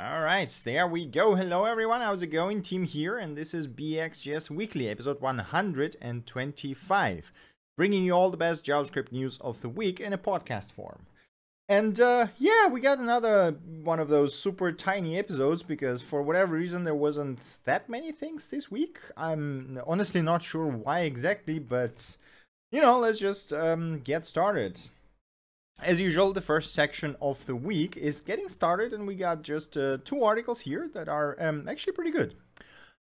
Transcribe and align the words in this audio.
All 0.00 0.22
right, 0.22 0.48
there 0.64 0.86
we 0.86 1.06
go. 1.06 1.34
Hello, 1.34 1.64
everyone. 1.64 2.02
How's 2.02 2.22
it 2.22 2.28
going? 2.28 2.62
Tim 2.62 2.84
here, 2.84 3.18
and 3.18 3.36
this 3.36 3.52
is 3.52 3.66
BXJS 3.66 4.48
Weekly, 4.48 4.88
episode 4.88 5.20
125, 5.20 7.32
bringing 7.76 8.04
you 8.04 8.12
all 8.12 8.30
the 8.30 8.36
best 8.36 8.64
JavaScript 8.64 9.10
news 9.10 9.38
of 9.40 9.60
the 9.60 9.68
week 9.68 9.98
in 9.98 10.12
a 10.12 10.18
podcast 10.18 10.70
form. 10.70 11.06
And 11.68 11.98
uh, 11.98 12.28
yeah, 12.38 12.68
we 12.68 12.80
got 12.80 13.00
another 13.00 13.56
one 13.82 13.98
of 13.98 14.08
those 14.08 14.38
super 14.38 14.70
tiny 14.70 15.18
episodes 15.18 15.64
because 15.64 16.00
for 16.00 16.22
whatever 16.22 16.54
reason 16.54 16.84
there 16.84 16.94
wasn't 16.94 17.40
that 17.64 17.88
many 17.88 18.12
things 18.12 18.50
this 18.50 18.70
week. 18.70 19.00
I'm 19.16 19.80
honestly 19.84 20.22
not 20.22 20.44
sure 20.44 20.68
why 20.68 21.00
exactly, 21.00 21.58
but 21.58 22.16
you 22.70 22.80
know, 22.80 23.00
let's 23.00 23.18
just 23.18 23.52
um, 23.52 23.98
get 23.98 24.24
started. 24.24 24.80
As 25.80 26.00
usual, 26.00 26.32
the 26.32 26.40
first 26.40 26.74
section 26.74 27.14
of 27.22 27.46
the 27.46 27.54
week 27.54 27.96
is 27.96 28.20
getting 28.20 28.48
started, 28.48 28.92
and 28.92 29.06
we 29.06 29.14
got 29.14 29.42
just 29.42 29.76
uh, 29.76 29.98
two 30.04 30.24
articles 30.24 30.62
here 30.62 30.88
that 30.92 31.08
are 31.08 31.36
um, 31.38 31.68
actually 31.68 31.92
pretty 31.92 32.10
good. 32.10 32.34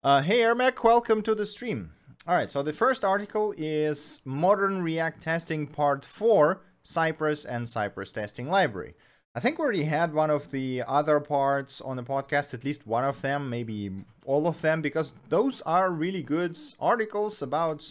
Uh, 0.02 0.20
hey, 0.20 0.40
Ermac, 0.40 0.82
welcome 0.82 1.22
to 1.22 1.34
the 1.36 1.46
stream. 1.46 1.92
All 2.26 2.34
right, 2.34 2.50
so 2.50 2.64
the 2.64 2.72
first 2.72 3.04
article 3.04 3.54
is 3.56 4.20
Modern 4.24 4.82
React 4.82 5.22
Testing 5.22 5.68
Part 5.68 6.04
4 6.04 6.60
Cypress 6.82 7.44
and 7.44 7.68
Cypress 7.68 8.10
Testing 8.10 8.50
Library. 8.50 8.94
I 9.32 9.38
think 9.38 9.58
we 9.58 9.62
already 9.62 9.84
had 9.84 10.12
one 10.12 10.30
of 10.30 10.50
the 10.50 10.82
other 10.88 11.20
parts 11.20 11.80
on 11.80 11.96
the 11.96 12.02
podcast, 12.02 12.52
at 12.52 12.64
least 12.64 12.84
one 12.84 13.04
of 13.04 13.22
them, 13.22 13.48
maybe 13.48 13.92
all 14.24 14.48
of 14.48 14.60
them, 14.60 14.82
because 14.82 15.14
those 15.28 15.60
are 15.60 15.92
really 15.92 16.22
good 16.24 16.58
articles 16.80 17.40
about 17.42 17.86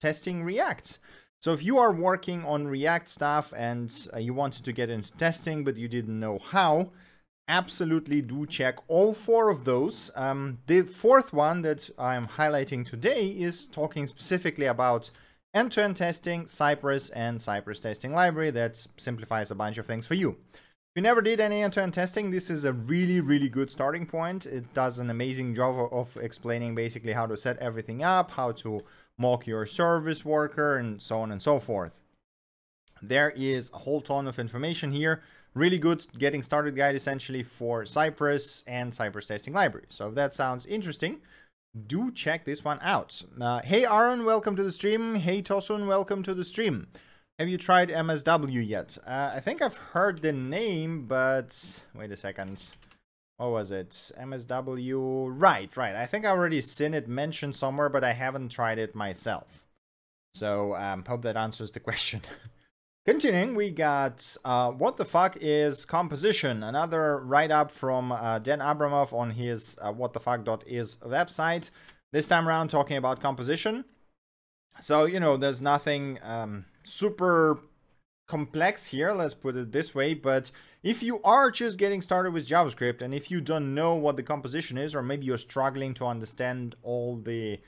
testing 0.00 0.42
React. 0.42 0.98
So 1.42 1.54
if 1.54 1.62
you 1.62 1.78
are 1.78 1.90
working 1.90 2.44
on 2.44 2.68
React 2.68 3.08
stuff 3.08 3.54
and 3.56 3.90
uh, 4.12 4.18
you 4.18 4.34
wanted 4.34 4.62
to 4.66 4.72
get 4.72 4.90
into 4.90 5.10
testing, 5.12 5.64
but 5.64 5.78
you 5.78 5.88
didn't 5.88 6.20
know 6.20 6.38
how, 6.38 6.90
absolutely 7.48 8.20
do 8.20 8.44
check 8.44 8.76
all 8.88 9.14
four 9.14 9.48
of 9.48 9.64
those. 9.64 10.10
Um, 10.14 10.58
the 10.66 10.82
fourth 10.82 11.32
one 11.32 11.62
that 11.62 11.88
I'm 11.98 12.26
highlighting 12.26 12.86
today 12.86 13.28
is 13.28 13.64
talking 13.64 14.06
specifically 14.06 14.66
about 14.66 15.10
end-to-end 15.54 15.96
testing, 15.96 16.46
Cypress, 16.46 17.08
and 17.08 17.40
Cypress 17.40 17.80
testing 17.80 18.12
library 18.12 18.50
that 18.50 18.86
simplifies 18.98 19.50
a 19.50 19.54
bunch 19.54 19.78
of 19.78 19.86
things 19.86 20.04
for 20.04 20.14
you. 20.14 20.36
If 20.52 20.96
you 20.96 21.02
never 21.02 21.22
did 21.22 21.40
any 21.40 21.62
end-to-end 21.62 21.94
testing, 21.94 22.30
this 22.30 22.50
is 22.50 22.66
a 22.66 22.74
really, 22.74 23.20
really 23.20 23.48
good 23.48 23.70
starting 23.70 24.04
point. 24.04 24.44
It 24.44 24.74
does 24.74 24.98
an 24.98 25.08
amazing 25.08 25.54
job 25.54 25.88
of 25.90 26.14
explaining 26.20 26.74
basically 26.74 27.14
how 27.14 27.26
to 27.26 27.36
set 27.36 27.56
everything 27.58 28.02
up, 28.02 28.30
how 28.30 28.52
to 28.52 28.82
mock 29.20 29.46
your 29.46 29.66
service 29.66 30.24
worker, 30.24 30.76
and 30.76 31.00
so 31.00 31.20
on 31.20 31.30
and 31.30 31.42
so 31.42 31.60
forth. 31.60 32.00
There 33.02 33.30
is 33.30 33.70
a 33.72 33.78
whole 33.78 34.00
ton 34.00 34.26
of 34.26 34.38
information 34.38 34.92
here. 34.92 35.22
Really 35.54 35.78
good 35.78 36.06
getting 36.18 36.42
started 36.42 36.74
guide 36.74 36.94
essentially 36.94 37.42
for 37.42 37.84
Cypress 37.84 38.64
and 38.66 38.94
Cypress 38.94 39.26
testing 39.26 39.52
library. 39.52 39.86
So 39.88 40.08
if 40.08 40.14
that 40.14 40.32
sounds 40.32 40.64
interesting, 40.66 41.20
do 41.86 42.10
check 42.10 42.44
this 42.44 42.64
one 42.64 42.78
out. 42.82 43.22
Uh, 43.40 43.60
hey 43.62 43.84
Aaron, 43.84 44.24
welcome 44.24 44.56
to 44.56 44.62
the 44.62 44.72
stream. 44.72 45.16
Hey 45.16 45.42
Tosun, 45.42 45.86
welcome 45.86 46.22
to 46.22 46.34
the 46.34 46.44
stream. 46.44 46.88
Have 47.38 47.48
you 47.48 47.58
tried 47.58 47.88
MSW 47.88 48.66
yet? 48.66 48.96
Uh, 49.06 49.32
I 49.34 49.40
think 49.40 49.60
I've 49.60 49.76
heard 49.76 50.22
the 50.22 50.32
name, 50.32 51.06
but 51.06 51.80
wait 51.94 52.12
a 52.12 52.16
second 52.16 52.62
what 53.40 53.52
was 53.52 53.70
it? 53.70 54.12
MSW. 54.20 55.32
Right, 55.32 55.74
right. 55.74 55.96
I 55.96 56.04
think 56.04 56.26
I 56.26 56.28
already 56.28 56.60
seen 56.60 56.92
it 56.92 57.08
mentioned 57.08 57.56
somewhere, 57.56 57.88
but 57.88 58.04
I 58.04 58.12
haven't 58.12 58.50
tried 58.50 58.78
it 58.78 58.94
myself. 58.94 59.64
So 60.34 60.76
um, 60.76 61.06
hope 61.08 61.22
that 61.22 61.38
answers 61.38 61.70
the 61.70 61.80
question. 61.80 62.20
Continuing, 63.06 63.54
we 63.54 63.70
got 63.70 64.36
uh, 64.44 64.70
what 64.72 64.98
the 64.98 65.06
fuck 65.06 65.38
is 65.40 65.86
composition? 65.86 66.62
Another 66.62 67.16
write 67.16 67.50
up 67.50 67.70
from 67.70 68.12
uh, 68.12 68.40
Dan 68.40 68.58
Abramov 68.58 69.14
on 69.14 69.30
his 69.30 69.74
uh, 69.80 69.90
what 69.90 70.12
the 70.12 70.20
fuck.is 70.20 70.98
website. 70.98 71.70
This 72.12 72.28
time 72.28 72.46
around, 72.46 72.68
talking 72.68 72.98
about 72.98 73.22
composition. 73.22 73.86
So, 74.82 75.06
you 75.06 75.18
know, 75.18 75.38
there's 75.38 75.62
nothing 75.62 76.18
um, 76.22 76.66
super 76.82 77.58
complex 78.30 78.86
here, 78.86 79.12
let's 79.12 79.34
put 79.34 79.56
it 79.56 79.72
this 79.72 79.92
way, 79.92 80.14
but 80.14 80.52
if 80.84 81.02
you 81.02 81.20
are 81.22 81.50
just 81.50 81.78
getting 81.78 82.00
started 82.00 82.32
with 82.32 82.46
JavaScript 82.46 83.02
and 83.02 83.12
if 83.12 83.28
you 83.28 83.40
don't 83.40 83.74
know 83.74 83.94
what 83.94 84.14
the 84.14 84.22
composition 84.22 84.78
is, 84.78 84.94
or 84.94 85.02
maybe 85.02 85.26
you're 85.26 85.36
struggling 85.50 85.94
to 85.94 86.06
understand 86.06 86.76
all 86.84 87.16
the 87.16 87.58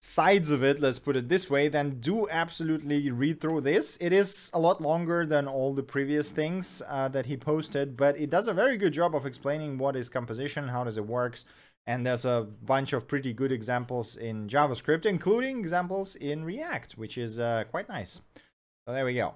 sides 0.00 0.50
of 0.52 0.62
it, 0.62 0.78
let's 0.78 1.00
put 1.00 1.16
it 1.16 1.28
this 1.28 1.50
way, 1.50 1.68
then 1.68 1.98
do 1.98 2.28
absolutely 2.28 3.10
read 3.10 3.40
through 3.40 3.62
this. 3.62 3.98
It 4.00 4.12
is 4.12 4.48
a 4.54 4.60
lot 4.60 4.80
longer 4.80 5.26
than 5.26 5.48
all 5.48 5.74
the 5.74 5.82
previous 5.82 6.30
things 6.30 6.82
uh, 6.88 7.08
that 7.08 7.26
he 7.26 7.36
posted, 7.36 7.96
but 7.96 8.16
it 8.16 8.30
does 8.30 8.46
a 8.46 8.54
very 8.54 8.76
good 8.76 8.92
job 8.92 9.16
of 9.16 9.26
explaining 9.26 9.76
what 9.76 9.96
is 9.96 10.08
composition, 10.08 10.68
how 10.68 10.84
does 10.84 10.98
it 10.98 11.06
works, 11.06 11.44
and 11.88 12.06
there's 12.06 12.24
a 12.24 12.46
bunch 12.62 12.92
of 12.92 13.08
pretty 13.08 13.32
good 13.32 13.50
examples 13.50 14.14
in 14.14 14.46
JavaScript, 14.46 15.04
including 15.04 15.58
examples 15.58 16.14
in 16.14 16.44
React, 16.44 16.92
which 16.92 17.18
is 17.18 17.40
uh, 17.40 17.64
quite 17.72 17.88
nice. 17.88 18.22
So 18.86 18.94
there 18.94 19.04
we 19.04 19.14
go. 19.14 19.34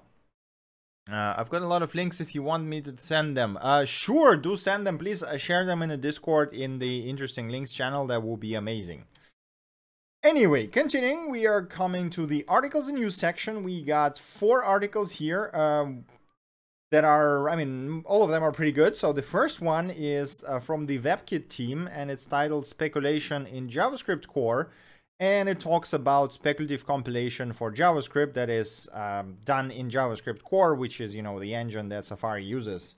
Uh, 1.11 1.35
I've 1.37 1.49
got 1.49 1.61
a 1.61 1.67
lot 1.67 1.83
of 1.83 1.93
links 1.93 2.19
if 2.19 2.33
you 2.33 2.41
want 2.41 2.65
me 2.65 2.81
to 2.81 2.95
send 2.97 3.37
them. 3.37 3.59
Uh, 3.61 3.85
sure, 3.85 4.35
do 4.35 4.55
send 4.55 4.87
them, 4.87 4.97
please. 4.97 5.21
Uh, 5.21 5.37
share 5.37 5.63
them 5.63 5.83
in 5.83 5.89
the 5.89 5.97
Discord 5.97 6.51
in 6.51 6.79
the 6.79 7.07
interesting 7.07 7.49
links 7.49 7.71
channel. 7.71 8.07
That 8.07 8.23
will 8.23 8.37
be 8.37 8.55
amazing. 8.55 9.05
Anyway, 10.23 10.65
continuing, 10.65 11.29
we 11.29 11.45
are 11.45 11.63
coming 11.63 12.09
to 12.09 12.25
the 12.25 12.43
articles 12.47 12.87
and 12.87 12.97
news 12.97 13.15
section. 13.15 13.63
We 13.63 13.83
got 13.83 14.17
four 14.17 14.63
articles 14.63 15.11
here 15.11 15.51
um, 15.53 16.05
that 16.89 17.03
are, 17.03 17.47
I 17.49 17.55
mean, 17.55 18.01
all 18.07 18.23
of 18.23 18.31
them 18.31 18.41
are 18.41 18.51
pretty 18.51 18.71
good. 18.71 18.97
So 18.97 19.13
the 19.13 19.21
first 19.21 19.61
one 19.61 19.91
is 19.91 20.43
uh, 20.47 20.59
from 20.59 20.87
the 20.87 20.97
WebKit 20.97 21.49
team, 21.49 21.87
and 21.93 22.09
it's 22.09 22.25
titled 22.25 22.65
Speculation 22.65 23.45
in 23.45 23.69
JavaScript 23.69 24.25
Core 24.25 24.71
and 25.19 25.47
it 25.47 25.59
talks 25.59 25.93
about 25.93 26.33
speculative 26.33 26.85
compilation 26.85 27.53
for 27.53 27.71
JavaScript 27.71 28.33
that 28.33 28.49
is 28.49 28.89
um, 28.93 29.37
done 29.45 29.71
in 29.71 29.89
JavaScript 29.89 30.43
core, 30.43 30.75
which 30.75 30.99
is, 30.99 31.15
you 31.15 31.21
know, 31.21 31.39
the 31.39 31.55
engine 31.55 31.89
that 31.89 32.05
Safari 32.05 32.43
uses. 32.43 32.95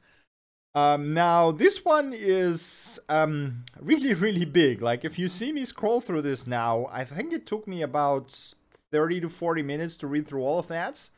Um, 0.74 1.14
now, 1.14 1.52
this 1.52 1.86
one 1.86 2.14
is 2.16 3.00
um, 3.10 3.66
really, 3.80 4.14
really 4.14 4.46
big. 4.46 4.82
Like, 4.82 5.06
if 5.06 5.18
you 5.18 5.28
see 5.28 5.52
me 5.52 5.66
scroll 5.66 6.02
through 6.02 6.24
this 6.24 6.48
now, 6.48 6.88
I 6.92 7.04
think 7.04 7.34
it 7.34 7.46
took 7.46 7.68
me 7.68 7.82
about 7.82 8.54
30 8.92 9.22
to 9.22 9.30
40 9.30 9.62
minutes 9.64 9.98
to 9.98 10.08
read 10.08 10.28
through 10.28 10.44
all 10.44 10.60
of 10.60 10.68
that. 10.68 11.10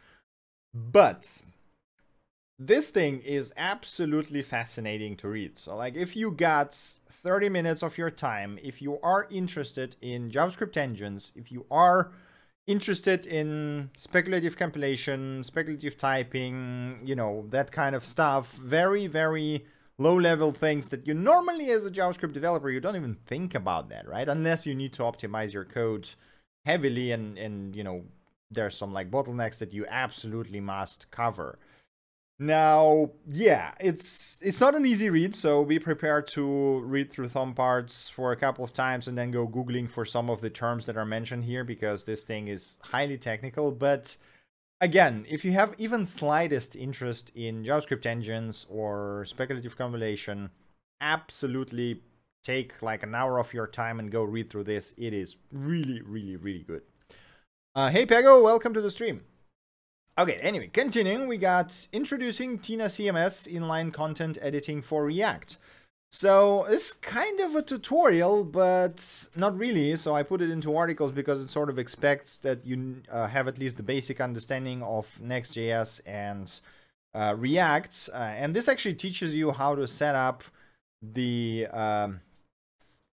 But 0.73 1.41
this 2.59 2.89
thing 2.89 3.21
is 3.21 3.53
absolutely 3.55 4.41
fascinating 4.41 5.15
to 5.15 5.29
read. 5.29 5.57
So 5.57 5.75
like 5.77 5.95
if 5.95 6.15
you 6.15 6.31
got 6.31 6.73
30 6.73 7.47
minutes 7.47 7.81
of 7.81 7.97
your 7.97 8.11
time, 8.11 8.59
if 8.61 8.81
you 8.81 8.99
are 9.01 9.27
interested 9.31 9.95
in 10.01 10.29
JavaScript 10.29 10.75
engines, 10.75 11.31
if 11.37 11.53
you 11.53 11.65
are 11.71 12.11
interested 12.67 13.25
in 13.25 13.89
speculative 13.95 14.57
compilation, 14.57 15.41
speculative 15.45 15.95
typing, 15.95 16.99
you 17.03 17.15
know, 17.15 17.45
that 17.49 17.71
kind 17.71 17.95
of 17.95 18.05
stuff, 18.05 18.51
very, 18.53 19.07
very 19.07 19.65
low 19.97 20.17
level 20.19 20.51
things 20.51 20.89
that 20.89 21.07
you 21.07 21.13
normally 21.13 21.71
as 21.71 21.85
a 21.85 21.91
JavaScript 21.91 22.33
developer, 22.33 22.69
you 22.69 22.81
don't 22.81 22.97
even 22.97 23.15
think 23.25 23.55
about 23.55 23.89
that, 23.89 24.05
right? 24.07 24.27
Unless 24.27 24.65
you 24.65 24.75
need 24.75 24.91
to 24.93 25.03
optimize 25.03 25.53
your 25.53 25.65
code 25.65 26.09
heavily 26.65 27.13
and, 27.13 27.37
and 27.37 27.73
you 27.73 27.85
know, 27.85 28.03
there's 28.51 28.75
some 28.75 28.91
like 28.91 29.09
bottlenecks 29.09 29.59
that 29.59 29.73
you 29.73 29.85
absolutely 29.87 30.59
must 30.59 31.09
cover. 31.09 31.57
Now, 32.41 33.11
yeah, 33.29 33.73
it's 33.81 34.39
it's 34.41 34.61
not 34.61 34.73
an 34.73 34.85
easy 34.85 35.09
read, 35.09 35.35
so 35.35 35.65
be 35.65 35.77
prepared 35.77 36.25
to 36.29 36.79
read 36.79 37.11
through 37.11 37.27
some 37.29 37.53
parts 37.53 38.07
for 38.07 38.31
a 38.31 38.37
couple 38.37 38.63
of 38.63 38.71
times 38.71 39.09
and 39.09 39.17
then 39.17 39.31
go 39.31 39.45
googling 39.45 39.89
for 39.89 40.05
some 40.05 40.29
of 40.29 40.39
the 40.39 40.49
terms 40.49 40.85
that 40.85 40.95
are 40.95 41.05
mentioned 41.05 41.43
here 41.43 41.65
because 41.65 42.05
this 42.05 42.23
thing 42.23 42.47
is 42.47 42.77
highly 42.81 43.17
technical. 43.17 43.71
But 43.73 44.15
again, 44.79 45.25
if 45.27 45.43
you 45.43 45.51
have 45.51 45.75
even 45.77 46.05
slightest 46.05 46.77
interest 46.77 47.29
in 47.35 47.65
JavaScript 47.65 48.05
engines 48.05 48.65
or 48.69 49.25
speculative 49.25 49.75
compilation, 49.77 50.49
absolutely 51.01 52.03
take 52.41 52.81
like 52.81 53.03
an 53.03 53.15
hour 53.15 53.37
of 53.37 53.53
your 53.53 53.67
time 53.67 53.99
and 53.99 54.09
go 54.09 54.23
read 54.23 54.49
through 54.49 54.63
this. 54.63 54.93
It 54.97 55.13
is 55.13 55.35
really, 55.51 56.01
really, 56.01 56.37
really 56.37 56.63
good. 56.63 56.83
Uh, 57.75 57.89
hey 57.89 58.05
Pego, 58.05 58.41
welcome 58.41 58.73
to 58.73 58.79
the 58.79 58.91
stream. 58.91 59.23
Okay, 60.17 60.33
anyway, 60.35 60.67
continuing, 60.67 61.27
we 61.27 61.37
got 61.37 61.87
introducing 61.93 62.59
Tina 62.59 62.85
CMS 62.85 63.47
inline 63.51 63.93
content 63.93 64.37
editing 64.41 64.81
for 64.81 65.05
React. 65.05 65.57
So 66.11 66.65
it's 66.65 66.91
kind 66.91 67.39
of 67.39 67.55
a 67.55 67.61
tutorial, 67.61 68.43
but 68.43 69.27
not 69.35 69.57
really. 69.57 69.95
So 69.95 70.15
I 70.15 70.23
put 70.23 70.41
it 70.41 70.49
into 70.49 70.75
articles 70.75 71.11
because 71.11 71.39
it 71.39 71.51
sort 71.51 71.69
of 71.69 71.77
expects 71.77 72.37
that 72.37 72.65
you 72.65 73.03
uh, 73.11 73.27
have 73.27 73.47
at 73.47 73.59
least 73.59 73.77
the 73.77 73.83
basic 73.83 74.19
understanding 74.19 74.81
of 74.81 75.07
Next.js 75.21 76.01
and 76.07 76.59
uh, 77.13 77.35
React. 77.37 78.09
Uh, 78.11 78.17
and 78.17 78.55
this 78.55 78.67
actually 78.67 78.95
teaches 78.95 79.35
you 79.35 79.51
how 79.51 79.75
to 79.75 79.87
set 79.87 80.15
up 80.15 80.43
the, 81.01 81.67
um, 81.71 82.21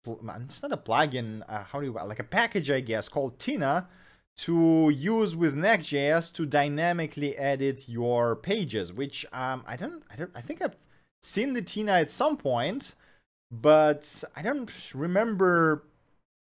it's 0.05 0.61
not 0.61 0.71
a 0.71 0.77
plugin, 0.77 1.41
uh, 1.49 1.63
how 1.63 1.79
do 1.79 1.87
you, 1.87 1.93
like 1.93 2.19
a 2.19 2.23
package, 2.23 2.69
I 2.69 2.81
guess, 2.81 3.09
called 3.09 3.39
Tina, 3.39 3.87
to 4.35 4.89
use 4.89 5.35
with 5.35 5.55
Next.js 5.55 6.33
to 6.33 6.45
dynamically 6.45 7.37
edit 7.37 7.87
your 7.87 8.35
pages, 8.35 8.91
which 8.91 9.25
um, 9.31 9.63
I 9.67 9.75
don't, 9.75 10.03
I 10.11 10.15
don't, 10.15 10.31
I 10.35 10.41
think 10.41 10.61
I've 10.61 10.75
seen 11.21 11.53
the 11.53 11.61
Tina 11.61 11.93
at 11.93 12.09
some 12.09 12.37
point, 12.37 12.95
but 13.51 14.23
I 14.35 14.41
don't 14.41 14.71
remember 14.93 15.83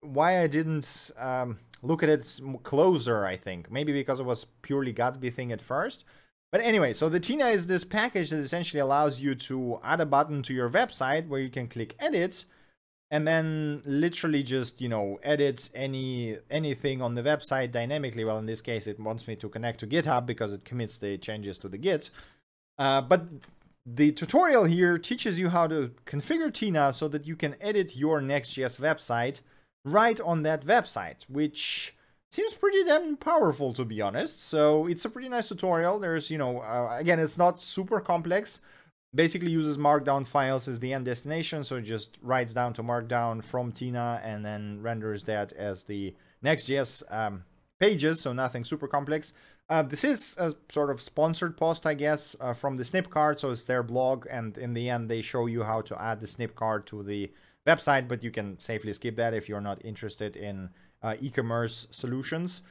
why 0.02 0.42
I 0.42 0.48
didn't 0.48 1.12
um, 1.18 1.60
look 1.82 2.02
at 2.02 2.10
it 2.10 2.40
closer. 2.64 3.26
I 3.26 3.36
think 3.36 3.72
maybe 3.72 3.92
because 3.92 4.20
it 4.20 4.26
was 4.26 4.46
purely 4.62 4.94
Gatsby 4.94 5.34
thing 5.34 5.52
at 5.52 5.62
first. 5.62 6.06
But 6.52 6.62
anyway, 6.62 6.94
so 6.94 7.10
the 7.10 7.20
Tina 7.20 7.48
is 7.48 7.68
this 7.68 7.84
package 7.84 8.30
that 8.30 8.38
essentially 8.38 8.80
allows 8.80 9.20
you 9.20 9.36
to 9.36 9.80
add 9.84 10.00
a 10.00 10.06
button 10.06 10.42
to 10.44 10.54
your 10.54 10.70
website 10.70 11.28
where 11.28 11.42
you 11.42 11.50
can 11.50 11.68
click 11.68 11.96
edit 12.00 12.46
and 13.16 13.26
then 13.26 13.82
literally 13.86 14.44
just 14.44 14.82
you 14.82 14.90
know 14.90 15.18
edit 15.24 15.70
any 15.74 16.38
anything 16.50 17.02
on 17.02 17.16
the 17.16 17.24
website 17.24 17.72
dynamically. 17.72 18.26
Well 18.26 18.38
in 18.38 18.46
this 18.46 18.62
case 18.62 18.88
it 18.88 19.00
wants 19.00 19.26
me 19.26 19.38
to 19.38 19.48
connect 19.48 19.80
to 19.80 19.88
github 19.88 20.26
because 20.26 20.52
it 20.52 20.66
commits 20.66 20.98
the 20.98 21.18
changes 21.18 21.58
to 21.60 21.70
the 21.70 21.78
git. 21.78 22.10
Uh, 22.78 23.00
but 23.00 23.22
the 23.86 24.12
tutorial 24.12 24.66
here 24.66 24.98
teaches 24.98 25.40
you 25.40 25.48
how 25.48 25.66
to 25.68 25.92
configure 26.06 26.54
tina 26.54 26.92
so 26.92 27.08
that 27.08 27.26
you 27.26 27.38
can 27.38 27.56
edit 27.62 27.96
your 27.96 28.20
next.js 28.20 28.80
website 28.82 29.40
right 29.86 30.20
on 30.20 30.44
that 30.44 30.66
website 30.66 31.24
which 31.30 31.96
seems 32.32 32.54
pretty 32.54 32.84
damn 32.84 33.16
powerful 33.16 33.72
to 33.72 33.86
be 33.86 34.02
honest. 34.02 34.44
So 34.44 34.88
it's 34.88 35.06
a 35.06 35.10
pretty 35.10 35.30
nice 35.30 35.48
tutorial. 35.48 36.00
There's 36.00 36.30
you 36.30 36.38
know 36.38 36.60
uh, 36.60 36.98
again 37.00 37.20
it's 37.20 37.38
not 37.38 37.62
super 37.62 38.02
complex 38.02 38.60
basically 39.16 39.50
uses 39.50 39.78
markdown 39.78 40.28
files 40.28 40.68
as 40.68 40.80
the 40.80 40.94
end 40.94 41.06
destination 41.06 41.64
so 41.64 41.78
it 41.78 41.84
just 41.84 42.18
writes 42.22 42.54
down 42.54 42.74
to 42.74 42.84
markdown 42.84 43.44
from 43.44 43.72
tina 43.72 44.22
and 44.24 44.46
then 44.46 44.80
renders 44.82 45.24
that 45.24 45.54
as 45.54 45.84
the 45.84 46.14
next.js 46.42 47.02
um, 47.12 47.44
pages 47.80 48.22
so 48.22 48.34
nothing 48.34 48.64
super 48.64 48.88
complex. 48.88 49.34
Uh, 49.68 49.82
this 49.82 50.04
is 50.04 50.38
a 50.38 50.54
sort 50.70 50.92
of 50.92 51.02
sponsored 51.02 51.58
post 51.58 51.86
i 51.88 51.94
guess 51.94 52.36
uh, 52.40 52.54
from 52.54 52.76
the 52.76 52.84
Snipcart 52.84 53.40
so 53.40 53.50
it's 53.50 53.64
their 53.64 53.82
blog 53.82 54.28
and 54.30 54.58
in 54.58 54.74
the 54.74 54.90
end 54.90 55.10
they 55.10 55.22
show 55.22 55.48
you 55.48 55.64
how 55.64 55.82
to 55.82 56.00
add 56.00 56.20
the 56.20 56.28
Snipcart 56.28 56.86
to 56.86 57.02
the 57.02 57.32
website 57.66 58.08
but 58.08 58.24
you 58.24 58.30
can 58.30 58.60
safely 58.60 58.94
skip 58.94 59.16
that 59.16 59.34
if 59.34 59.50
you're 59.50 59.62
not 59.62 59.84
interested 59.84 60.36
in 60.36 60.70
uh, 61.02 61.16
e-commerce 61.20 61.88
solutions 61.90 62.62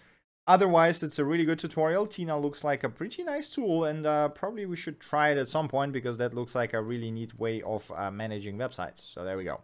Otherwise, 0.46 1.02
it's 1.02 1.19
a 1.19 1.25
really 1.25 1.46
good 1.46 1.58
tutorial. 1.58 2.06
Tina 2.06 2.38
looks 2.38 2.62
like 2.62 2.85
a 2.85 2.88
pretty 2.91 3.25
nice 3.25 3.49
tool 3.49 3.85
and 3.85 4.05
uh, 4.05 4.29
probably 4.29 4.67
we 4.67 4.76
should 4.76 5.00
try 5.00 5.31
it 5.31 5.38
at 5.38 5.49
some 5.49 5.69
point 5.69 5.93
because 5.93 6.19
that 6.19 6.35
looks 6.35 6.55
like 6.55 6.75
a 6.75 6.82
really 6.82 7.11
neat 7.11 7.38
way 7.38 7.62
of 7.62 7.91
uh, 7.93 8.11
managing 8.11 8.58
websites. 8.58 9.14
So 9.14 9.25
there 9.25 9.38
we 9.38 9.44
go. 9.44 9.62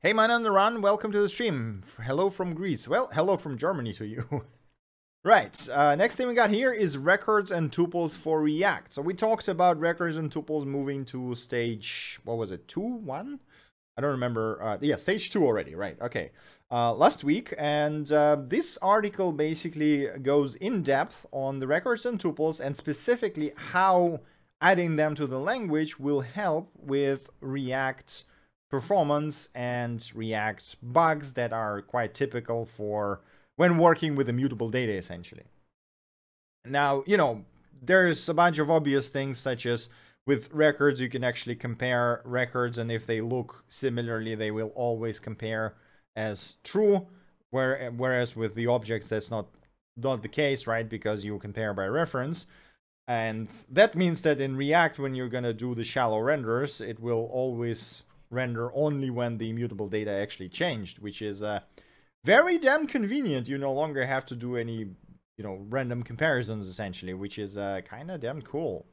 Hey 0.00 0.12
man 0.12 0.32
on 0.32 0.42
the 0.42 0.50
run, 0.50 0.82
welcome 0.82 1.12
to 1.12 1.20
the 1.20 1.28
stream. 1.28 1.82
Hello 2.04 2.28
from 2.28 2.54
Greece. 2.54 2.88
Well, 2.88 3.08
hello 3.12 3.36
from 3.36 3.56
Germany 3.56 3.92
to 3.92 4.04
you. 4.04 4.44
right, 5.24 5.68
uh, 5.68 5.94
next 5.94 6.16
thing 6.16 6.26
we 6.26 6.34
got 6.34 6.50
here 6.50 6.72
is 6.72 6.98
records 6.98 7.52
and 7.52 7.70
tuples 7.70 8.16
for 8.16 8.42
React. 8.42 8.92
So 8.92 9.00
we 9.00 9.14
talked 9.14 9.46
about 9.46 9.78
records 9.78 10.16
and 10.16 10.28
tuples 10.28 10.64
moving 10.64 11.04
to 11.04 11.36
stage, 11.36 12.18
what 12.24 12.36
was 12.36 12.50
it, 12.50 12.66
2, 12.66 12.80
1? 12.80 13.38
I 13.96 14.00
don't 14.00 14.10
remember. 14.10 14.60
Uh, 14.60 14.78
yeah, 14.80 14.96
stage 14.96 15.30
2 15.30 15.44
already, 15.44 15.76
right, 15.76 15.96
okay 16.00 16.32
uh, 16.72 16.94
last 16.94 17.22
week, 17.22 17.52
and 17.58 18.10
uh, 18.10 18.36
this 18.48 18.78
article 18.80 19.32
basically 19.32 20.08
goes 20.22 20.54
in 20.54 20.82
depth 20.82 21.26
on 21.30 21.58
the 21.58 21.66
records 21.66 22.06
and 22.06 22.18
tuples 22.18 22.60
and 22.60 22.74
specifically 22.76 23.52
how 23.72 24.20
adding 24.62 24.96
them 24.96 25.14
to 25.14 25.26
the 25.26 25.38
language 25.38 26.00
will 26.00 26.22
help 26.22 26.70
with 26.74 27.28
React 27.40 28.24
performance 28.70 29.50
and 29.54 30.10
React 30.14 30.76
bugs 30.82 31.34
that 31.34 31.52
are 31.52 31.82
quite 31.82 32.14
typical 32.14 32.64
for 32.64 33.20
when 33.56 33.76
working 33.76 34.16
with 34.16 34.30
immutable 34.30 34.70
data 34.70 34.92
essentially. 34.92 35.44
Now, 36.64 37.02
you 37.06 37.18
know, 37.18 37.44
there's 37.82 38.26
a 38.30 38.34
bunch 38.34 38.58
of 38.58 38.70
obvious 38.70 39.10
things 39.10 39.38
such 39.38 39.66
as 39.66 39.90
with 40.24 40.50
records, 40.52 41.00
you 41.00 41.10
can 41.10 41.24
actually 41.24 41.56
compare 41.56 42.22
records, 42.24 42.78
and 42.78 42.90
if 42.92 43.06
they 43.06 43.20
look 43.20 43.64
similarly, 43.66 44.36
they 44.36 44.52
will 44.52 44.68
always 44.68 45.18
compare 45.18 45.74
as 46.16 46.56
true, 46.64 47.06
where, 47.50 47.90
whereas 47.96 48.36
with 48.36 48.54
the 48.54 48.66
objects 48.66 49.08
that's 49.08 49.30
not 49.30 49.46
not 49.96 50.22
the 50.22 50.28
case, 50.28 50.66
right? 50.66 50.88
Because 50.88 51.24
you 51.24 51.38
compare 51.38 51.74
by 51.74 51.86
reference. 51.86 52.46
And 53.08 53.48
that 53.68 53.94
means 53.94 54.22
that 54.22 54.40
in 54.40 54.56
React, 54.56 55.00
when 55.00 55.14
you're 55.14 55.28
going 55.28 55.44
to 55.44 55.52
do 55.52 55.74
the 55.74 55.84
shallow 55.84 56.20
renders, 56.20 56.80
it 56.80 56.98
will 57.00 57.28
always 57.30 58.02
render 58.30 58.72
only 58.74 59.10
when 59.10 59.38
the 59.38 59.50
immutable 59.50 59.88
data 59.88 60.10
actually 60.10 60.48
changed, 60.48 60.98
which 61.00 61.20
is 61.20 61.42
uh, 61.42 61.60
very 62.24 62.58
damn 62.58 62.86
convenient. 62.86 63.48
You 63.48 63.58
no 63.58 63.72
longer 63.72 64.06
have 64.06 64.24
to 64.26 64.36
do 64.36 64.56
any, 64.56 64.78
you 65.36 65.44
know, 65.44 65.66
random 65.68 66.02
comparisons, 66.02 66.66
essentially, 66.66 67.12
which 67.12 67.38
is 67.38 67.58
uh, 67.58 67.82
kind 67.84 68.10
of 68.10 68.20
damn 68.20 68.40
cool. 68.40 68.86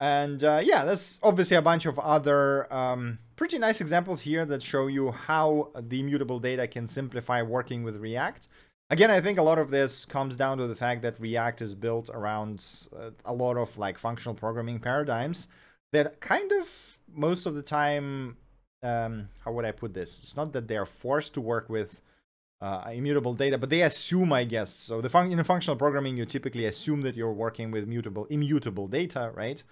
And 0.00 0.42
uh, 0.42 0.60
yeah, 0.62 0.84
there's 0.84 1.20
obviously 1.22 1.56
a 1.56 1.62
bunch 1.62 1.84
of 1.84 1.98
other 1.98 2.72
um, 2.72 3.18
pretty 3.36 3.58
nice 3.58 3.80
examples 3.80 4.22
here 4.22 4.46
that 4.46 4.62
show 4.62 4.86
you 4.86 5.10
how 5.10 5.70
the 5.78 6.00
immutable 6.00 6.38
data 6.38 6.66
can 6.66 6.88
simplify 6.88 7.42
working 7.42 7.82
with 7.82 7.96
React. 7.96 8.48
Again, 8.88 9.10
I 9.10 9.20
think 9.20 9.38
a 9.38 9.42
lot 9.42 9.58
of 9.58 9.70
this 9.70 10.04
comes 10.04 10.36
down 10.36 10.58
to 10.58 10.66
the 10.66 10.74
fact 10.74 11.02
that 11.02 11.20
React 11.20 11.62
is 11.62 11.74
built 11.74 12.08
around 12.12 12.66
uh, 12.98 13.10
a 13.24 13.32
lot 13.32 13.56
of 13.56 13.76
like 13.78 13.98
functional 13.98 14.34
programming 14.34 14.80
paradigms 14.80 15.48
that 15.92 16.20
kind 16.20 16.50
of 16.52 16.98
most 17.12 17.46
of 17.46 17.54
the 17.54 17.62
time, 17.62 18.36
um, 18.82 19.28
how 19.44 19.52
would 19.52 19.64
I 19.64 19.72
put 19.72 19.94
this? 19.94 20.18
It's 20.22 20.36
not 20.36 20.52
that 20.54 20.66
they're 20.66 20.86
forced 20.86 21.34
to 21.34 21.40
work 21.40 21.68
with 21.68 22.00
uh, 22.60 22.84
immutable 22.92 23.34
data, 23.34 23.58
but 23.58 23.70
they 23.70 23.82
assume, 23.82 24.32
I 24.32 24.44
guess. 24.44 24.70
So 24.70 25.00
the 25.00 25.08
fun 25.08 25.30
in 25.30 25.42
functional 25.44 25.76
programming, 25.76 26.16
you 26.16 26.26
typically 26.26 26.66
assume 26.66 27.02
that 27.02 27.16
you're 27.16 27.32
working 27.32 27.70
with 27.70 27.86
mutable, 27.86 28.26
immutable 28.26 28.86
data, 28.86 29.30
right? 29.34 29.62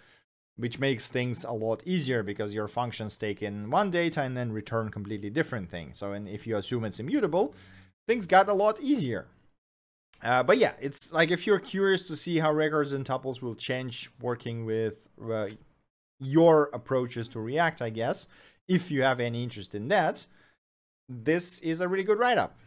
Which 0.58 0.78
makes 0.78 1.08
things 1.08 1.44
a 1.44 1.52
lot 1.52 1.82
easier 1.86 2.22
because 2.22 2.52
your 2.52 2.68
functions 2.68 3.16
take 3.16 3.42
in 3.42 3.70
one 3.70 3.90
data 3.90 4.22
and 4.22 4.36
then 4.36 4.52
return 4.52 4.90
completely 4.90 5.30
different 5.30 5.70
things. 5.70 5.98
So 5.98 6.12
and 6.12 6.28
if 6.28 6.46
you 6.46 6.56
assume 6.56 6.84
it's 6.84 7.00
immutable, 7.00 7.54
things 8.06 8.26
got 8.26 8.48
a 8.48 8.52
lot 8.52 8.80
easier. 8.80 9.28
Uh, 10.20 10.42
but 10.42 10.58
yeah, 10.58 10.72
it's 10.80 11.12
like 11.12 11.30
if 11.30 11.46
you're 11.46 11.60
curious 11.60 12.08
to 12.08 12.16
see 12.16 12.38
how 12.38 12.52
records 12.52 12.92
and 12.92 13.04
tuples 13.04 13.40
will 13.40 13.54
change 13.54 14.10
working 14.20 14.64
with 14.64 15.06
uh, 15.32 15.48
your 16.18 16.70
approaches 16.72 17.28
to 17.28 17.40
React, 17.40 17.82
I 17.82 17.90
guess, 17.90 18.26
if 18.66 18.90
you 18.90 19.02
have 19.02 19.20
any 19.20 19.44
interest 19.44 19.76
in 19.76 19.86
that, 19.88 20.26
this 21.08 21.60
is 21.60 21.80
a 21.80 21.86
really 21.86 22.02
good 22.02 22.18
write-up. 22.18 22.58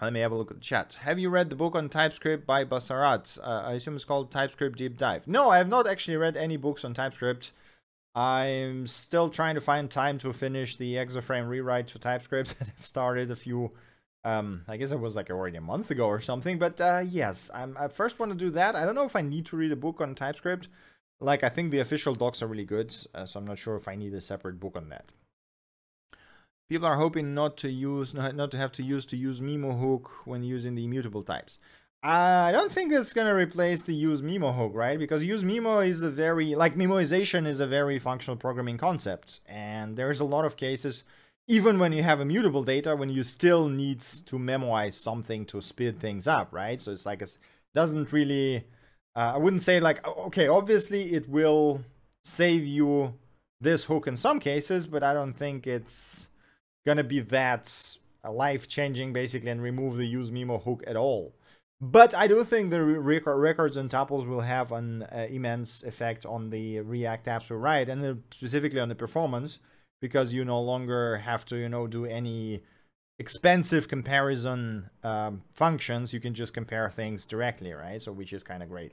Let 0.00 0.14
me 0.14 0.20
have 0.20 0.32
a 0.32 0.36
look 0.36 0.50
at 0.50 0.56
the 0.56 0.62
chat. 0.62 0.94
Have 1.02 1.18
you 1.18 1.28
read 1.28 1.50
the 1.50 1.56
book 1.56 1.76
on 1.76 1.90
TypeScript 1.90 2.46
by 2.46 2.64
Basarat? 2.64 3.38
Uh, 3.38 3.64
I 3.66 3.72
assume 3.74 3.96
it's 3.96 4.04
called 4.06 4.30
TypeScript 4.30 4.78
Deep 4.78 4.96
Dive. 4.96 5.28
No, 5.28 5.50
I 5.50 5.58
have 5.58 5.68
not 5.68 5.86
actually 5.86 6.16
read 6.16 6.38
any 6.38 6.56
books 6.56 6.86
on 6.86 6.94
TypeScript. 6.94 7.52
I'm 8.14 8.86
still 8.86 9.28
trying 9.28 9.56
to 9.56 9.60
find 9.60 9.90
time 9.90 10.16
to 10.18 10.32
finish 10.32 10.76
the 10.76 10.94
Exoframe 10.94 11.48
rewrite 11.48 11.88
to 11.88 11.98
TypeScript 11.98 12.58
that 12.58 12.68
I've 12.68 12.86
started 12.86 13.30
a 13.30 13.36
few, 13.36 13.72
um, 14.24 14.62
I 14.66 14.78
guess 14.78 14.90
it 14.90 15.00
was 15.00 15.16
like 15.16 15.28
already 15.28 15.58
a 15.58 15.62
month 15.62 15.90
ago 15.90 16.06
or 16.06 16.20
something. 16.20 16.58
But 16.58 16.80
uh, 16.80 17.02
yes, 17.06 17.50
I'm, 17.52 17.76
I 17.78 17.88
first 17.88 18.18
want 18.18 18.32
to 18.32 18.38
do 18.38 18.50
that. 18.52 18.74
I 18.74 18.86
don't 18.86 18.94
know 18.94 19.04
if 19.04 19.16
I 19.16 19.22
need 19.22 19.44
to 19.46 19.56
read 19.56 19.70
a 19.70 19.76
book 19.76 20.00
on 20.00 20.14
TypeScript. 20.14 20.68
Like, 21.20 21.44
I 21.44 21.50
think 21.50 21.70
the 21.70 21.80
official 21.80 22.14
docs 22.14 22.40
are 22.40 22.46
really 22.46 22.64
good, 22.64 22.96
uh, 23.14 23.26
so 23.26 23.38
I'm 23.38 23.46
not 23.46 23.58
sure 23.58 23.76
if 23.76 23.86
I 23.86 23.96
need 23.96 24.14
a 24.14 24.22
separate 24.22 24.58
book 24.58 24.76
on 24.76 24.88
that. 24.88 25.12
People 26.70 26.86
are 26.86 26.98
hoping 26.98 27.34
not 27.34 27.56
to 27.58 27.68
use, 27.68 28.14
not 28.14 28.52
to 28.52 28.56
have 28.56 28.70
to 28.72 28.82
use 28.84 29.04
to 29.06 29.16
use 29.16 29.40
Memo 29.40 29.72
hook 29.72 30.08
when 30.24 30.44
using 30.44 30.76
the 30.76 30.84
immutable 30.84 31.24
types. 31.24 31.58
I 32.00 32.52
don't 32.52 32.70
think 32.70 32.92
it's 32.92 33.12
gonna 33.12 33.34
replace 33.34 33.82
the 33.82 33.92
use 33.92 34.22
Memo 34.22 34.52
hook, 34.52 34.70
right? 34.72 34.96
Because 34.96 35.24
use 35.24 35.42
memo 35.42 35.80
is 35.80 36.04
a 36.04 36.10
very 36.10 36.54
like 36.54 36.76
memoization 36.76 37.44
is 37.44 37.58
a 37.58 37.66
very 37.66 37.98
functional 37.98 38.36
programming 38.36 38.78
concept, 38.78 39.40
and 39.46 39.96
there's 39.96 40.20
a 40.20 40.24
lot 40.24 40.44
of 40.44 40.56
cases, 40.56 41.02
even 41.48 41.80
when 41.80 41.92
you 41.92 42.04
have 42.04 42.20
immutable 42.20 42.62
data, 42.62 42.94
when 42.94 43.10
you 43.10 43.24
still 43.24 43.68
need 43.68 44.00
to 44.00 44.38
memoize 44.38 44.94
something 44.94 45.44
to 45.46 45.60
speed 45.60 45.98
things 45.98 46.28
up, 46.28 46.52
right? 46.52 46.80
So 46.80 46.92
it's 46.92 47.04
like 47.04 47.20
it 47.20 47.36
doesn't 47.74 48.12
really. 48.12 48.64
Uh, 49.16 49.32
I 49.34 49.38
wouldn't 49.38 49.62
say 49.62 49.80
like 49.80 50.06
okay, 50.06 50.46
obviously 50.46 51.14
it 51.14 51.28
will 51.28 51.82
save 52.22 52.64
you 52.64 53.14
this 53.60 53.84
hook 53.84 54.06
in 54.06 54.16
some 54.16 54.38
cases, 54.38 54.86
but 54.86 55.02
I 55.02 55.12
don't 55.12 55.34
think 55.34 55.66
it's 55.66 56.30
gonna 56.86 57.04
be 57.04 57.20
that 57.20 57.96
life 58.28 58.68
changing 58.68 59.12
basically 59.12 59.50
and 59.50 59.62
remove 59.62 59.96
the 59.96 60.06
use 60.06 60.30
Memohook 60.30 60.82
at 60.86 60.96
all. 60.96 61.34
But 61.80 62.14
I 62.14 62.26
do 62.26 62.44
think 62.44 62.70
the 62.70 62.82
records 62.82 63.78
and 63.78 63.88
tuples 63.88 64.26
will 64.26 64.42
have 64.42 64.70
an 64.70 65.02
uh, 65.04 65.26
immense 65.30 65.82
effect 65.82 66.26
on 66.26 66.50
the 66.50 66.80
React 66.80 67.26
apps 67.26 67.48
we 67.48 67.56
write, 67.56 67.88
and 67.88 68.22
specifically 68.30 68.80
on 68.80 68.90
the 68.90 68.94
performance, 68.94 69.60
because 70.02 70.32
you 70.32 70.44
no 70.44 70.60
longer 70.60 71.16
have 71.16 71.46
to, 71.46 71.56
you 71.56 71.70
know, 71.70 71.86
do 71.86 72.04
any 72.04 72.62
expensive 73.18 73.88
comparison 73.88 74.90
um, 75.02 75.42
functions. 75.54 76.12
You 76.12 76.20
can 76.20 76.34
just 76.34 76.52
compare 76.52 76.90
things 76.90 77.24
directly, 77.24 77.72
right? 77.72 78.00
So 78.00 78.12
which 78.12 78.34
is 78.34 78.42
kind 78.42 78.62
of 78.62 78.68
great. 78.68 78.92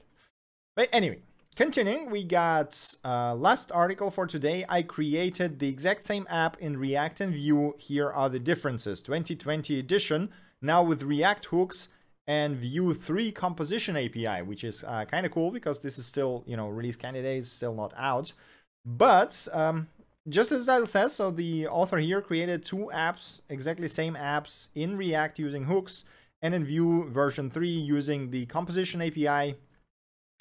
But 0.77 0.87
anyway, 0.93 1.19
Continuing, 1.57 2.11
we 2.11 2.23
got 2.23 2.93
uh, 3.03 3.33
last 3.33 3.71
article 3.71 4.11
for 4.11 4.27
today. 4.27 4.63
I 4.69 4.83
created 4.83 5.57
the 5.57 5.67
exact 5.67 6.03
same 6.03 6.27
app 6.29 6.55
in 6.59 6.77
React 6.77 7.21
and 7.21 7.33
Vue. 7.33 7.73
Here 7.79 8.11
are 8.11 8.29
the 8.29 8.37
differences. 8.37 9.01
2020 9.01 9.79
edition, 9.79 10.29
now 10.61 10.83
with 10.83 11.01
React 11.01 11.45
hooks 11.45 11.89
and 12.27 12.57
Vue 12.57 12.93
3 12.93 13.31
composition 13.31 13.97
API, 13.97 14.43
which 14.43 14.63
is 14.63 14.83
uh, 14.83 15.05
kind 15.05 15.25
of 15.25 15.31
cool 15.31 15.49
because 15.49 15.79
this 15.79 15.97
is 15.97 16.05
still, 16.05 16.43
you 16.45 16.55
know, 16.55 16.67
release 16.67 16.95
candidate, 16.95 17.47
still 17.47 17.73
not 17.73 17.91
out. 17.97 18.33
But 18.85 19.47
um, 19.51 19.87
just 20.29 20.51
as 20.51 20.67
the 20.67 20.73
title 20.73 20.85
says, 20.85 21.13
so 21.13 21.31
the 21.31 21.65
author 21.69 21.97
here 21.97 22.21
created 22.21 22.65
two 22.65 22.91
apps, 22.93 23.41
exactly 23.49 23.87
same 23.87 24.13
apps 24.13 24.69
in 24.75 24.95
React 24.95 25.39
using 25.39 25.63
hooks 25.63 26.05
and 26.39 26.53
in 26.53 26.65
Vue 26.65 27.09
version 27.09 27.49
3 27.49 27.67
using 27.67 28.29
the 28.29 28.45
composition 28.45 29.01
API 29.01 29.55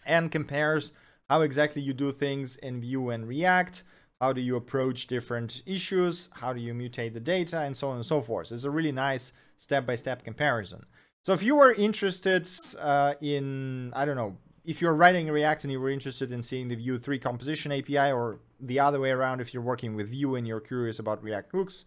and 0.04 0.30
compares 0.30 0.92
how 1.28 1.40
exactly 1.42 1.82
you 1.82 1.92
do 1.92 2.12
things 2.12 2.56
in 2.56 2.80
Vue 2.80 3.10
and 3.10 3.26
React. 3.26 3.82
How 4.20 4.32
do 4.32 4.40
you 4.40 4.56
approach 4.56 5.06
different 5.06 5.62
issues? 5.66 6.28
How 6.32 6.52
do 6.52 6.60
you 6.60 6.72
mutate 6.72 7.12
the 7.12 7.20
data 7.20 7.60
and 7.60 7.76
so 7.76 7.90
on 7.90 7.96
and 7.96 8.06
so 8.06 8.20
forth? 8.20 8.52
It's 8.52 8.64
a 8.64 8.70
really 8.70 8.92
nice 8.92 9.32
step-by-step 9.56 10.20
-step 10.20 10.24
comparison. 10.24 10.86
So 11.24 11.32
if 11.32 11.42
you 11.42 11.56
were 11.56 11.72
interested 11.72 12.48
uh, 12.78 13.14
in, 13.20 13.92
I 13.94 14.04
don't 14.04 14.16
know, 14.16 14.36
if 14.64 14.80
you're 14.80 14.94
writing 14.94 15.28
React 15.28 15.64
and 15.64 15.72
you 15.72 15.80
were 15.80 15.90
interested 15.90 16.32
in 16.32 16.42
seeing 16.42 16.68
the 16.68 16.76
Vue 16.76 16.98
3 16.98 17.18
composition 17.18 17.72
API 17.72 18.10
or 18.12 18.40
the 18.60 18.80
other 18.80 19.00
way 19.00 19.10
around, 19.10 19.40
if 19.40 19.52
you're 19.52 19.62
working 19.62 19.96
with 19.96 20.10
Vue 20.10 20.34
and 20.34 20.46
you're 20.46 20.60
curious 20.60 20.98
about 20.98 21.22
React 21.22 21.52
hooks, 21.52 21.84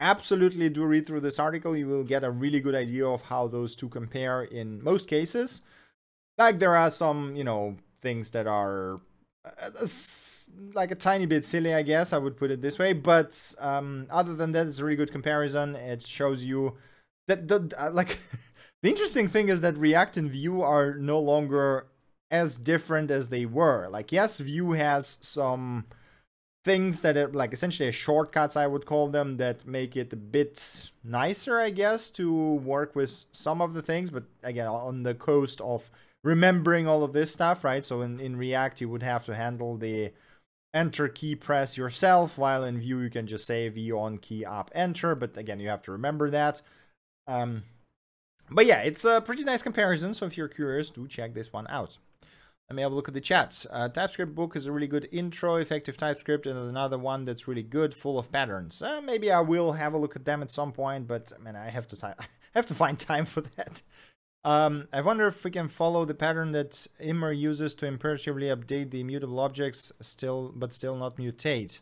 absolutely 0.00 0.68
do 0.68 0.84
read 0.84 1.06
through 1.06 1.20
this 1.20 1.38
article. 1.38 1.76
You 1.76 1.86
will 1.86 2.04
get 2.04 2.24
a 2.24 2.30
really 2.30 2.60
good 2.60 2.74
idea 2.74 3.06
of 3.06 3.22
how 3.22 3.48
those 3.48 3.76
two 3.76 3.88
compare 3.88 4.42
in 4.42 4.82
most 4.82 5.08
cases. 5.08 5.62
Like 6.38 6.58
there 6.58 6.76
are 6.76 6.90
some, 6.90 7.36
you 7.36 7.44
know, 7.44 7.76
things 8.00 8.30
that 8.32 8.46
are 8.46 9.00
uh, 9.44 9.86
like 10.74 10.90
a 10.90 10.94
tiny 10.94 11.26
bit 11.26 11.44
silly, 11.46 11.74
I 11.74 11.82
guess 11.82 12.12
I 12.12 12.18
would 12.18 12.36
put 12.36 12.50
it 12.50 12.60
this 12.60 12.78
way. 12.78 12.92
But 12.92 13.54
um, 13.58 14.06
other 14.10 14.34
than 14.34 14.52
that, 14.52 14.66
it's 14.66 14.78
a 14.78 14.84
really 14.84 14.96
good 14.96 15.12
comparison. 15.12 15.76
It 15.76 16.06
shows 16.06 16.44
you 16.44 16.76
that 17.28 17.48
the 17.48 17.72
uh, 17.78 17.90
like 17.90 18.18
the 18.82 18.88
interesting 18.88 19.28
thing 19.28 19.48
is 19.48 19.60
that 19.62 19.76
React 19.76 20.16
and 20.18 20.30
Vue 20.30 20.62
are 20.62 20.94
no 20.94 21.20
longer 21.20 21.86
as 22.30 22.56
different 22.56 23.10
as 23.10 23.28
they 23.28 23.44
were. 23.44 23.88
Like, 23.88 24.12
yes, 24.12 24.38
Vue 24.38 24.72
has 24.72 25.18
some 25.20 25.86
things 26.64 27.00
that 27.00 27.16
are 27.16 27.28
like 27.28 27.52
essentially 27.52 27.90
shortcuts, 27.90 28.56
I 28.56 28.66
would 28.66 28.86
call 28.86 29.08
them, 29.08 29.38
that 29.38 29.66
make 29.66 29.96
it 29.96 30.12
a 30.12 30.16
bit 30.16 30.90
nicer, 31.02 31.58
I 31.58 31.70
guess, 31.70 32.10
to 32.10 32.54
work 32.54 32.94
with 32.94 33.24
some 33.32 33.60
of 33.60 33.74
the 33.74 33.82
things. 33.82 34.10
But 34.10 34.24
again, 34.42 34.66
on 34.68 35.02
the 35.02 35.14
coast 35.14 35.60
of 35.60 35.90
remembering 36.22 36.86
all 36.86 37.02
of 37.02 37.12
this 37.12 37.32
stuff, 37.32 37.64
right? 37.64 37.84
So 37.84 38.02
in, 38.02 38.20
in 38.20 38.36
React, 38.36 38.82
you 38.82 38.88
would 38.88 39.02
have 39.02 39.24
to 39.26 39.34
handle 39.34 39.76
the 39.76 40.12
enter 40.72 41.08
key 41.08 41.34
press 41.34 41.76
yourself, 41.76 42.38
while 42.38 42.64
in 42.64 42.78
Vue, 42.78 43.00
you 43.00 43.10
can 43.10 43.26
just 43.26 43.46
say 43.46 43.68
v 43.68 43.92
on 43.92 44.18
key 44.18 44.44
up 44.44 44.70
enter. 44.74 45.14
But 45.14 45.36
again, 45.36 45.60
you 45.60 45.68
have 45.68 45.82
to 45.82 45.92
remember 45.92 46.30
that. 46.30 46.62
Um, 47.26 47.64
but 48.50 48.66
yeah, 48.66 48.80
it's 48.80 49.04
a 49.04 49.20
pretty 49.20 49.44
nice 49.44 49.62
comparison. 49.62 50.14
So 50.14 50.26
if 50.26 50.36
you're 50.36 50.48
curious, 50.48 50.90
do 50.90 51.06
check 51.06 51.34
this 51.34 51.52
one 51.52 51.66
out. 51.68 51.98
Let 52.68 52.76
me 52.76 52.82
have 52.82 52.92
a 52.92 52.94
look 52.94 53.08
at 53.08 53.14
the 53.14 53.20
chat. 53.20 53.66
Uh, 53.68 53.88
TypeScript 53.88 54.32
book 54.32 54.54
is 54.54 54.66
a 54.66 54.72
really 54.72 54.86
good 54.86 55.08
intro, 55.10 55.56
effective 55.56 55.96
TypeScript, 55.96 56.46
and 56.46 56.56
another 56.56 56.98
one 56.98 57.24
that's 57.24 57.48
really 57.48 57.64
good, 57.64 57.94
full 57.94 58.16
of 58.16 58.30
patterns. 58.30 58.80
Uh, 58.80 59.00
maybe 59.00 59.32
I 59.32 59.40
will 59.40 59.72
have 59.72 59.92
a 59.92 59.98
look 59.98 60.14
at 60.14 60.24
them 60.24 60.40
at 60.40 60.52
some 60.52 60.70
point, 60.70 61.08
but 61.08 61.32
I 61.34 61.42
mean, 61.42 61.56
I 61.56 61.68
have 61.68 61.88
to 61.88 61.96
time, 61.96 62.14
I 62.20 62.24
have 62.54 62.66
to 62.66 62.74
find 62.74 62.96
time 62.96 63.26
for 63.26 63.40
that. 63.40 63.82
Um, 64.42 64.88
I 64.92 65.02
wonder 65.02 65.26
if 65.26 65.44
we 65.44 65.50
can 65.50 65.68
follow 65.68 66.04
the 66.04 66.14
pattern 66.14 66.52
that 66.52 66.86
Immer 66.98 67.32
uses 67.32 67.74
to 67.74 67.86
imperatively 67.86 68.46
update 68.46 68.90
the 68.90 69.00
immutable 69.00 69.38
objects, 69.38 69.92
still, 70.00 70.52
but 70.54 70.72
still 70.72 70.96
not 70.96 71.16
mutate. 71.16 71.80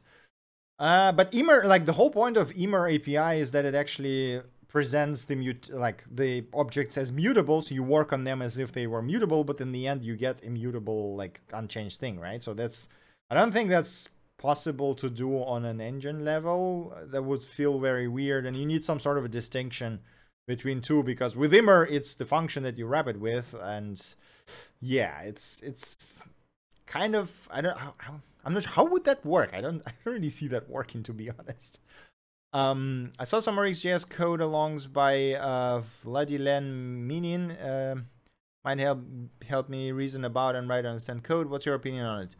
Uh, 0.78 1.12
but 1.12 1.32
Immer, 1.32 1.64
like 1.64 1.86
the 1.86 1.92
whole 1.92 2.10
point 2.10 2.36
of 2.36 2.56
Immer 2.56 2.88
API 2.88 3.40
is 3.40 3.52
that 3.52 3.64
it 3.64 3.74
actually 3.74 4.40
presents 4.68 5.24
the 5.24 5.34
mute 5.34 5.70
like 5.72 6.04
the 6.14 6.44
objects 6.52 6.98
as 6.98 7.10
mutable 7.10 7.62
so 7.62 7.74
you 7.74 7.82
work 7.82 8.12
on 8.12 8.24
them 8.24 8.42
as 8.42 8.58
if 8.58 8.70
they 8.70 8.86
were 8.86 9.00
mutable 9.00 9.42
but 9.42 9.60
in 9.62 9.72
the 9.72 9.86
end 9.86 10.04
you 10.04 10.14
get 10.14 10.44
immutable 10.44 11.16
like 11.16 11.40
unchanged 11.54 11.98
thing 11.98 12.20
right 12.20 12.42
so 12.42 12.52
that's 12.52 12.88
i 13.30 13.34
don't 13.34 13.52
think 13.52 13.70
that's 13.70 14.10
possible 14.36 14.94
to 14.94 15.08
do 15.08 15.36
on 15.42 15.64
an 15.64 15.80
engine 15.80 16.22
level 16.22 16.94
that 17.06 17.24
would 17.24 17.42
feel 17.42 17.78
very 17.78 18.06
weird 18.06 18.44
and 18.44 18.56
you 18.56 18.66
need 18.66 18.84
some 18.84 19.00
sort 19.00 19.16
of 19.16 19.24
a 19.24 19.28
distinction 19.28 19.98
between 20.48 20.80
two 20.80 21.02
because 21.04 21.36
with 21.36 21.52
immer 21.54 21.84
it's 21.84 22.14
the 22.14 22.24
function 22.24 22.64
that 22.64 22.78
you 22.78 22.86
wrap 22.86 23.06
it 23.06 23.20
with 23.20 23.54
and 23.62 24.14
yeah 24.80 25.20
it's 25.20 25.60
it's 25.60 26.24
kind 26.86 27.14
of 27.14 27.46
i 27.52 27.60
don't 27.60 27.78
i'm 28.44 28.54
not 28.54 28.64
how 28.64 28.84
would 28.84 29.04
that 29.04 29.24
work 29.24 29.50
i 29.52 29.60
don't 29.60 29.82
i 29.86 29.92
don't 30.02 30.14
really 30.14 30.30
see 30.30 30.48
that 30.48 30.68
working 30.68 31.02
to 31.04 31.12
be 31.12 31.30
honest 31.38 31.80
um, 32.54 33.12
I 33.18 33.24
saw 33.24 33.40
some 33.40 33.56
RxJS 33.56 34.08
code 34.08 34.40
alongs 34.40 34.90
by 34.90 35.34
uh, 35.34 35.82
Vladilen 36.02 37.06
Minin. 37.06 37.50
Uh, 37.50 37.96
might 38.64 38.78
help 38.78 39.00
help 39.46 39.68
me 39.68 39.92
reason 39.92 40.24
about 40.24 40.56
and 40.56 40.68
write 40.68 40.86
understand 40.86 41.24
code. 41.24 41.48
What's 41.48 41.66
your 41.66 41.74
opinion 41.74 42.06
on 42.06 42.22
it? 42.22 42.36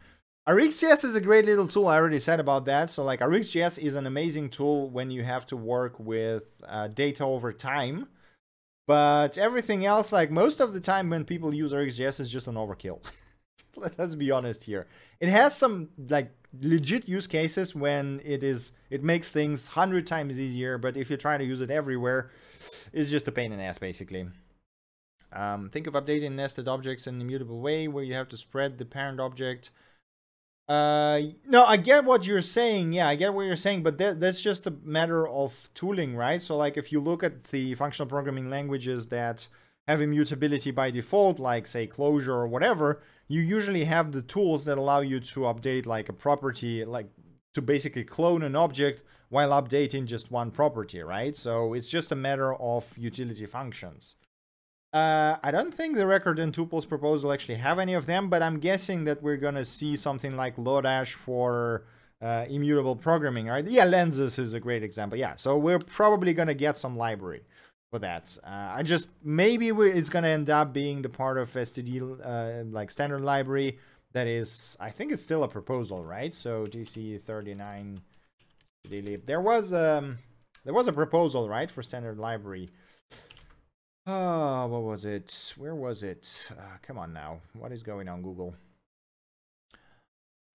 RxJS 0.49 1.05
is 1.05 1.15
a 1.15 1.21
great 1.21 1.45
little 1.45 1.69
tool. 1.69 1.89
I 1.89 1.97
already 1.97 2.19
said 2.19 2.41
about 2.41 2.65
that. 2.65 2.89
So 2.89 3.05
like 3.05 3.21
RxJS 3.21 3.79
is 3.79 3.95
an 3.95 4.07
amazing 4.07 4.49
tool 4.49 4.89
when 4.89 5.11
you 5.11 5.23
have 5.23 5.45
to 5.49 5.57
work 5.57 6.01
with 6.01 6.45
uh, 6.67 6.89
data 6.89 7.25
over 7.25 7.53
time. 7.53 8.09
But 8.87 9.37
everything 9.37 9.85
else, 9.85 10.11
like 10.11 10.31
most 10.31 10.61
of 10.61 10.73
the 10.73 10.81
time 10.81 11.11
when 11.11 11.27
people 11.27 11.53
use 11.53 11.75
RxJS 11.75 12.21
is 12.21 12.31
just 12.31 12.47
an 12.47 12.55
overkill. 12.55 13.01
Let's 13.99 14.15
be 14.15 14.31
honest 14.31 14.65
here. 14.65 14.87
It 15.21 15.29
has 15.29 15.55
some 15.55 15.91
like 16.09 16.33
legit 16.59 17.07
use 17.07 17.27
cases 17.27 17.75
when 17.75 18.23
it 18.25 18.43
is 18.43 18.73
it 18.89 19.03
makes 19.03 19.31
things 19.31 19.67
hundred 19.67 20.07
times 20.07 20.41
easier. 20.41 20.79
But 20.79 20.97
if 20.97 21.11
you're 21.11 21.19
trying 21.19 21.41
to 21.41 21.45
use 21.45 21.61
it 21.61 21.71
everywhere, 21.71 22.31
it's 22.95 23.11
just 23.11 23.29
a 23.29 23.33
pain 23.33 23.53
in 23.53 23.59
the 23.59 23.65
ass 23.65 23.79
basically. 23.79 24.27
Um, 25.31 25.69
think 25.69 25.87
of 25.87 25.93
updating 25.93 26.33
nested 26.33 26.69
objects 26.69 27.07
in 27.07 27.17
an 27.17 27.21
immutable 27.21 27.61
way 27.61 27.87
where 27.87 28.03
you 28.03 28.15
have 28.15 28.31
to 28.31 28.39
spread 28.39 28.79
the 28.79 28.87
parent 28.87 29.21
object. 29.21 29.71
Uh, 30.69 31.23
no, 31.47 31.65
I 31.65 31.79
get 31.79 32.05
what 32.05 32.27
you're 32.27 32.43
saying. 32.43 32.93
Yeah, 32.93 33.09
I 33.09 33.17
get 33.17 33.33
what 33.33 33.47
you're 33.47 33.57
saying, 33.57 33.83
but 33.83 33.97
that, 33.99 34.21
that's 34.21 34.43
just 34.43 34.67
a 34.67 34.75
matter 34.85 35.27
of 35.27 35.71
tooling, 35.75 36.15
right? 36.15 36.43
So 36.43 36.57
like 36.57 36.77
if 36.77 36.93
you 36.93 37.01
look 37.01 37.23
at 37.23 37.45
the 37.45 37.75
functional 37.75 38.09
programming 38.09 38.51
languages 38.51 39.07
that 39.07 39.49
have 39.87 40.03
immutability 40.03 40.71
by 40.71 40.91
default, 40.91 41.39
like 41.39 41.67
say 41.67 41.87
Clojure 41.87 42.29
or 42.29 42.47
whatever, 42.47 43.01
you 43.29 43.41
usually 43.41 43.85
have 43.85 44.13
the 44.13 44.21
tools 44.21 44.67
that 44.67 44.77
allow 44.77 45.01
you 45.01 45.21
to 45.21 45.41
update 45.41 45.87
like 45.87 46.11
a 46.11 46.13
property, 46.13 46.85
like 46.85 47.09
to 47.55 47.63
basically 47.63 48.05
clone 48.05 48.43
an 48.43 48.55
object 48.55 49.03
while 49.31 49.51
updating 49.51 50.05
just 50.05 50.31
one 50.31 50.51
property, 50.51 51.01
right? 51.01 51.35
So 51.35 51.73
it's 51.73 51.89
just 51.89 52.13
a 52.13 52.17
matter 52.17 52.55
of 52.55 52.97
utility 52.99 53.47
functions. 53.47 54.17
Uh, 54.93 55.37
I 55.43 55.51
don't 55.51 55.75
think 55.75 55.97
the 55.97 56.07
record 56.07 56.39
and 56.39 56.55
tuples 56.55 56.89
proposal 56.89 57.31
actually 57.31 57.57
have 57.57 57.79
any 57.79 57.93
of 57.93 58.07
them, 58.07 58.31
but 58.31 58.43
I'm 58.43 58.59
guessing 58.59 59.05
that 59.05 59.23
we're 59.23 59.37
gonna 59.37 59.65
see 59.65 59.97
something 59.97 60.35
like 60.37 60.57
Lodash 60.57 61.13
for 61.13 61.85
uh, 62.23 62.47
immutable 62.49 62.97
programming, 62.97 63.47
right? 63.47 63.67
Yeah, 63.67 63.85
lenses 63.85 64.39
is 64.39 64.55
a 64.55 64.61
great 64.61 64.83
example. 64.83 65.19
Yeah, 65.19 65.35
so 65.35 65.59
we're 65.59 65.79
probably 65.79 66.33
gonna 66.33 66.55
get 66.55 66.79
some 66.79 66.97
library 66.97 67.43
for 67.91 67.99
that. 67.99 68.37
Uh, 68.43 68.73
I 68.77 68.83
just 68.83 69.11
maybe 69.23 69.69
it's 69.69 70.09
gonna 70.09 70.29
end 70.29 70.49
up 70.49 70.73
being 70.73 71.03
the 71.03 71.11
part 71.11 71.37
of 71.37 71.53
STD 71.53 72.01
uh, 72.25 72.65
like 72.71 72.91
standard 72.91 73.21
library 73.21 73.79
that 74.13 74.27
is. 74.27 74.75
I 74.81 74.89
think 74.89 75.13
it's 75.13 75.23
still 75.23 75.43
a 75.43 75.49
proposal, 75.49 76.03
right? 76.03 76.35
So 76.35 76.67
TC 76.67 77.23
thirty 77.23 77.55
nine. 77.55 78.01
There 78.91 79.41
was 79.41 79.75
um 79.75 80.19
there 80.65 80.73
was 80.73 80.87
a 80.87 80.93
proposal, 80.95 81.47
right, 81.47 81.71
for 81.71 81.83
standard 81.83 82.19
library. 82.19 82.71
Oh, 84.11 84.67
what 84.69 84.85
was 84.85 85.05
it? 85.05 85.53
Where 85.59 85.75
was 85.75 86.03
it? 86.03 86.49
Uh, 86.51 86.79
come 86.81 86.97
on 86.97 87.13
now. 87.13 87.41
What 87.53 87.73
is 87.73 87.83
going 87.83 88.09
on, 88.09 88.23
Google? 88.23 88.55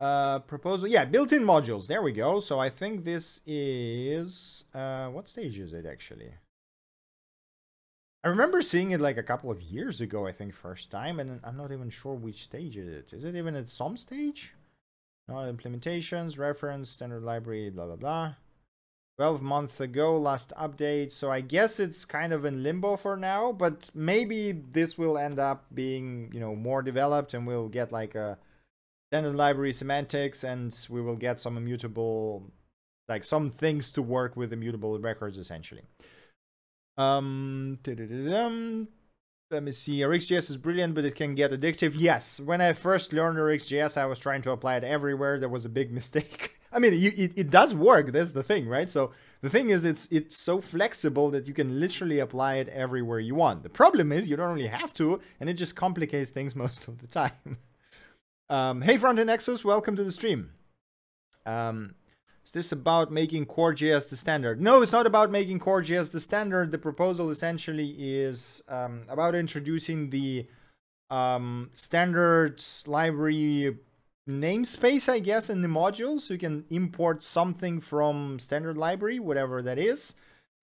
Uh, 0.01 0.39
proposal. 0.39 0.87
Yeah, 0.87 1.05
built-in 1.05 1.43
modules. 1.43 1.85
There 1.85 2.01
we 2.01 2.13
go. 2.13 2.39
So 2.39 2.59
I 2.59 2.69
think 2.69 3.03
this 3.03 3.41
is... 3.45 4.65
Uh, 4.73 5.09
what 5.09 5.27
stage 5.27 5.59
is 5.59 5.71
it, 5.71 5.85
actually? 5.85 6.33
I 8.23 8.29
remember 8.29 8.63
seeing 8.63 8.89
it 8.89 8.99
like 8.99 9.17
a 9.17 9.23
couple 9.23 9.51
of 9.51 9.61
years 9.61 10.01
ago, 10.01 10.25
I 10.25 10.31
think, 10.31 10.55
first 10.55 10.89
time, 10.89 11.19
and 11.19 11.39
I'm 11.43 11.55
not 11.55 11.71
even 11.71 11.91
sure 11.91 12.15
which 12.15 12.45
stage 12.45 12.75
it 12.75 12.87
is. 12.87 13.13
Is 13.13 13.23
it 13.23 13.35
even 13.35 13.55
at 13.55 13.69
some 13.69 13.97
stage? 13.97 14.55
No, 15.27 15.35
implementations, 15.35 16.39
reference, 16.39 16.89
standard 16.89 17.21
library, 17.21 17.69
blah, 17.69 17.85
blah, 17.85 17.97
blah. 17.97 18.33
12 19.17 19.41
months 19.41 19.79
ago, 19.79 20.17
last 20.17 20.51
update. 20.59 21.11
So 21.11 21.31
I 21.31 21.41
guess 21.41 21.79
it's 21.79 22.05
kind 22.05 22.33
of 22.33 22.45
in 22.45 22.63
limbo 22.63 22.97
for 22.97 23.15
now, 23.15 23.51
but 23.51 23.91
maybe 23.93 24.51
this 24.51 24.97
will 24.97 25.17
end 25.17 25.39
up 25.39 25.65
being, 25.73 26.31
you 26.33 26.39
know, 26.39 26.55
more 26.55 26.81
developed 26.81 27.33
and 27.33 27.45
we'll 27.45 27.69
get 27.69 27.91
like 27.91 28.15
a 28.15 28.37
standard 29.11 29.35
library 29.35 29.73
semantics 29.73 30.43
and 30.43 30.75
we 30.89 31.01
will 31.01 31.15
get 31.15 31.39
some 31.39 31.57
immutable, 31.57 32.51
like 33.07 33.23
some 33.23 33.51
things 33.51 33.91
to 33.91 34.01
work 34.01 34.35
with 34.35 34.51
immutable 34.51 34.99
records 34.99 35.37
essentially. 35.37 35.83
Um, 36.97 37.79
let 39.53 39.63
me 39.63 39.71
see. 39.71 39.99
RxJS 39.99 40.49
is 40.49 40.57
brilliant, 40.57 40.95
but 40.95 41.05
it 41.05 41.15
can 41.15 41.35
get 41.35 41.51
addictive. 41.51 41.93
Yes, 41.95 42.39
when 42.39 42.59
I 42.59 42.73
first 42.73 43.13
learned 43.13 43.37
RxJS, 43.37 43.97
I 43.97 44.07
was 44.07 44.19
trying 44.19 44.41
to 44.41 44.51
apply 44.51 44.77
it 44.77 44.83
everywhere. 44.83 45.39
There 45.39 45.47
was 45.47 45.63
a 45.63 45.69
big 45.69 45.91
mistake. 45.99 46.57
I 46.71 46.79
mean, 46.79 46.93
you, 46.93 47.11
it, 47.15 47.37
it 47.37 47.49
does 47.51 47.75
work. 47.75 48.11
That's 48.11 48.31
the 48.31 48.41
thing, 48.41 48.67
right? 48.67 48.89
So 48.89 49.11
the 49.41 49.49
thing 49.49 49.69
is, 49.69 49.85
it's 49.85 50.07
it's 50.07 50.35
so 50.35 50.59
flexible 50.59 51.29
that 51.29 51.47
you 51.47 51.53
can 51.53 51.79
literally 51.79 52.19
apply 52.19 52.55
it 52.55 52.67
everywhere 52.69 53.19
you 53.19 53.35
want. 53.35 53.61
The 53.61 53.69
problem 53.69 54.11
is 54.11 54.27
you 54.27 54.35
don't 54.35 54.55
really 54.55 54.67
have 54.67 54.93
to, 54.95 55.21
and 55.39 55.49
it 55.49 55.53
just 55.53 55.75
complicates 55.75 56.31
things 56.31 56.55
most 56.65 56.87
of 56.87 56.99
the 56.99 57.07
time. 57.07 57.57
um, 58.49 58.81
hey, 58.81 58.97
Frontend 58.97 59.27
Nexus, 59.27 59.63
welcome 59.63 59.95
to 59.95 60.03
the 60.03 60.11
stream. 60.11 60.49
Um, 61.45 61.93
Is 62.45 62.51
this 62.51 62.71
about 62.73 63.11
making 63.11 63.45
CoreJS 63.45 64.09
the 64.09 64.17
standard? 64.17 64.61
No, 64.61 64.81
it's 64.81 64.91
not 64.91 65.07
about 65.07 65.31
making 65.31 65.59
CoreJS 65.59 66.11
the 66.11 66.19
standard. 66.19 66.71
The 66.71 66.77
proposal 66.77 67.29
essentially 67.29 67.95
is 67.97 68.61
um, 68.67 69.03
about 69.07 69.33
introducing 69.33 70.09
the 70.09 70.47
um, 71.09 71.69
standard 71.73 72.61
library 72.85 73.77
namespace, 74.27 75.07
I 75.07 75.19
guess, 75.19 75.49
in 75.49 75.61
the 75.61 75.69
module. 75.69 76.19
So 76.19 76.33
you 76.33 76.39
can 76.39 76.65
import 76.69 77.23
something 77.23 77.79
from 77.79 78.39
standard 78.39 78.77
library, 78.77 79.19
whatever 79.19 79.61
that 79.61 79.79
is. 79.79 80.15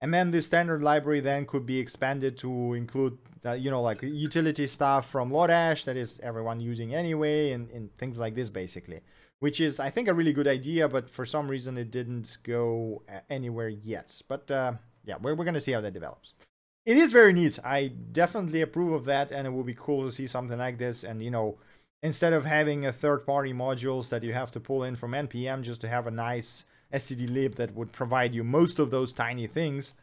And 0.02 0.12
then 0.12 0.32
the 0.32 0.42
standard 0.42 0.82
library 0.82 1.20
then 1.20 1.46
could 1.46 1.64
be 1.64 1.78
expanded 1.78 2.36
to 2.38 2.74
include, 2.74 3.18
uh, 3.44 3.52
you 3.52 3.70
know, 3.70 3.80
like 3.80 4.02
utility 4.02 4.66
stuff 4.66 5.08
from 5.08 5.30
Lodash 5.30 5.84
that 5.84 5.96
is 5.96 6.20
everyone 6.22 6.60
using 6.60 6.94
anyway 6.94 7.52
and, 7.52 7.70
and 7.70 7.96
things 7.96 8.18
like 8.18 8.34
this, 8.34 8.50
basically 8.50 9.00
which 9.40 9.60
is, 9.60 9.80
I 9.80 9.90
think, 9.90 10.08
a 10.08 10.14
really 10.14 10.32
good 10.32 10.46
idea, 10.46 10.88
but 10.88 11.10
for 11.10 11.26
some 11.26 11.48
reason 11.48 11.76
it 11.76 11.90
didn't 11.90 12.38
go 12.42 13.02
uh, 13.08 13.20
anywhere 13.28 13.68
yet. 13.68 14.20
But 14.28 14.50
uh, 14.50 14.74
yeah, 15.04 15.16
we're, 15.20 15.34
we're 15.34 15.44
going 15.44 15.54
to 15.54 15.60
see 15.60 15.72
how 15.72 15.80
that 15.80 15.94
develops. 15.94 16.34
It 16.86 16.96
is 16.96 17.12
very 17.12 17.32
neat. 17.32 17.58
I 17.64 17.88
definitely 17.88 18.62
approve 18.62 18.92
of 18.92 19.04
that, 19.06 19.32
and 19.32 19.46
it 19.46 19.50
will 19.50 19.64
be 19.64 19.74
cool 19.74 20.04
to 20.04 20.12
see 20.12 20.26
something 20.26 20.58
like 20.58 20.78
this. 20.78 21.04
And, 21.04 21.22
you 21.22 21.30
know, 21.30 21.58
instead 22.02 22.32
of 22.32 22.44
having 22.44 22.86
a 22.86 22.92
third-party 22.92 23.52
modules 23.52 24.08
that 24.10 24.22
you 24.22 24.32
have 24.32 24.50
to 24.52 24.60
pull 24.60 24.84
in 24.84 24.96
from 24.96 25.12
NPM 25.12 25.62
just 25.62 25.80
to 25.82 25.88
have 25.88 26.06
a 26.06 26.10
nice 26.10 26.64
STD 26.92 27.30
lib 27.30 27.54
that 27.56 27.74
would 27.74 27.92
provide 27.92 28.34
you 28.34 28.44
most 28.44 28.78
of 28.78 28.90
those 28.90 29.12
tiny 29.12 29.46
things, 29.46 29.94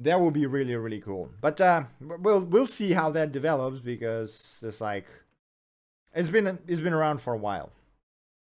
that 0.00 0.20
would 0.20 0.34
be 0.34 0.46
really, 0.46 0.74
really 0.76 1.00
cool. 1.00 1.30
But 1.40 1.60
uh, 1.60 1.84
we'll 2.00 2.40
we'll 2.40 2.66
see 2.66 2.92
how 2.92 3.10
that 3.10 3.32
develops 3.32 3.80
because 3.80 4.62
it's 4.64 4.80
like 4.80 5.06
it's 6.14 6.28
been 6.28 6.58
it's 6.66 6.80
been 6.80 6.92
around 6.92 7.20
for 7.20 7.32
a 7.32 7.38
while. 7.38 7.70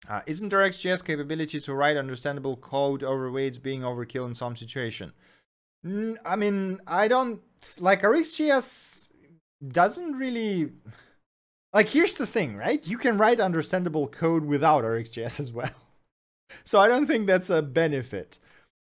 Uh, 0.07 0.21
isn't 0.25 0.49
there 0.49 0.59
RxJS 0.59 1.03
capability 1.03 1.59
to 1.59 1.73
write 1.73 1.97
understandable 1.97 2.55
code 2.55 3.01
overweights 3.01 3.61
being 3.61 3.81
overkill 3.81 4.25
in 4.25 4.35
some 4.35 4.55
situation? 4.55 5.11
I 6.25 6.35
mean, 6.35 6.79
I 6.87 7.07
don't 7.07 7.41
like 7.79 8.01
RxJS 8.01 9.11
doesn't 9.67 10.13
really 10.13 10.71
like 11.73 11.89
here's 11.89 12.15
the 12.15 12.25
thing, 12.25 12.57
right? 12.57 12.85
You 12.87 12.97
can 12.97 13.17
write 13.17 13.39
understandable 13.39 14.07
code 14.07 14.45
without 14.45 14.83
RxJS 14.83 15.39
as 15.39 15.53
well. 15.53 15.69
so 16.63 16.79
I 16.79 16.87
don't 16.87 17.05
think 17.05 17.27
that's 17.27 17.49
a 17.49 17.61
benefit. 17.61 18.39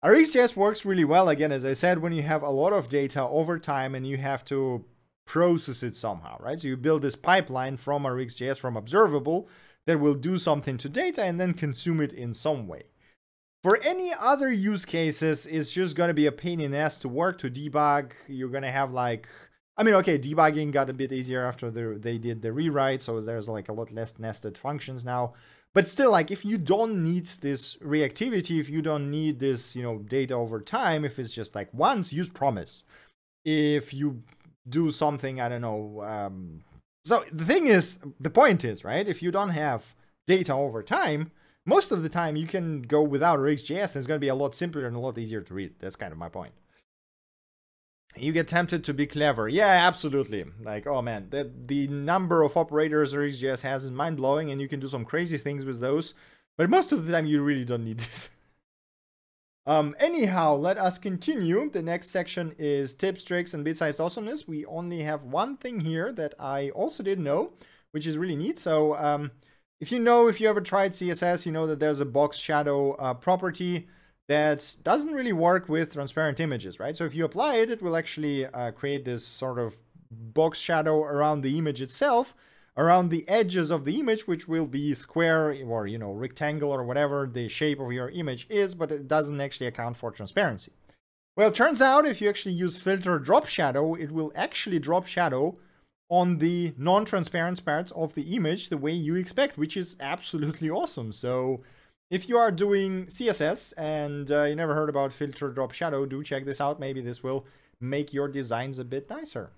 RxJS 0.05 0.55
works 0.55 0.85
really 0.85 1.05
well 1.05 1.29
again 1.29 1.50
as 1.50 1.65
I 1.65 1.73
said 1.73 1.99
when 1.99 2.12
you 2.12 2.23
have 2.23 2.43
a 2.43 2.50
lot 2.50 2.73
of 2.73 2.88
data 2.88 3.23
over 3.23 3.59
time 3.59 3.95
and 3.95 4.07
you 4.07 4.17
have 4.19 4.45
to 4.47 4.85
process 5.27 5.83
it 5.83 5.97
somehow, 5.97 6.38
right? 6.41 6.61
So 6.61 6.69
you 6.69 6.77
build 6.77 7.03
this 7.03 7.17
pipeline 7.17 7.77
from 7.77 8.05
RxJS 8.05 8.59
from 8.59 8.77
observable 8.77 9.49
that 9.88 10.00
will 10.00 10.14
do 10.14 10.37
something 10.37 10.76
to 10.76 10.87
data 10.87 11.23
and 11.25 11.40
then 11.40 11.54
consume 11.54 12.02
it 12.02 12.12
in 12.12 12.35
some 12.35 12.68
way. 12.68 12.83
For 13.64 13.80
any 13.83 14.12
other 14.21 14.52
use 14.52 14.85
cases, 14.85 15.47
it's 15.47 15.73
just 15.73 15.97
going 15.97 16.09
to 16.09 16.14
be 16.14 16.26
a 16.26 16.30
pain 16.30 16.61
in 16.61 16.73
the 16.73 16.76
ass 16.76 16.99
to 16.99 17.09
work, 17.09 17.38
to 17.38 17.50
debug. 17.50 18.12
You're 18.28 18.50
going 18.50 18.64
to 18.64 18.71
have 18.71 18.92
like, 18.92 19.26
I 19.78 19.85
mean, 19.85 19.95
okay, 19.95 20.18
debugging 20.18 20.73
got 20.73 20.90
a 20.90 20.92
bit 20.92 21.11
easier 21.11 21.42
after 21.47 21.71
the, 21.71 21.99
they 21.99 22.18
did 22.18 22.42
the 22.42 22.52
rewrite, 22.52 23.00
so 23.00 23.18
there's 23.23 23.49
like 23.49 23.71
a 23.71 23.73
lot 23.73 23.90
less 23.90 24.18
nested 24.18 24.59
functions 24.59 25.07
now. 25.07 25.33
But 25.73 25.87
still, 25.87 26.11
like 26.11 26.30
if 26.30 26.45
you 26.45 26.59
don't 26.59 27.02
need 27.02 27.25
this 27.25 27.76
reactivity, 27.76 28.61
if 28.61 28.68
you 28.68 28.83
don't 28.83 29.11
need 29.11 29.40
this, 29.40 29.75
you 29.75 29.83
know, 29.83 30.00
data 30.00 30.35
over 30.35 30.61
time, 30.61 31.07
if 31.07 31.18
it's 31.18 31.33
just 31.33 31.54
like 31.54 31.73
once, 31.73 32.12
use 32.12 32.28
promise. 32.28 32.85
If 33.42 33.95
you 33.95 34.23
do 34.68 34.90
something, 34.90 35.40
I 35.40 35.49
don't 35.49 35.62
know, 35.62 36.02
um, 36.02 36.62
so 37.09 37.25
the 37.33 37.45
thing 37.45 37.67
is, 37.67 37.99
the 38.21 38.31
point 38.31 38.65
is, 38.65 38.85
right? 38.85 39.07
If 39.09 39.23
you 39.23 39.31
don't 39.31 39.50
have 39.50 39.95
data 40.27 40.53
over 40.53 40.83
time, 40.83 41.33
most 41.65 41.91
of 41.91 42.03
the 42.03 42.09
time 42.09 42.37
you 42.37 42.47
can 42.47 42.83
go 42.83 43.03
without 43.03 43.38
RxJS 43.38 43.95
and 43.95 43.97
it's 43.97 44.07
going 44.07 44.19
to 44.19 44.25
be 44.25 44.29
a 44.29 44.35
lot 44.35 44.55
simpler 44.55 44.87
and 44.87 44.97
a 44.97 45.00
lot 45.00 45.19
easier 45.19 45.41
to 45.41 45.55
read. 45.55 45.75
That's 45.81 45.97
kind 45.97 46.12
of 46.12 46.19
my 46.19 46.29
point. 46.29 46.53
You 48.16 48.33
get 48.33 48.49
tempted 48.49 48.85
to 48.85 48.94
be 48.94 49.07
clever. 49.07 49.49
Yeah, 49.49 49.87
absolutely. 49.87 50.44
Like, 50.61 50.87
oh 50.87 51.03
man, 51.03 51.29
the, 51.31 51.51
the 51.66 51.88
number 51.88 52.42
of 52.42 52.57
operators 52.57 53.14
RxJS 53.14 53.61
has 53.62 53.85
is 53.85 53.90
mind 53.90 54.16
blowing 54.16 54.51
and 54.51 54.61
you 54.61 54.68
can 54.68 54.81
do 54.81 54.88
some 54.88 55.05
crazy 55.05 55.38
things 55.38 55.64
with 55.64 55.81
those. 55.81 56.14
But 56.57 56.71
most 56.71 56.92
of 56.92 57.07
the 57.07 57.12
time 57.12 57.27
you 57.27 57.42
really 57.42 57.64
don't 57.64 57.85
need 57.85 58.01
this. 58.01 58.29
Um, 59.68 59.94
anyhow, 59.98 60.54
let 60.54 60.78
us 60.78 60.96
continue. 60.96 61.68
The 61.68 61.83
next 61.83 62.09
section 62.09 62.54
is 62.59 62.94
tips, 62.94 63.22
tricks, 63.22 63.52
and 63.52 63.62
bit-sized 63.62 64.00
awesomeness. 64.00 64.48
We 64.48 64.64
only 64.64 65.02
have 65.02 65.24
one 65.24 65.59
thing 65.59 65.81
here 65.81 66.11
that 66.12 66.33
I 66.40 66.70
also 66.70 67.02
didn't 67.02 67.24
know, 67.24 67.52
which 67.90 68.07
is 68.07 68.16
really 68.16 68.35
neat. 68.35 68.59
So 68.59 68.96
um, 68.96 69.31
if 69.78 69.92
you 69.92 69.98
know, 69.98 70.26
if 70.26 70.40
you 70.40 70.48
ever 70.48 70.62
tried 70.62 70.92
CSS, 70.92 71.44
you 71.44 71.52
know 71.52 71.66
that 71.66 71.81
there's 71.81 72.00
a 72.00 72.07
box 72.07 72.38
shadow 72.38 72.92
uh, 72.92 73.12
property 73.12 73.88
that 74.26 74.74
doesn't 74.85 75.12
really 75.12 75.35
work 75.35 75.68
with 75.68 75.92
transparent 75.92 76.40
images, 76.40 76.81
right? 76.81 76.96
So 76.96 77.04
if 77.04 77.14
you 77.14 77.26
apply 77.26 77.57
it, 77.57 77.68
it 77.68 77.83
will 77.83 77.94
actually 77.94 78.46
uh, 78.46 78.70
create 78.70 79.04
this 79.04 79.26
sort 79.26 79.59
of 79.59 79.76
box 80.11 80.59
shadow 80.59 81.02
around 81.02 81.42
the 81.42 81.59
image 81.59 81.83
itself, 81.83 82.35
around 82.79 83.09
the 83.09 83.29
edges 83.29 83.73
of 83.73 83.85
the 83.85 83.99
image, 83.99 84.29
which 84.29 84.47
will 84.47 84.67
be 84.67 84.95
square 84.95 85.55
or, 85.67 85.87
you 85.88 85.99
know, 85.99 86.12
rectangle 86.12 86.71
or 86.71 86.85
whatever 86.85 87.29
the 87.31 87.49
shape 87.49 87.81
of 87.81 87.91
your 87.91 88.09
image 88.11 88.47
is, 88.49 88.77
but 88.77 88.93
it 88.93 89.09
doesn't 89.09 89.41
actually 89.41 89.67
account 89.67 89.97
for 89.97 90.12
transparency. 90.12 90.73
Well, 91.37 91.49
it 91.49 91.55
turns 91.55 91.83
out 91.83 92.07
if 92.07 92.21
you 92.21 92.29
actually 92.29 92.55
use 92.55 92.77
filter 92.77 93.19
drop 93.19 93.47
shadow, 93.47 93.95
it 93.95 94.12
will 94.12 94.33
actually 94.35 94.79
drop 94.79 95.07
shadow 95.07 95.59
on 96.09 96.38
the 96.38 96.73
non-transparent 96.79 97.64
parts 97.64 97.91
of 97.93 98.14
the 98.14 98.35
image 98.37 98.69
the 98.69 98.79
way 98.79 98.93
you 98.93 99.17
expect, 99.17 99.59
which 99.59 99.77
is 99.77 99.97
absolutely 100.01 100.71
awesome. 100.71 101.12
So 101.12 101.61
if 102.11 102.29
you 102.29 102.38
are 102.38 102.53
doing 102.53 103.07
CSS 103.07 103.75
and 103.77 104.31
uh, 104.31 104.45
you 104.45 104.55
never 104.55 104.75
heard 104.75 104.88
about 104.88 105.12
filter 105.12 105.51
drop 105.51 105.73
shadow, 105.73 106.07
do 106.07 106.23
check 106.23 106.45
this 106.45 106.61
out. 106.61 106.81
Maybe 106.81 107.01
this 107.01 107.25
will 107.25 107.45
make 107.81 108.12
your 108.12 108.29
designs 108.29 108.79
a 108.79 108.85
bit 108.85 109.11
nicer. 109.11 109.51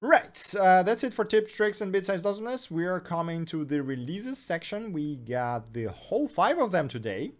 Right, 0.00 0.54
uh, 0.54 0.84
that's 0.84 1.02
it 1.02 1.12
for 1.12 1.24
tips, 1.24 1.52
tricks, 1.52 1.80
and 1.80 1.90
bit-sized 1.90 2.24
awesomeness. 2.24 2.70
We 2.70 2.86
are 2.86 3.00
coming 3.00 3.44
to 3.46 3.64
the 3.64 3.82
releases 3.82 4.38
section. 4.38 4.92
We 4.92 5.16
got 5.16 5.72
the 5.72 5.86
whole 5.86 6.28
five 6.28 6.58
of 6.58 6.70
them 6.70 6.86
today. 6.86 7.32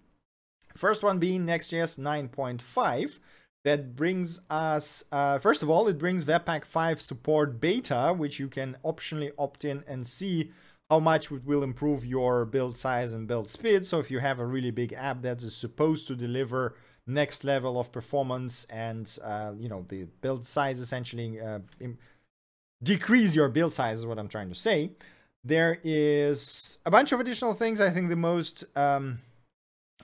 First 0.76 1.04
one 1.04 1.20
being 1.20 1.46
Next.js 1.46 1.98
9.5. 1.98 3.20
That 3.64 3.94
brings 3.94 4.40
us, 4.50 5.04
uh, 5.12 5.38
first 5.38 5.62
of 5.62 5.70
all, 5.70 5.86
it 5.86 5.98
brings 5.98 6.24
Webpack 6.24 6.64
5 6.64 7.00
support 7.00 7.60
beta, 7.60 8.12
which 8.16 8.40
you 8.40 8.48
can 8.48 8.76
optionally 8.84 9.30
opt 9.38 9.64
in 9.64 9.84
and 9.86 10.04
see 10.04 10.50
how 10.90 10.98
much 10.98 11.30
it 11.30 11.44
will 11.44 11.62
improve 11.62 12.04
your 12.04 12.44
build 12.44 12.76
size 12.76 13.12
and 13.12 13.28
build 13.28 13.48
speed. 13.48 13.86
So 13.86 14.00
if 14.00 14.10
you 14.10 14.18
have 14.18 14.40
a 14.40 14.46
really 14.46 14.70
big 14.72 14.92
app 14.94 15.22
that 15.22 15.42
is 15.42 15.54
supposed 15.54 16.08
to 16.08 16.16
deliver 16.16 16.74
next 17.06 17.44
level 17.44 17.78
of 17.78 17.92
performance 17.92 18.64
and, 18.64 19.16
uh, 19.22 19.52
you 19.58 19.68
know, 19.68 19.84
the 19.88 20.04
build 20.22 20.46
size 20.46 20.78
essentially 20.78 21.40
uh, 21.40 21.58
decrease 22.82 23.34
your 23.34 23.48
build 23.48 23.74
size 23.74 23.98
is 23.98 24.06
what 24.06 24.18
I'm 24.18 24.28
trying 24.28 24.48
to 24.48 24.54
say. 24.54 24.92
There 25.44 25.78
is 25.82 26.78
a 26.84 26.90
bunch 26.90 27.12
of 27.12 27.20
additional 27.20 27.54
things. 27.54 27.80
I 27.80 27.90
think 27.90 28.08
the 28.08 28.16
most, 28.16 28.64
um, 28.76 29.20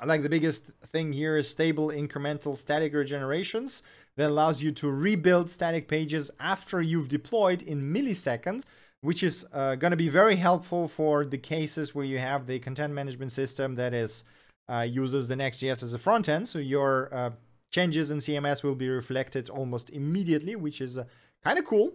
like 0.04 0.22
the 0.22 0.28
biggest 0.28 0.70
thing 0.92 1.12
here 1.12 1.36
is 1.36 1.48
stable 1.48 1.88
incremental 1.88 2.56
static 2.56 2.92
regenerations 2.92 3.82
that 4.16 4.30
allows 4.30 4.62
you 4.62 4.70
to 4.72 4.90
rebuild 4.90 5.50
static 5.50 5.88
pages 5.88 6.30
after 6.38 6.80
you've 6.80 7.08
deployed 7.08 7.62
in 7.62 7.92
milliseconds, 7.92 8.64
which 9.00 9.22
is 9.22 9.44
uh, 9.52 9.74
going 9.74 9.90
to 9.90 9.96
be 9.96 10.08
very 10.08 10.36
helpful 10.36 10.88
for 10.88 11.24
the 11.24 11.38
cases 11.38 11.94
where 11.94 12.04
you 12.04 12.18
have 12.18 12.46
the 12.46 12.58
content 12.60 12.94
management 12.94 13.32
system 13.32 13.74
that 13.74 13.92
is 13.92 14.24
uh, 14.70 14.80
uses 14.80 15.28
the 15.28 15.36
Next.js 15.36 15.82
as 15.82 15.92
a 15.92 15.98
front 15.98 16.28
end. 16.28 16.48
So 16.48 16.58
your 16.58 17.14
uh, 17.14 17.30
changes 17.70 18.10
in 18.10 18.18
CMS 18.18 18.62
will 18.62 18.74
be 18.74 18.88
reflected 18.88 19.50
almost 19.50 19.90
immediately, 19.90 20.56
which 20.56 20.80
is 20.80 20.96
uh, 20.96 21.04
kind 21.44 21.58
of 21.58 21.66
cool. 21.66 21.92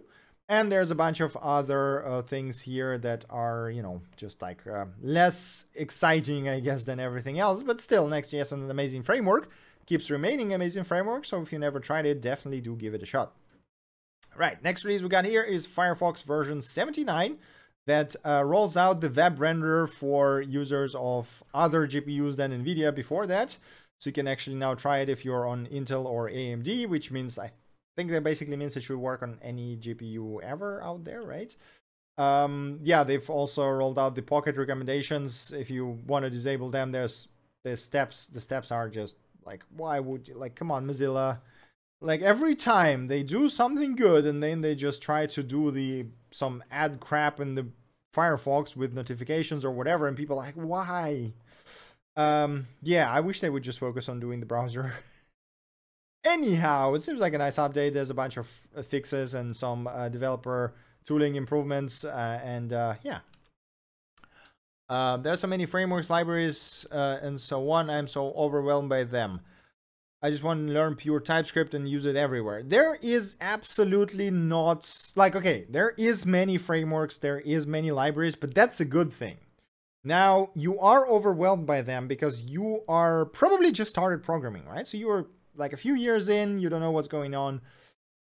And 0.50 0.72
there's 0.72 0.90
a 0.90 0.96
bunch 0.96 1.20
of 1.20 1.36
other 1.36 2.04
uh, 2.04 2.22
things 2.22 2.60
here 2.60 2.98
that 2.98 3.24
are, 3.30 3.70
you 3.70 3.82
know, 3.82 4.02
just 4.16 4.42
like 4.42 4.66
uh, 4.66 4.86
less 5.00 5.66
exciting, 5.76 6.48
I 6.48 6.58
guess, 6.58 6.84
than 6.84 6.98
everything 6.98 7.38
else. 7.38 7.62
But 7.62 7.80
still, 7.80 8.08
Next.js 8.08 8.40
is 8.40 8.52
an 8.52 8.68
amazing 8.68 9.04
framework. 9.04 9.48
Keeps 9.86 10.10
remaining 10.10 10.52
amazing 10.52 10.82
framework. 10.82 11.24
So 11.24 11.40
if 11.40 11.52
you 11.52 11.60
never 11.60 11.78
tried 11.78 12.04
it, 12.04 12.20
definitely 12.20 12.60
do 12.60 12.74
give 12.74 12.94
it 12.94 13.02
a 13.04 13.06
shot. 13.06 13.32
Right, 14.36 14.60
next 14.60 14.84
release 14.84 15.02
we 15.02 15.08
got 15.08 15.24
here 15.24 15.42
is 15.44 15.68
Firefox 15.68 16.24
version 16.24 16.62
79 16.62 17.38
that 17.86 18.16
uh, 18.24 18.42
rolls 18.44 18.76
out 18.76 19.00
the 19.00 19.08
web 19.08 19.38
renderer 19.38 19.88
for 19.88 20.40
users 20.40 20.96
of 20.96 21.44
other 21.54 21.86
GPUs 21.86 22.34
than 22.34 22.50
NVIDIA 22.50 22.92
before 22.92 23.28
that. 23.28 23.56
So 24.00 24.10
you 24.10 24.14
can 24.14 24.26
actually 24.26 24.56
now 24.56 24.74
try 24.74 24.98
it 24.98 25.08
if 25.08 25.24
you're 25.24 25.46
on 25.46 25.68
Intel 25.68 26.06
or 26.06 26.28
AMD, 26.28 26.88
which 26.88 27.12
means 27.12 27.38
I 27.38 27.52
think 28.00 28.12
that 28.12 28.24
basically 28.24 28.56
means 28.56 28.76
it 28.76 28.82
should 28.82 28.96
work 28.96 29.22
on 29.22 29.38
any 29.42 29.76
GPU 29.76 30.42
ever 30.42 30.82
out 30.82 31.04
there, 31.04 31.22
right? 31.22 31.54
Um, 32.16 32.80
yeah, 32.82 33.04
they've 33.04 33.28
also 33.28 33.68
rolled 33.68 33.98
out 33.98 34.14
the 34.14 34.22
pocket 34.22 34.56
recommendations. 34.56 35.52
If 35.52 35.70
you 35.70 35.98
want 36.06 36.24
to 36.24 36.30
disable 36.30 36.70
them, 36.70 36.92
there's 36.92 37.28
the 37.62 37.76
steps. 37.76 38.26
The 38.26 38.40
steps 38.40 38.72
are 38.72 38.88
just 38.88 39.16
like, 39.44 39.64
why 39.76 40.00
would 40.00 40.28
you 40.28 40.34
like? 40.34 40.54
Come 40.54 40.70
on, 40.70 40.86
Mozilla. 40.86 41.40
Like 42.00 42.22
every 42.22 42.54
time 42.54 43.08
they 43.08 43.22
do 43.22 43.50
something 43.50 43.96
good, 43.96 44.24
and 44.24 44.42
then 44.42 44.62
they 44.62 44.74
just 44.74 45.02
try 45.02 45.26
to 45.26 45.42
do 45.42 45.70
the 45.70 46.06
some 46.30 46.64
ad 46.70 47.00
crap 47.00 47.38
in 47.38 47.54
the 47.54 47.66
Firefox 48.16 48.74
with 48.74 48.94
notifications 48.94 49.62
or 49.62 49.72
whatever, 49.72 50.08
and 50.08 50.16
people 50.16 50.36
like, 50.36 50.54
why? 50.54 51.34
Um, 52.16 52.66
yeah, 52.82 53.10
I 53.10 53.20
wish 53.20 53.40
they 53.40 53.50
would 53.50 53.62
just 53.62 53.78
focus 53.78 54.08
on 54.08 54.20
doing 54.20 54.40
the 54.40 54.46
browser. 54.46 54.94
Anyhow, 56.24 56.94
it 56.94 57.02
seems 57.02 57.20
like 57.20 57.32
a 57.32 57.38
nice 57.38 57.56
update. 57.56 57.94
There's 57.94 58.10
a 58.10 58.14
bunch 58.14 58.36
of 58.36 58.48
uh, 58.76 58.82
fixes 58.82 59.34
and 59.34 59.56
some 59.56 59.86
uh, 59.86 60.08
developer 60.08 60.74
tooling 61.06 61.34
improvements, 61.34 62.04
uh, 62.04 62.40
and 62.44 62.72
uh, 62.72 62.94
yeah. 63.02 63.20
Uh, 64.88 65.16
there 65.16 65.32
are 65.32 65.36
so 65.36 65.46
many 65.46 65.66
frameworks, 65.66 66.10
libraries, 66.10 66.86
uh, 66.90 67.18
and 67.22 67.40
so 67.40 67.70
on. 67.70 67.88
I'm 67.88 68.08
so 68.08 68.32
overwhelmed 68.32 68.88
by 68.88 69.04
them. 69.04 69.40
I 70.22 70.30
just 70.30 70.42
want 70.42 70.66
to 70.66 70.74
learn 70.74 70.96
pure 70.96 71.20
TypeScript 71.20 71.72
and 71.72 71.88
use 71.88 72.04
it 72.04 72.16
everywhere. 72.16 72.62
There 72.62 72.98
is 73.00 73.36
absolutely 73.40 74.30
not 74.30 75.12
like 75.16 75.34
okay, 75.34 75.64
there 75.70 75.94
is 75.96 76.26
many 76.26 76.58
frameworks, 76.58 77.16
there 77.16 77.40
is 77.40 77.66
many 77.66 77.90
libraries, 77.90 78.34
but 78.34 78.54
that's 78.54 78.80
a 78.80 78.84
good 78.84 79.12
thing. 79.12 79.38
Now, 80.04 80.50
you 80.54 80.78
are 80.78 81.06
overwhelmed 81.08 81.66
by 81.66 81.82
them 81.82 82.08
because 82.08 82.42
you 82.42 82.82
are 82.88 83.24
probably 83.24 83.72
just 83.72 83.90
started 83.90 84.22
programming, 84.22 84.66
right? 84.66 84.86
So 84.86 84.98
you 84.98 85.10
are 85.10 85.26
like 85.54 85.72
a 85.72 85.76
few 85.76 85.94
years 85.94 86.28
in, 86.28 86.58
you 86.58 86.68
don't 86.68 86.80
know 86.80 86.90
what's 86.90 87.08
going 87.08 87.34
on. 87.34 87.60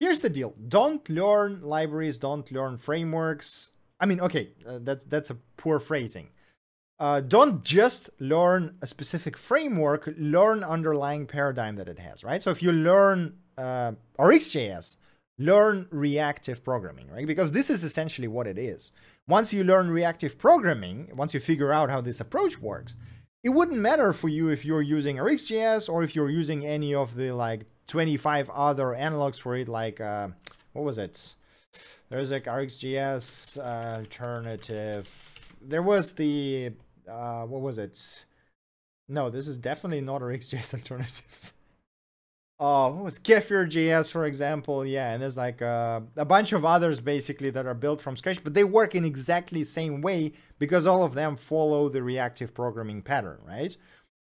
Here's 0.01 0.21
the 0.21 0.31
deal. 0.31 0.55
Don't 0.69 1.09
learn 1.09 1.63
libraries, 1.63 2.19
don't 2.19 2.51
learn 2.53 2.79
frameworks. 2.79 3.73
I 4.01 4.07
mean, 4.07 4.21
okay, 4.21 4.51
uh, 4.67 4.79
that's 4.83 5.05
that's 5.05 5.31
a 5.31 5.37
poor 5.57 5.79
phrasing. 5.79 6.31
Uh, 7.01 7.21
don't 7.21 7.65
just 7.65 8.11
learn 8.19 8.77
a 8.83 8.87
specific 8.87 9.37
framework, 9.37 10.09
learn 10.19 10.65
underlying 10.65 11.27
paradigm 11.27 11.77
that 11.77 11.89
it 11.89 11.99
has, 11.99 12.25
right? 12.25 12.43
So 12.43 12.51
if 12.51 12.61
you 12.63 12.73
learn 12.73 13.39
uh, 13.57 13.93
RxJS, 14.19 14.97
learn 15.39 15.87
reactive 15.91 16.65
programming, 16.65 17.09
right? 17.09 17.27
Because 17.27 17.53
this 17.53 17.71
is 17.71 17.85
essentially 17.85 18.27
what 18.27 18.49
it 18.49 18.59
is. 18.59 18.93
Once 19.29 19.53
you 19.53 19.63
learn 19.63 19.91
reactive 19.91 20.39
programming, 20.39 21.11
once 21.15 21.35
you 21.35 21.41
figure 21.41 21.73
out 21.73 21.91
how 21.91 22.01
this 22.01 22.21
approach 22.21 22.61
works, 22.61 22.97
it 23.43 23.51
wouldn't 23.51 23.79
matter 23.79 24.13
for 24.13 24.29
you 24.29 24.49
if 24.49 24.65
you're 24.65 24.83
using 24.83 25.17
RxJS 25.17 25.89
or 25.89 26.03
if 26.03 26.15
you're 26.15 26.31
using 26.31 26.67
any 26.67 26.95
of 26.95 27.15
the 27.15 27.33
like 27.33 27.67
25 27.87 28.51
other 28.51 28.87
analogs 28.87 29.41
for 29.41 29.55
it, 29.57 29.69
like, 29.69 30.01
uh, 30.01 30.29
what 30.73 30.85
was 30.85 30.99
it? 30.99 31.35
There's 32.09 32.31
like 32.31 32.45
RxJS 32.45 33.59
uh, 33.59 33.99
alternative. 33.99 35.55
There 35.61 35.83
was 35.83 36.15
the 36.15 36.73
uh, 37.09 37.45
what 37.45 37.61
was 37.61 37.79
it? 37.79 38.25
No, 39.09 39.31
this 39.31 39.47
is 39.47 39.59
definitely 39.59 40.01
not 40.01 40.21
RxJS 40.21 40.75
alternatives. 40.79 41.53
Oh, 42.61 42.89
what 42.89 43.05
was 43.05 43.19
Kefir.js, 43.21 44.11
for 44.11 44.25
example? 44.25 44.85
Yeah, 44.85 45.13
and 45.13 45.23
there's 45.23 45.37
like 45.37 45.63
uh, 45.63 46.01
a 46.17 46.25
bunch 46.25 46.53
of 46.53 46.65
others 46.65 46.99
basically 46.99 47.51
that 47.51 47.67
are 47.67 47.75
built 47.75 48.03
from 48.03 48.17
scratch, 48.17 48.43
but 48.43 48.55
they 48.55 48.65
work 48.65 48.97
in 48.97 49.05
exactly 49.05 49.63
same 49.63 50.01
way 50.01 50.33
because 50.59 50.85
all 50.85 51.05
of 51.05 51.15
them 51.15 51.37
follow 51.37 51.89
the 51.89 52.03
reactive 52.03 52.55
programming 52.55 53.01
pattern, 53.01 53.39
right? 53.47 53.77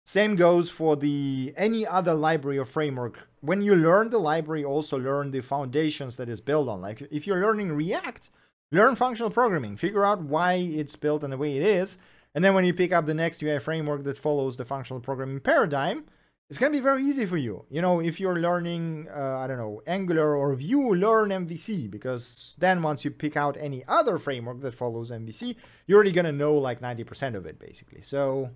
Same 0.04 0.36
goes 0.36 0.68
for 0.68 0.96
the 0.96 1.54
any 1.56 1.86
other 1.86 2.12
library 2.12 2.58
or 2.58 2.66
framework. 2.66 3.26
When 3.40 3.62
you 3.62 3.74
learn 3.74 4.10
the 4.10 4.18
library, 4.18 4.64
also 4.64 4.98
learn 4.98 5.30
the 5.30 5.40
foundations 5.40 6.16
that 6.16 6.28
is 6.28 6.42
built 6.42 6.68
on. 6.68 6.82
Like 6.82 7.00
if 7.10 7.26
you're 7.26 7.40
learning 7.40 7.72
React, 7.72 8.28
learn 8.70 8.96
functional 8.96 9.30
programming, 9.30 9.78
figure 9.78 10.04
out 10.04 10.20
why 10.20 10.54
it's 10.54 10.94
built 10.94 11.24
in 11.24 11.30
the 11.30 11.38
way 11.38 11.56
it 11.56 11.62
is, 11.62 11.96
and 12.34 12.44
then 12.44 12.52
when 12.52 12.66
you 12.66 12.74
pick 12.74 12.92
up 12.92 13.06
the 13.06 13.14
next 13.14 13.42
UI 13.42 13.60
framework 13.60 14.04
that 14.04 14.18
follows 14.18 14.58
the 14.58 14.66
functional 14.66 15.00
programming 15.00 15.40
paradigm, 15.40 16.04
it's 16.48 16.58
going 16.58 16.72
to 16.72 16.78
be 16.78 16.82
very 16.82 17.02
easy 17.02 17.26
for 17.26 17.36
you. 17.36 17.64
You 17.70 17.82
know, 17.82 18.00
if 18.00 18.20
you're 18.20 18.36
learning, 18.36 19.08
uh, 19.12 19.38
I 19.38 19.48
don't 19.48 19.58
know, 19.58 19.82
Angular 19.86 20.36
or 20.36 20.54
Vue, 20.54 20.94
learn 20.94 21.30
MVC 21.30 21.90
because 21.90 22.54
then 22.58 22.82
once 22.82 23.04
you 23.04 23.10
pick 23.10 23.36
out 23.36 23.56
any 23.58 23.82
other 23.88 24.16
framework 24.18 24.60
that 24.60 24.74
follows 24.74 25.10
MVC, 25.10 25.56
you're 25.86 25.96
already 25.96 26.12
going 26.12 26.26
to 26.26 26.32
know 26.32 26.54
like 26.54 26.80
90% 26.80 27.34
of 27.34 27.46
it 27.46 27.58
basically. 27.58 28.00
So, 28.00 28.50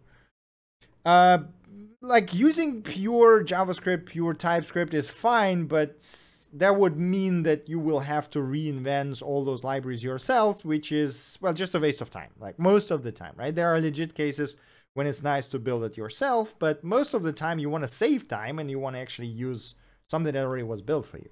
uh, 1.05 1.39
like 2.01 2.33
using 2.33 2.83
pure 2.83 3.45
JavaScript, 3.45 4.07
pure 4.07 4.35
TypeScript 4.35 4.95
is 4.95 5.11
fine, 5.11 5.65
but 5.65 6.01
that 6.53 6.77
would 6.77 6.97
mean 6.97 7.43
that 7.43 7.69
you 7.69 7.81
will 7.81 8.01
have 8.01 8.31
to 8.31 8.39
reinvent 8.39 9.21
all 9.21 9.45
those 9.45 9.65
libraries 9.65 10.05
yourself, 10.05 10.65
which 10.65 10.93
is, 10.93 11.39
well, 11.41 11.53
just 11.53 11.75
a 11.75 11.81
waste 11.81 12.01
of 12.01 12.11
time, 12.11 12.31
like 12.39 12.59
most 12.59 12.93
of 12.93 13.03
the 13.03 13.13
time, 13.13 13.35
right? 13.37 13.55
There 13.55 13.69
are 13.69 13.81
legit 13.81 14.15
cases 14.15 14.57
when 14.95 15.07
it's 15.07 15.23
nice 15.23 15.49
to 15.49 15.59
build 15.59 15.85
it 15.85 15.97
yourself, 15.97 16.55
but 16.59 16.83
most 16.83 17.15
of 17.15 17.23
the 17.23 17.33
time 17.33 17.59
you 17.59 17.71
want 17.71 17.85
to 17.85 17.89
save 17.89 18.29
time 18.29 18.59
and 18.59 18.71
you 18.71 18.79
want 18.79 18.97
to 18.97 19.01
actually 19.01 19.29
use 19.29 19.75
something 20.09 20.33
that 20.33 20.45
already 20.45 20.65
was 20.65 20.83
built 20.83 21.07
for 21.07 21.19
you. 21.19 21.31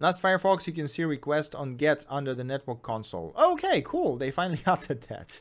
Last 0.00 0.22
Firefox, 0.22 0.66
you 0.66 0.72
can 0.72 0.88
see 0.88 1.04
request 1.04 1.54
on 1.54 1.76
get 1.76 2.06
under 2.08 2.34
the 2.34 2.42
network 2.42 2.82
console. 2.82 3.34
Okay, 3.38 3.82
cool. 3.82 4.16
They 4.16 4.30
finally 4.30 4.60
added 4.66 5.02
that. 5.02 5.40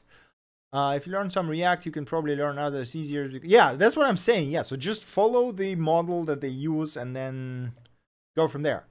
Uh, 0.71 0.93
if 0.95 1.07
you 1.07 1.13
learn 1.13 1.29
some 1.29 1.49
React, 1.49 1.85
you 1.85 1.91
can 1.91 2.05
probably 2.05 2.35
learn 2.35 2.59
others 2.59 2.95
easier. 2.95 3.25
Yeah, 3.41 3.73
that's 3.73 3.95
what 3.95 4.07
I'm 4.07 4.17
saying. 4.17 4.51
Yeah, 4.51 4.61
so 4.61 4.75
just 4.75 5.03
follow 5.03 5.51
the 5.51 5.75
model 5.75 6.25
that 6.25 6.41
they 6.41 6.49
use 6.49 6.95
and 6.95 7.15
then 7.15 7.71
go 8.35 8.47
from 8.47 8.61
there. 8.61 8.85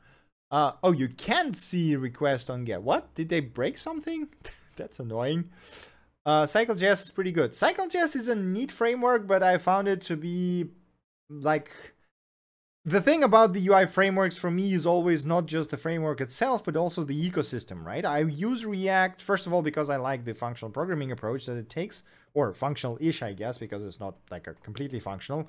Uh, 0.51 0.73
oh, 0.83 0.93
you 0.93 1.09
can't 1.09 1.55
see 1.55 1.95
request 1.95 2.49
on 2.49 2.65
get. 2.65 2.83
What? 2.83 3.15
Did 3.15 3.29
they 3.29 3.41
break 3.41 3.77
something? 3.77 4.29
That's 4.77 4.99
annoying. 4.99 5.51
Uh, 6.29 6.45
CycleJS 6.45 7.05
is 7.05 7.11
pretty 7.11 7.33
good. 7.33 7.53
CycleJS 7.53 8.15
is 8.15 8.29
a 8.29 8.35
neat 8.35 8.71
framework, 8.71 9.27
but 9.27 9.43
I 9.43 9.57
found 9.57 9.89
it 9.89 10.03
to 10.03 10.15
be 10.15 10.67
like 11.31 11.71
the 12.85 13.01
thing 13.01 13.25
about 13.25 13.55
the 13.55 13.67
UI 13.67 13.87
frameworks 13.87 14.37
for 14.37 14.51
me 14.51 14.75
is 14.75 14.85
always 14.85 15.25
not 15.25 15.47
just 15.47 15.71
the 15.71 15.79
framework 15.79 16.21
itself, 16.21 16.65
but 16.67 16.77
also 16.77 17.03
the 17.03 17.31
ecosystem, 17.31 17.83
right? 17.83 18.05
I 18.05 18.19
use 18.19 18.67
React, 18.67 19.23
first 19.23 19.47
of 19.47 19.55
all, 19.55 19.63
because 19.63 19.89
I 19.89 19.97
like 19.97 20.27
the 20.27 20.35
functional 20.35 20.71
programming 20.71 21.13
approach 21.13 21.47
that 21.47 21.57
it 21.57 21.71
takes, 21.71 22.03
or 22.35 22.53
functional-ish, 22.53 23.23
I 23.23 23.33
guess, 23.33 23.57
because 23.57 23.83
it's 23.83 23.99
not 23.99 24.17
like 24.31 24.47
a 24.47 24.53
completely 24.53 25.01
functional. 25.01 25.49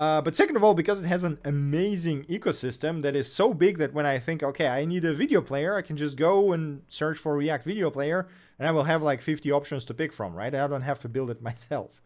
Uh, 0.00 0.20
but 0.22 0.36
second 0.36 0.56
of 0.56 0.62
all, 0.62 0.74
because 0.74 1.00
it 1.00 1.06
has 1.06 1.24
an 1.24 1.38
amazing 1.44 2.24
ecosystem 2.24 3.02
that 3.02 3.16
is 3.16 3.32
so 3.32 3.52
big 3.52 3.78
that 3.78 3.92
when 3.92 4.06
I 4.06 4.20
think, 4.20 4.42
okay, 4.44 4.68
I 4.68 4.84
need 4.84 5.04
a 5.04 5.12
video 5.12 5.40
player, 5.40 5.74
I 5.74 5.82
can 5.82 5.96
just 5.96 6.16
go 6.16 6.52
and 6.52 6.82
search 6.88 7.18
for 7.18 7.36
React 7.36 7.64
video 7.64 7.90
player, 7.90 8.28
and 8.58 8.68
I 8.68 8.70
will 8.70 8.84
have 8.84 9.02
like 9.02 9.20
50 9.20 9.50
options 9.50 9.84
to 9.86 9.94
pick 9.94 10.12
from, 10.12 10.34
right? 10.34 10.54
I 10.54 10.66
don't 10.68 10.82
have 10.82 11.00
to 11.00 11.08
build 11.08 11.30
it 11.30 11.42
myself. 11.50 12.00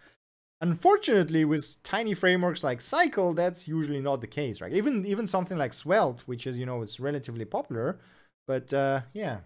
Unfortunately, 0.63 1.45
with 1.45 1.83
tiny 1.83 2.15
frameworks 2.15 2.65
like 2.65 2.81
Cycle, 2.81 3.35
that's 3.35 3.69
usually 3.69 4.01
not 4.01 4.21
the 4.21 4.29
case, 4.29 4.61
right? 4.61 4.73
Even 4.73 5.05
even 5.05 5.27
something 5.27 5.59
like 5.59 5.75
Svelte, 5.75 6.21
which 6.27 6.47
is 6.47 6.57
you 6.57 6.65
know 6.65 6.83
it's 6.83 7.01
relatively 7.01 7.45
popular, 7.45 7.99
but 8.47 8.73
uh, 8.73 9.01
yeah, 9.13 9.41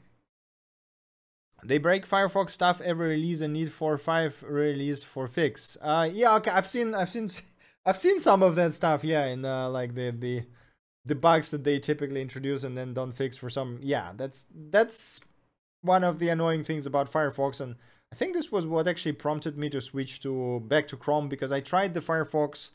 they 1.64 1.78
break 1.78 2.06
Firefox 2.06 2.50
stuff 2.50 2.82
every 2.82 3.08
release 3.08 3.40
and 3.40 3.54
need 3.54 3.72
four 3.72 3.94
or 3.94 3.98
five 3.98 4.44
release 4.46 5.02
for 5.02 5.26
fix. 5.26 5.78
Uh, 5.80 6.06
yeah, 6.12 6.34
okay, 6.36 6.50
I've 6.50 6.66
seen 6.66 6.94
I've 6.94 7.10
seen 7.10 7.30
I've 7.86 7.96
seen 7.96 8.18
some 8.18 8.42
of 8.42 8.56
that 8.56 8.72
stuff, 8.72 9.04
yeah, 9.04 9.26
in 9.26 9.44
uh, 9.44 9.70
like 9.70 9.94
the 9.94 10.10
the 10.10 10.42
the 11.04 11.14
bugs 11.14 11.50
that 11.50 11.62
they 11.62 11.78
typically 11.78 12.20
introduce 12.20 12.64
and 12.64 12.76
then 12.76 12.92
don't 12.92 13.12
fix 13.12 13.36
for 13.36 13.48
some. 13.48 13.78
Yeah, 13.80 14.12
that's 14.16 14.46
that's 14.70 15.20
one 15.82 16.02
of 16.02 16.18
the 16.18 16.28
annoying 16.28 16.64
things 16.64 16.84
about 16.84 17.12
Firefox, 17.12 17.60
and 17.60 17.76
I 18.12 18.16
think 18.16 18.34
this 18.34 18.50
was 18.50 18.66
what 18.66 18.88
actually 18.88 19.12
prompted 19.12 19.56
me 19.56 19.70
to 19.70 19.80
switch 19.80 20.20
to 20.22 20.60
back 20.66 20.88
to 20.88 20.96
Chrome 20.96 21.28
because 21.28 21.52
I 21.52 21.60
tried 21.60 21.94
the 21.94 22.00
Firefox. 22.00 22.72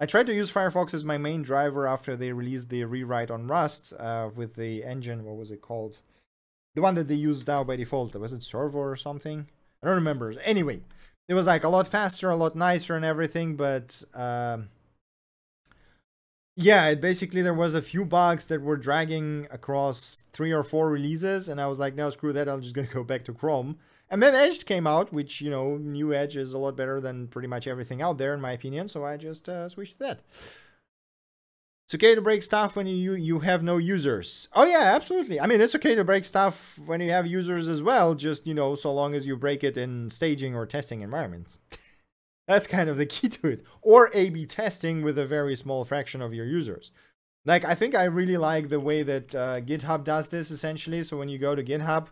I 0.00 0.06
tried 0.06 0.26
to 0.26 0.34
use 0.34 0.50
Firefox 0.50 0.92
as 0.94 1.04
my 1.04 1.18
main 1.18 1.42
driver 1.42 1.86
after 1.86 2.16
they 2.16 2.32
released 2.32 2.68
the 2.70 2.84
rewrite 2.84 3.30
on 3.30 3.46
Rust 3.46 3.92
uh, 3.98 4.30
with 4.34 4.54
the 4.54 4.84
engine. 4.84 5.24
What 5.24 5.36
was 5.36 5.50
it 5.50 5.62
called? 5.62 6.00
The 6.74 6.82
one 6.82 6.94
that 6.96 7.08
they 7.08 7.14
use 7.14 7.46
now 7.46 7.64
by 7.64 7.76
default. 7.76 8.14
Was 8.14 8.34
it 8.34 8.42
Servo 8.42 8.78
or 8.78 8.96
something? 8.96 9.48
I 9.82 9.86
don't 9.86 9.94
remember. 9.96 10.34
Anyway, 10.44 10.82
it 11.28 11.34
was 11.34 11.46
like 11.46 11.64
a 11.64 11.68
lot 11.68 11.88
faster, 11.88 12.30
a 12.30 12.36
lot 12.36 12.54
nicer, 12.54 12.94
and 12.96 13.04
everything. 13.04 13.56
But 13.56 14.02
um, 14.14 14.68
yeah, 16.54 16.88
it 16.88 17.00
basically 17.00 17.42
there 17.42 17.54
was 17.54 17.74
a 17.74 17.82
few 17.82 18.04
bugs 18.04 18.46
that 18.46 18.62
were 18.62 18.76
dragging 18.76 19.46
across 19.50 20.24
three 20.32 20.52
or 20.52 20.62
four 20.62 20.90
releases, 20.90 21.48
and 21.48 21.60
I 21.60 21.66
was 21.66 21.78
like, 21.78 21.94
no, 21.94 22.10
screw 22.10 22.32
that. 22.32 22.48
I'm 22.48 22.62
just 22.62 22.74
gonna 22.74 22.88
go 22.88 23.04
back 23.04 23.24
to 23.26 23.32
Chrome. 23.32 23.78
And 24.08 24.22
then 24.22 24.36
Edge 24.36 24.64
came 24.64 24.86
out, 24.86 25.12
which 25.12 25.40
you 25.40 25.50
know, 25.50 25.76
new 25.76 26.14
Edge 26.14 26.36
is 26.36 26.52
a 26.52 26.58
lot 26.58 26.76
better 26.76 27.00
than 27.00 27.28
pretty 27.28 27.48
much 27.48 27.66
everything 27.66 28.00
out 28.00 28.18
there, 28.18 28.32
in 28.34 28.40
my 28.40 28.52
opinion. 28.52 28.88
So 28.88 29.04
I 29.04 29.16
just 29.16 29.48
uh, 29.48 29.68
switched 29.68 29.94
to 29.94 29.98
that. 30.00 30.20
It's 31.86 31.94
okay 31.94 32.16
to 32.16 32.20
break 32.20 32.42
stuff 32.42 32.74
when 32.74 32.88
you 32.88 33.12
you 33.12 33.38
have 33.40 33.62
no 33.62 33.76
users. 33.76 34.48
Oh 34.54 34.64
yeah, 34.64 34.92
absolutely. 34.96 35.38
I 35.38 35.46
mean, 35.46 35.60
it's 35.60 35.76
okay 35.76 35.94
to 35.94 36.02
break 36.02 36.24
stuff 36.24 36.80
when 36.84 37.00
you 37.00 37.12
have 37.12 37.28
users 37.28 37.68
as 37.68 37.80
well. 37.80 38.16
Just 38.16 38.44
you 38.44 38.54
know, 38.54 38.74
so 38.74 38.92
long 38.92 39.14
as 39.14 39.24
you 39.24 39.36
break 39.36 39.62
it 39.62 39.76
in 39.76 40.10
staging 40.10 40.56
or 40.56 40.66
testing 40.66 41.02
environments. 41.02 41.60
That's 42.48 42.66
kind 42.66 42.90
of 42.90 42.96
the 42.96 43.06
key 43.06 43.28
to 43.28 43.46
it. 43.46 43.62
Or 43.82 44.10
A/B 44.12 44.46
testing 44.46 45.02
with 45.02 45.16
a 45.16 45.26
very 45.26 45.54
small 45.54 45.84
fraction 45.84 46.20
of 46.20 46.34
your 46.34 46.44
users. 46.44 46.90
Like 47.44 47.64
I 47.64 47.76
think 47.76 47.94
I 47.94 48.04
really 48.04 48.36
like 48.36 48.68
the 48.68 48.80
way 48.80 49.04
that 49.04 49.32
uh, 49.32 49.60
GitHub 49.60 50.02
does 50.02 50.28
this 50.30 50.50
essentially. 50.50 51.04
So 51.04 51.16
when 51.16 51.28
you 51.28 51.38
go 51.38 51.54
to 51.54 51.62
GitHub, 51.62 52.08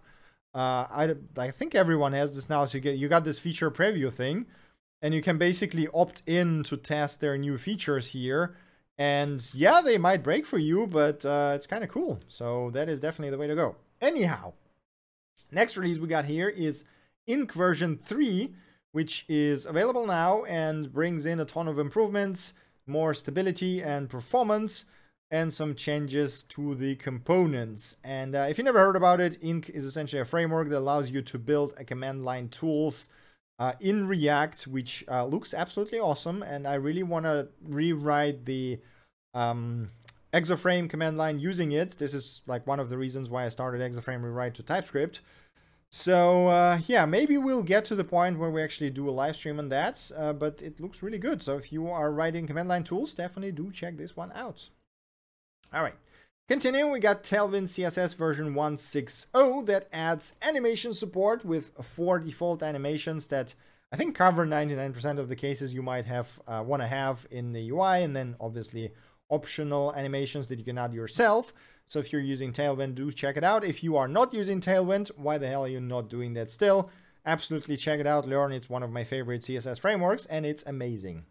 uh, 0.55 0.87
I 0.89 1.17
I 1.37 1.51
think 1.51 1.75
everyone 1.75 2.13
has 2.13 2.33
this 2.33 2.49
now. 2.49 2.65
So 2.65 2.79
you 2.79 2.81
get 2.81 2.97
you 2.97 3.09
got 3.09 3.25
this 3.25 3.41
feature 3.41 3.73
preview 3.73 4.13
thing, 4.13 4.47
and 5.03 5.13
you 5.13 5.21
can 5.21 5.37
basically 5.37 5.89
opt 5.93 6.23
in 6.27 6.63
to 6.63 6.77
test 6.77 7.21
their 7.21 7.37
new 7.37 7.59
features 7.59 8.13
here 8.13 8.55
and 8.97 9.45
yeah, 9.55 9.81
they 9.81 9.99
might 9.99 10.23
break 10.23 10.47
for 10.47 10.59
you, 10.59 10.87
but 10.87 11.25
uh, 11.25 11.53
it's 11.55 11.67
kind 11.67 11.83
of 11.83 11.91
cool. 11.91 12.21
So 12.29 12.71
that 12.73 12.89
is 12.89 13.01
definitely 13.01 13.31
the 13.31 13.39
way 13.39 13.47
to 13.47 13.55
go. 13.55 13.77
Anyhow, 14.01 14.53
next 15.51 15.77
release 15.77 15.99
we 15.99 16.07
got 16.07 16.27
here 16.27 16.49
is 16.49 16.85
Ink 17.27 17.53
version 17.53 17.99
3, 18.03 18.55
which 18.93 19.25
is 19.29 19.67
available 19.67 20.07
now 20.07 20.45
and 20.45 20.93
brings 20.93 21.27
in 21.27 21.41
a 21.41 21.45
ton 21.45 21.67
of 21.67 21.79
improvements, 21.79 22.53
more 22.87 23.15
stability 23.15 23.83
and 23.83 24.09
performance, 24.09 24.85
and 25.31 25.53
some 25.53 25.75
changes 25.75 26.45
to 26.45 26.77
the 26.77 26.95
components. 26.97 27.97
And 28.05 28.37
uh, 28.37 28.47
if 28.49 28.59
you 28.59 28.65
never 28.65 28.79
heard 28.79 28.95
about 28.95 29.21
it, 29.21 29.39
Ink 29.43 29.69
is 29.71 29.85
essentially 29.85 30.21
a 30.21 30.25
framework 30.25 30.69
that 30.69 30.79
allows 30.79 31.11
you 31.11 31.23
to 31.23 31.39
build 31.39 31.73
a 31.77 31.85
command 31.85 32.25
line 32.25 32.49
tools 32.49 33.09
uh, 33.59 33.73
in 33.81 34.07
React, 34.07 34.67
which 34.67 35.05
uh, 35.09 35.25
looks 35.25 35.55
absolutely 35.55 35.99
awesome. 35.99 36.43
And 36.43 36.67
I 36.67 36.75
really 36.75 37.03
want 37.03 37.27
to 37.27 37.49
rewrite 37.63 38.45
the 38.45 38.81
um, 39.33 39.91
Exoframe 40.33 40.91
command 40.91 41.17
line 41.17 41.39
using 41.39 41.73
it. 41.73 41.93
This 41.99 42.15
is 42.15 42.43
like 42.47 42.67
one 42.67 42.81
of 42.81 42.89
the 42.89 42.99
reasons 42.99 43.31
why 43.31 43.47
I 43.47 43.49
started 43.49 43.81
Exoframe 43.81 44.23
rewrite 44.23 44.55
to 44.55 44.63
TypeScript. 44.63 45.21
So 45.91 46.49
uh, 46.49 46.81
yeah, 46.89 47.07
maybe 47.07 47.39
we'll 47.39 47.63
get 47.63 47.85
to 47.85 47.95
the 47.95 48.03
point 48.03 48.39
where 48.39 48.51
we 48.51 48.61
actually 48.61 48.91
do 48.91 49.09
a 49.09 49.13
live 49.13 49.37
stream 49.37 49.61
on 49.61 49.69
that, 49.69 50.11
uh, 50.17 50.33
but 50.33 50.61
it 50.61 50.81
looks 50.81 51.05
really 51.05 51.19
good. 51.19 51.41
So 51.41 51.57
if 51.57 51.73
you 51.73 51.89
are 51.89 52.11
writing 52.11 52.49
command 52.49 52.69
line 52.69 52.83
tools, 52.83 53.15
definitely 53.15 53.53
do 53.53 53.71
check 53.71 53.97
this 53.97 54.17
one 54.17 54.33
out. 54.35 54.71
All 55.73 55.83
right. 55.83 55.95
Continuing, 56.47 56.93
we 56.93 57.01
got 57.01 57.25
Tailwind 57.25 57.69
CSS 57.69 58.15
version 58.17 58.55
1.6.0 58.55 59.65
that 59.65 59.89
adds 59.95 60.37
animation 60.43 60.93
support 60.93 61.43
with 61.43 61.71
four 61.83 62.19
default 62.19 62.63
animations 62.63 63.29
that 63.29 63.55
I 63.91 63.97
think 63.97 64.15
cover 64.15 64.45
99% 64.45 65.19
of 65.19 65.31
the 65.31 65.37
cases 65.37 65.73
you 65.73 65.83
might 65.83 66.05
have 66.05 66.39
uh, 66.47 66.63
want 66.63 66.83
to 66.83 66.87
have 66.87 67.27
in 67.31 67.55
the 67.55 67.71
UI, 67.71 68.03
and 68.03 68.15
then 68.15 68.37
obviously 68.39 68.93
optional 69.31 69.95
animations 69.95 70.47
that 70.49 70.59
you 70.59 70.67
can 70.67 70.77
add 70.77 70.93
yourself. 70.93 71.51
So 71.87 71.99
if 71.99 72.13
you're 72.13 72.21
using 72.21 72.53
Tailwind, 72.53 72.95
do 72.95 73.11
check 73.11 73.39
it 73.39 73.45
out. 73.45 73.65
If 73.65 73.83
you 73.83 73.97
are 73.97 74.07
not 74.07 74.35
using 74.35 74.61
Tailwind, 74.61 75.13
why 75.17 75.39
the 75.39 75.49
hell 75.49 75.65
are 75.65 75.69
you 75.69 75.81
not 75.81 76.11
doing 76.11 76.35
that 76.35 76.51
still? 76.51 76.91
Absolutely 77.25 77.79
check 77.79 78.01
it 78.01 78.07
out, 78.07 78.29
learn. 78.29 78.53
It's 78.53 78.69
one 78.69 78.83
of 78.83 78.93
my 78.93 79.05
favorite 79.05 79.41
CSS 79.41 79.81
frameworks, 79.81 80.27
and 80.27 80.45
it's 80.45 80.63
amazing. 80.67 81.25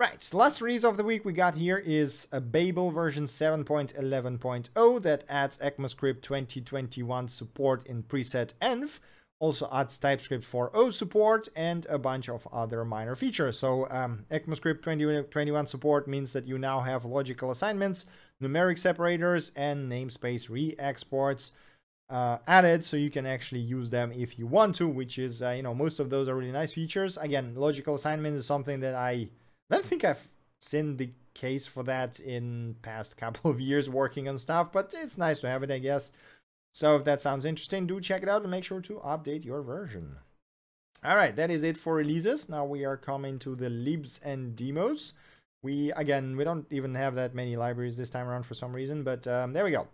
Right, 0.00 0.20
the 0.20 0.36
last 0.36 0.60
release 0.60 0.84
of 0.84 0.96
the 0.96 1.02
week 1.02 1.24
we 1.24 1.32
got 1.32 1.56
here 1.56 1.76
is 1.76 2.28
a 2.30 2.40
Babel 2.40 2.92
version 2.92 3.24
7.11.0 3.24 5.02
that 5.02 5.24
adds 5.28 5.58
ECMAScript 5.58 6.22
2021 6.22 7.26
support 7.26 7.84
in 7.84 8.04
preset 8.04 8.52
env, 8.62 9.00
also 9.40 9.68
adds 9.72 9.98
TypeScript 9.98 10.48
4.0 10.48 10.92
support, 10.92 11.48
and 11.56 11.84
a 11.86 11.98
bunch 11.98 12.28
of 12.28 12.46
other 12.52 12.84
minor 12.84 13.16
features. 13.16 13.58
So 13.58 13.88
um, 13.90 14.24
ECMAScript 14.30 14.84
2021 14.84 15.66
support 15.66 16.06
means 16.06 16.30
that 16.30 16.46
you 16.46 16.58
now 16.58 16.78
have 16.82 17.04
logical 17.04 17.50
assignments, 17.50 18.06
numeric 18.40 18.78
separators, 18.78 19.50
and 19.56 19.90
namespace 19.90 20.48
re-exports 20.48 21.50
uh, 22.08 22.38
added 22.46 22.84
so 22.84 22.96
you 22.96 23.10
can 23.10 23.26
actually 23.26 23.62
use 23.62 23.90
them 23.90 24.12
if 24.12 24.38
you 24.38 24.46
want 24.46 24.76
to, 24.76 24.86
which 24.86 25.18
is, 25.18 25.42
uh, 25.42 25.50
you 25.50 25.62
know, 25.64 25.74
most 25.74 25.98
of 25.98 26.08
those 26.08 26.28
are 26.28 26.36
really 26.36 26.52
nice 26.52 26.72
features. 26.72 27.16
Again, 27.16 27.54
logical 27.56 27.96
assignment 27.96 28.36
is 28.36 28.46
something 28.46 28.78
that 28.78 28.94
I 28.94 29.30
I 29.70 29.74
don't 29.74 29.84
think 29.84 30.04
I've 30.04 30.28
seen 30.58 30.96
the 30.96 31.10
case 31.34 31.66
for 31.66 31.82
that 31.84 32.20
in 32.20 32.76
past 32.82 33.16
couple 33.18 33.50
of 33.50 33.60
years 33.60 33.88
working 33.88 34.28
on 34.28 34.38
stuff, 34.38 34.72
but 34.72 34.94
it's 34.96 35.18
nice 35.18 35.40
to 35.40 35.48
have 35.48 35.62
it, 35.62 35.70
I 35.70 35.78
guess. 35.78 36.12
So 36.72 36.96
if 36.96 37.04
that 37.04 37.20
sounds 37.20 37.44
interesting, 37.44 37.86
do 37.86 38.00
check 38.00 38.22
it 38.22 38.28
out 38.28 38.42
and 38.42 38.50
make 38.50 38.64
sure 38.64 38.80
to 38.82 39.00
update 39.04 39.44
your 39.44 39.62
version. 39.62 40.16
All 41.04 41.16
right, 41.16 41.34
that 41.36 41.50
is 41.50 41.62
it 41.62 41.76
for 41.76 41.94
releases. 41.94 42.48
Now 42.48 42.64
we 42.64 42.84
are 42.84 42.96
coming 42.96 43.38
to 43.40 43.54
the 43.54 43.70
libs 43.70 44.20
and 44.22 44.56
demos. 44.56 45.14
We, 45.62 45.92
again, 45.92 46.36
we 46.36 46.44
don't 46.44 46.66
even 46.70 46.94
have 46.94 47.14
that 47.16 47.34
many 47.34 47.56
libraries 47.56 47.96
this 47.96 48.10
time 48.10 48.28
around 48.28 48.46
for 48.46 48.54
some 48.54 48.72
reason, 48.72 49.02
but 49.02 49.26
um, 49.26 49.52
there 49.52 49.64
we 49.64 49.70
go. 49.70 49.88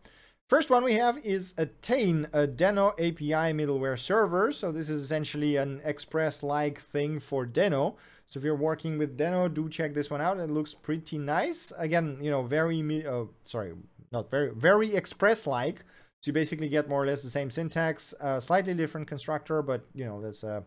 First 0.49 0.69
one 0.69 0.85
we 0.85 0.95
have 0.95 1.19
is 1.25 1.55
Attain, 1.57 2.29
a 2.35 2.47
Deno 2.47 2.93
API 2.93 3.55
middleware 3.55 3.99
server. 3.99 4.53
So 4.53 4.73
this 4.73 4.91
is 4.91 5.03
essentially 5.03 5.57
an 5.57 5.81
Express-like 5.85 6.81
thing 6.81 7.19
for 7.19 7.47
Deno. 7.47 7.95
So 8.27 8.39
if 8.39 8.45
you're 8.45 8.57
working 8.57 8.99
with 8.99 9.19
Deno, 9.19 9.53
do 9.53 9.69
check 9.69 9.95
this 9.95 10.11
one 10.11 10.21
out. 10.21 10.39
It 10.39 10.51
looks 10.51 10.75
pretty 10.75 11.19
nice. 11.19 11.73
Again, 11.79 12.19
you 12.21 12.31
know, 12.31 12.43
very, 12.43 13.05
uh, 13.07 13.25
sorry, 13.45 13.75
not 14.11 14.31
very, 14.31 14.51
very 14.55 14.95
Express-like. 14.95 15.81
So 16.21 16.31
you 16.31 16.33
basically 16.33 16.69
get 16.69 16.89
more 16.89 17.03
or 17.03 17.07
less 17.07 17.23
the 17.23 17.31
same 17.31 17.51
syntax, 17.51 18.15
uh, 18.19 18.41
slightly 18.41 18.73
different 18.73 19.07
constructor, 19.07 19.61
but 19.61 19.85
you 19.95 20.07
know, 20.07 20.23
that's 20.23 20.43
uh, 20.43 20.63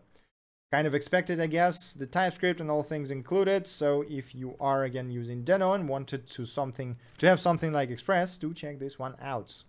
kind 0.70 0.86
of 0.86 0.94
expected, 0.94 1.40
I 1.40 1.48
guess. 1.48 1.92
The 1.94 2.06
TypeScript 2.06 2.60
and 2.60 2.70
all 2.70 2.84
things 2.84 3.10
included. 3.10 3.66
So 3.66 4.04
if 4.08 4.34
you 4.34 4.54
are 4.60 4.84
again 4.84 5.10
using 5.10 5.42
Deno 5.44 5.74
and 5.74 5.88
wanted 5.88 6.28
to 6.28 6.46
something 6.46 6.96
to 7.18 7.26
have 7.26 7.40
something 7.40 7.72
like 7.72 7.90
Express, 7.90 8.38
do 8.38 8.54
check 8.54 8.78
this 8.78 8.98
one 8.98 9.16
out. 9.20 9.64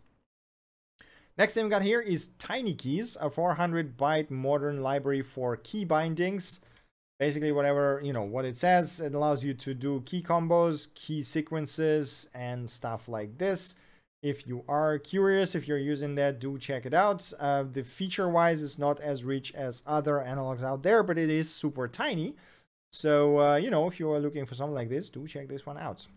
Next 1.39 1.53
thing 1.53 1.63
we 1.63 1.69
got 1.69 1.83
here 1.83 2.01
is 2.01 2.31
TinyKeys, 2.37 3.17
a 3.19 3.29
400 3.29 3.97
byte 3.97 4.29
modern 4.29 4.81
library 4.81 5.21
for 5.21 5.55
key 5.55 5.85
bindings 5.85 6.59
basically 7.19 7.51
whatever 7.51 8.01
you 8.03 8.13
know 8.13 8.23
what 8.23 8.45
it 8.45 8.57
says. 8.57 8.99
It 9.01 9.13
allows 9.13 9.43
you 9.43 9.53
to 9.53 9.73
do 9.73 10.01
key 10.05 10.23
combos 10.23 10.91
key 10.95 11.21
sequences 11.21 12.29
and 12.33 12.69
stuff 12.69 13.07
like 13.07 13.37
this. 13.37 13.75
If 14.23 14.47
you 14.47 14.63
are 14.67 14.97
curious 14.97 15.53
if 15.53 15.67
you're 15.67 15.77
using 15.77 16.15
that 16.15 16.39
do 16.39 16.57
check 16.57 16.85
it 16.85 16.93
out. 16.93 17.31
Uh, 17.39 17.63
the 17.63 17.83
feature 17.83 18.27
wise 18.27 18.61
is 18.61 18.79
not 18.79 18.99
as 18.99 19.23
rich 19.23 19.53
as 19.53 19.83
other 19.85 20.23
analogs 20.25 20.63
out 20.63 20.81
there 20.81 21.03
but 21.03 21.17
it 21.17 21.29
is 21.29 21.53
super 21.53 21.87
tiny. 21.87 22.35
So 22.91 23.39
uh, 23.39 23.55
you 23.57 23.69
know 23.69 23.87
if 23.87 23.99
you 23.99 24.09
are 24.11 24.19
looking 24.19 24.45
for 24.45 24.55
something 24.55 24.75
like 24.75 24.89
this 24.89 25.09
do 25.09 25.27
check 25.27 25.49
this 25.49 25.65
one 25.65 25.77
out. 25.77 26.07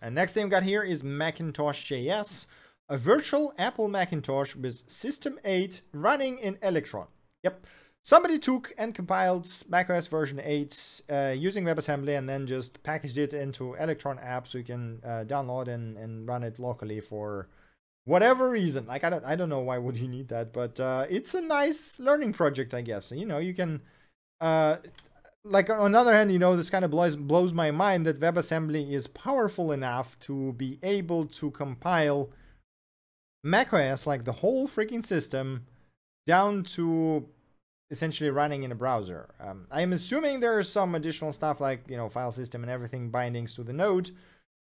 And 0.00 0.14
next 0.14 0.34
thing 0.34 0.44
we 0.44 0.50
got 0.50 0.64
here 0.64 0.82
is 0.82 1.04
macintosh 1.04 1.84
js 1.90 2.46
a 2.88 2.96
virtual 2.98 3.54
apple 3.56 3.88
macintosh 3.88 4.56
with 4.56 4.90
system 4.90 5.38
8 5.44 5.82
running 5.92 6.38
in 6.38 6.58
electron. 6.60 7.06
Yep 7.44 7.64
Somebody 8.04 8.38
took 8.40 8.72
and 8.76 8.94
compiled 8.94 9.48
macOS 9.68 10.08
version 10.08 10.40
8 10.42 11.02
uh, 11.08 11.34
using 11.36 11.64
WebAssembly 11.64 12.18
and 12.18 12.28
then 12.28 12.48
just 12.48 12.82
packaged 12.82 13.16
it 13.16 13.32
into 13.32 13.74
Electron 13.74 14.18
app 14.18 14.48
so 14.48 14.58
you 14.58 14.64
can 14.64 15.00
uh, 15.04 15.24
download 15.24 15.68
and, 15.68 15.96
and 15.96 16.26
run 16.26 16.42
it 16.42 16.58
locally 16.58 17.00
for 17.00 17.48
whatever 18.04 18.50
reason. 18.50 18.86
Like 18.86 19.04
I 19.04 19.10
don't 19.10 19.24
I 19.24 19.36
don't 19.36 19.48
know 19.48 19.60
why 19.60 19.78
would 19.78 19.96
you 19.96 20.08
need 20.08 20.28
that, 20.28 20.52
but 20.52 20.80
uh, 20.80 21.06
it's 21.08 21.34
a 21.34 21.40
nice 21.40 22.00
learning 22.00 22.32
project, 22.32 22.74
I 22.74 22.82
guess. 22.82 23.12
You 23.12 23.24
know, 23.24 23.38
you 23.38 23.54
can 23.54 23.82
uh, 24.40 24.78
like 25.44 25.70
on 25.70 25.92
the 25.92 25.98
other 25.98 26.12
hand, 26.12 26.32
you 26.32 26.38
know, 26.38 26.56
this 26.56 26.70
kind 26.70 26.84
of 26.84 26.90
blows 26.90 27.14
blows 27.14 27.52
my 27.52 27.70
mind 27.70 28.06
that 28.06 28.20
WebAssembly 28.20 28.92
is 28.92 29.06
powerful 29.06 29.72
enough 29.72 30.18
to 30.20 30.52
be 30.54 30.78
able 30.82 31.26
to 31.26 31.50
compile 31.52 32.30
macOS, 33.44 34.06
like 34.06 34.24
the 34.24 34.32
whole 34.32 34.68
freaking 34.68 35.04
system, 35.04 35.66
down 36.26 36.64
to 36.64 37.28
essentially 37.92 38.30
running 38.30 38.64
in 38.64 38.72
a 38.72 38.74
browser. 38.74 39.28
Um, 39.38 39.66
I'm 39.70 39.92
assuming 39.92 40.40
there's 40.40 40.68
some 40.68 40.94
additional 40.94 41.32
stuff 41.32 41.60
like, 41.60 41.84
you 41.88 41.96
know, 41.96 42.08
file 42.08 42.32
system 42.32 42.62
and 42.62 42.70
everything 42.70 43.10
bindings 43.10 43.54
to 43.54 43.62
the 43.62 43.72
node. 43.72 44.10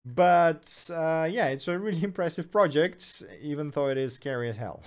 But 0.04 0.90
uh, 0.94 1.28
yeah, 1.30 1.48
it's 1.48 1.68
a 1.68 1.78
really 1.78 2.04
impressive 2.10 2.52
project, 2.52 3.24
even 3.42 3.70
though 3.70 3.88
it 3.90 3.98
is 3.98 4.16
scary 4.16 4.50
as 4.50 4.58
hell. 4.58 4.82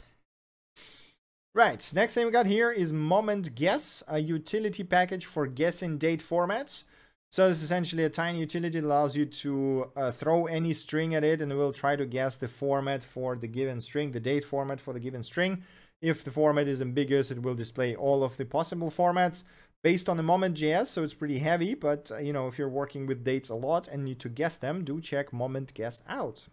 right, 1.54 1.90
next 1.94 2.14
thing 2.14 2.26
we 2.26 2.32
got 2.32 2.46
here 2.46 2.70
is 2.70 2.92
Moment 2.92 3.54
Guess, 3.54 4.02
a 4.08 4.18
utility 4.18 4.82
package 4.82 5.24
for 5.24 5.46
guessing 5.46 5.96
date 5.96 6.22
formats. 6.22 6.84
So 7.30 7.48
this 7.48 7.58
is 7.58 7.62
essentially 7.62 8.04
a 8.04 8.10
tiny 8.10 8.40
utility 8.40 8.78
that 8.78 8.86
allows 8.86 9.16
you 9.16 9.24
to 9.24 9.90
uh, 9.96 10.10
throw 10.10 10.44
any 10.44 10.74
string 10.74 11.14
at 11.14 11.24
it 11.24 11.40
and 11.40 11.50
it 11.50 11.54
will 11.54 11.72
try 11.72 11.96
to 11.96 12.04
guess 12.04 12.36
the 12.36 12.48
format 12.48 13.02
for 13.02 13.36
the 13.36 13.46
given 13.46 13.80
string, 13.80 14.12
the 14.12 14.20
date 14.20 14.44
format 14.44 14.80
for 14.80 14.92
the 14.92 15.00
given 15.00 15.22
string. 15.22 15.62
If 16.02 16.24
the 16.24 16.32
format 16.32 16.66
is 16.66 16.82
ambiguous, 16.82 17.30
it 17.30 17.42
will 17.42 17.54
display 17.54 17.94
all 17.94 18.24
of 18.24 18.36
the 18.36 18.44
possible 18.44 18.90
formats 18.90 19.44
based 19.82 20.08
on 20.08 20.16
the 20.16 20.22
moment.js, 20.22 20.88
so 20.88 21.04
it's 21.04 21.14
pretty 21.14 21.38
heavy, 21.38 21.74
but 21.74 22.10
uh, 22.10 22.18
you 22.18 22.32
know, 22.32 22.48
if 22.48 22.58
you're 22.58 22.68
working 22.68 23.06
with 23.06 23.24
dates 23.24 23.48
a 23.48 23.54
lot 23.54 23.88
and 23.88 24.04
need 24.04 24.18
to 24.20 24.28
guess 24.28 24.58
them, 24.58 24.84
do 24.84 25.00
check 25.00 25.32
moment 25.32 25.74
guess 25.74 26.02
out. 26.08 26.48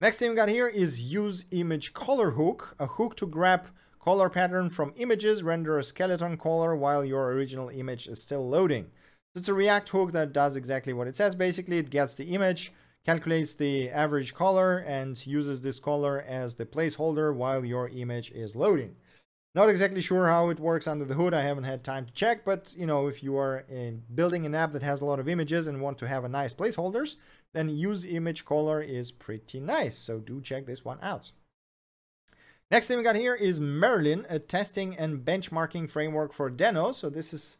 Next 0.00 0.18
thing 0.18 0.30
we 0.30 0.36
got 0.36 0.48
here 0.48 0.68
is 0.68 1.02
use 1.02 1.46
image 1.50 1.94
color 1.94 2.32
hook, 2.32 2.76
a 2.78 2.86
hook 2.86 3.16
to 3.16 3.26
grab 3.26 3.68
color 4.00 4.28
pattern 4.28 4.70
from 4.70 4.92
images, 4.96 5.42
render 5.42 5.78
a 5.78 5.82
skeleton 5.82 6.36
color 6.36 6.76
while 6.76 7.04
your 7.04 7.32
original 7.32 7.70
image 7.70 8.06
is 8.06 8.22
still 8.22 8.48
loading. 8.48 8.84
So 9.34 9.40
it's 9.40 9.48
a 9.48 9.54
React 9.54 9.88
hook 9.88 10.12
that 10.12 10.32
does 10.32 10.54
exactly 10.54 10.92
what 10.92 11.08
it 11.08 11.16
says. 11.16 11.34
Basically, 11.34 11.78
it 11.78 11.90
gets 11.90 12.14
the 12.14 12.34
image, 12.34 12.72
calculates 13.06 13.54
the 13.54 13.88
average 13.88 14.34
color 14.34 14.78
and 14.78 15.24
uses 15.26 15.60
this 15.60 15.78
color 15.78 16.24
as 16.26 16.56
the 16.56 16.66
placeholder 16.66 17.32
while 17.32 17.64
your 17.64 17.88
image 17.88 18.32
is 18.32 18.56
loading. 18.56 18.96
Not 19.54 19.70
exactly 19.70 20.02
sure 20.02 20.26
how 20.26 20.50
it 20.50 20.58
works 20.58 20.88
under 20.88 21.04
the 21.04 21.14
hood. 21.14 21.32
I 21.32 21.42
haven't 21.42 21.64
had 21.64 21.82
time 21.82 22.04
to 22.04 22.12
check, 22.12 22.44
but 22.44 22.74
you 22.76 22.84
know, 22.84 23.06
if 23.06 23.22
you 23.22 23.38
are 23.38 23.64
uh, 23.72 23.92
building 24.14 24.44
an 24.44 24.54
app 24.54 24.72
that 24.72 24.82
has 24.82 25.00
a 25.00 25.04
lot 25.04 25.20
of 25.20 25.28
images 25.28 25.66
and 25.66 25.80
want 25.80 25.98
to 25.98 26.08
have 26.08 26.24
a 26.24 26.28
nice 26.28 26.52
placeholders, 26.52 27.16
then 27.54 27.70
use 27.70 28.04
image 28.04 28.44
color 28.44 28.82
is 28.82 29.12
pretty 29.12 29.60
nice. 29.60 29.96
So 29.96 30.18
do 30.18 30.42
check 30.42 30.66
this 30.66 30.84
one 30.84 30.98
out. 31.00 31.30
Next 32.70 32.88
thing 32.88 32.98
we 32.98 33.04
got 33.04 33.16
here 33.16 33.36
is 33.36 33.60
Merlin, 33.60 34.26
a 34.28 34.40
testing 34.40 34.96
and 34.96 35.24
benchmarking 35.24 35.88
framework 35.88 36.32
for 36.32 36.50
Deno. 36.50 36.92
So 36.92 37.08
this 37.08 37.32
is 37.32 37.56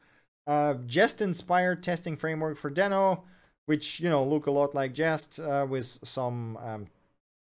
uh, 0.48 0.74
a 0.76 0.80
Jest 0.86 1.22
inspired 1.22 1.84
testing 1.84 2.16
framework 2.16 2.58
for 2.58 2.70
Deno 2.70 3.22
which 3.66 4.00
you 4.00 4.08
know 4.08 4.24
look 4.24 4.46
a 4.46 4.50
lot 4.50 4.74
like 4.74 4.94
Jest 4.94 5.38
uh, 5.38 5.66
with 5.68 5.98
some 6.02 6.56
um, 6.56 6.86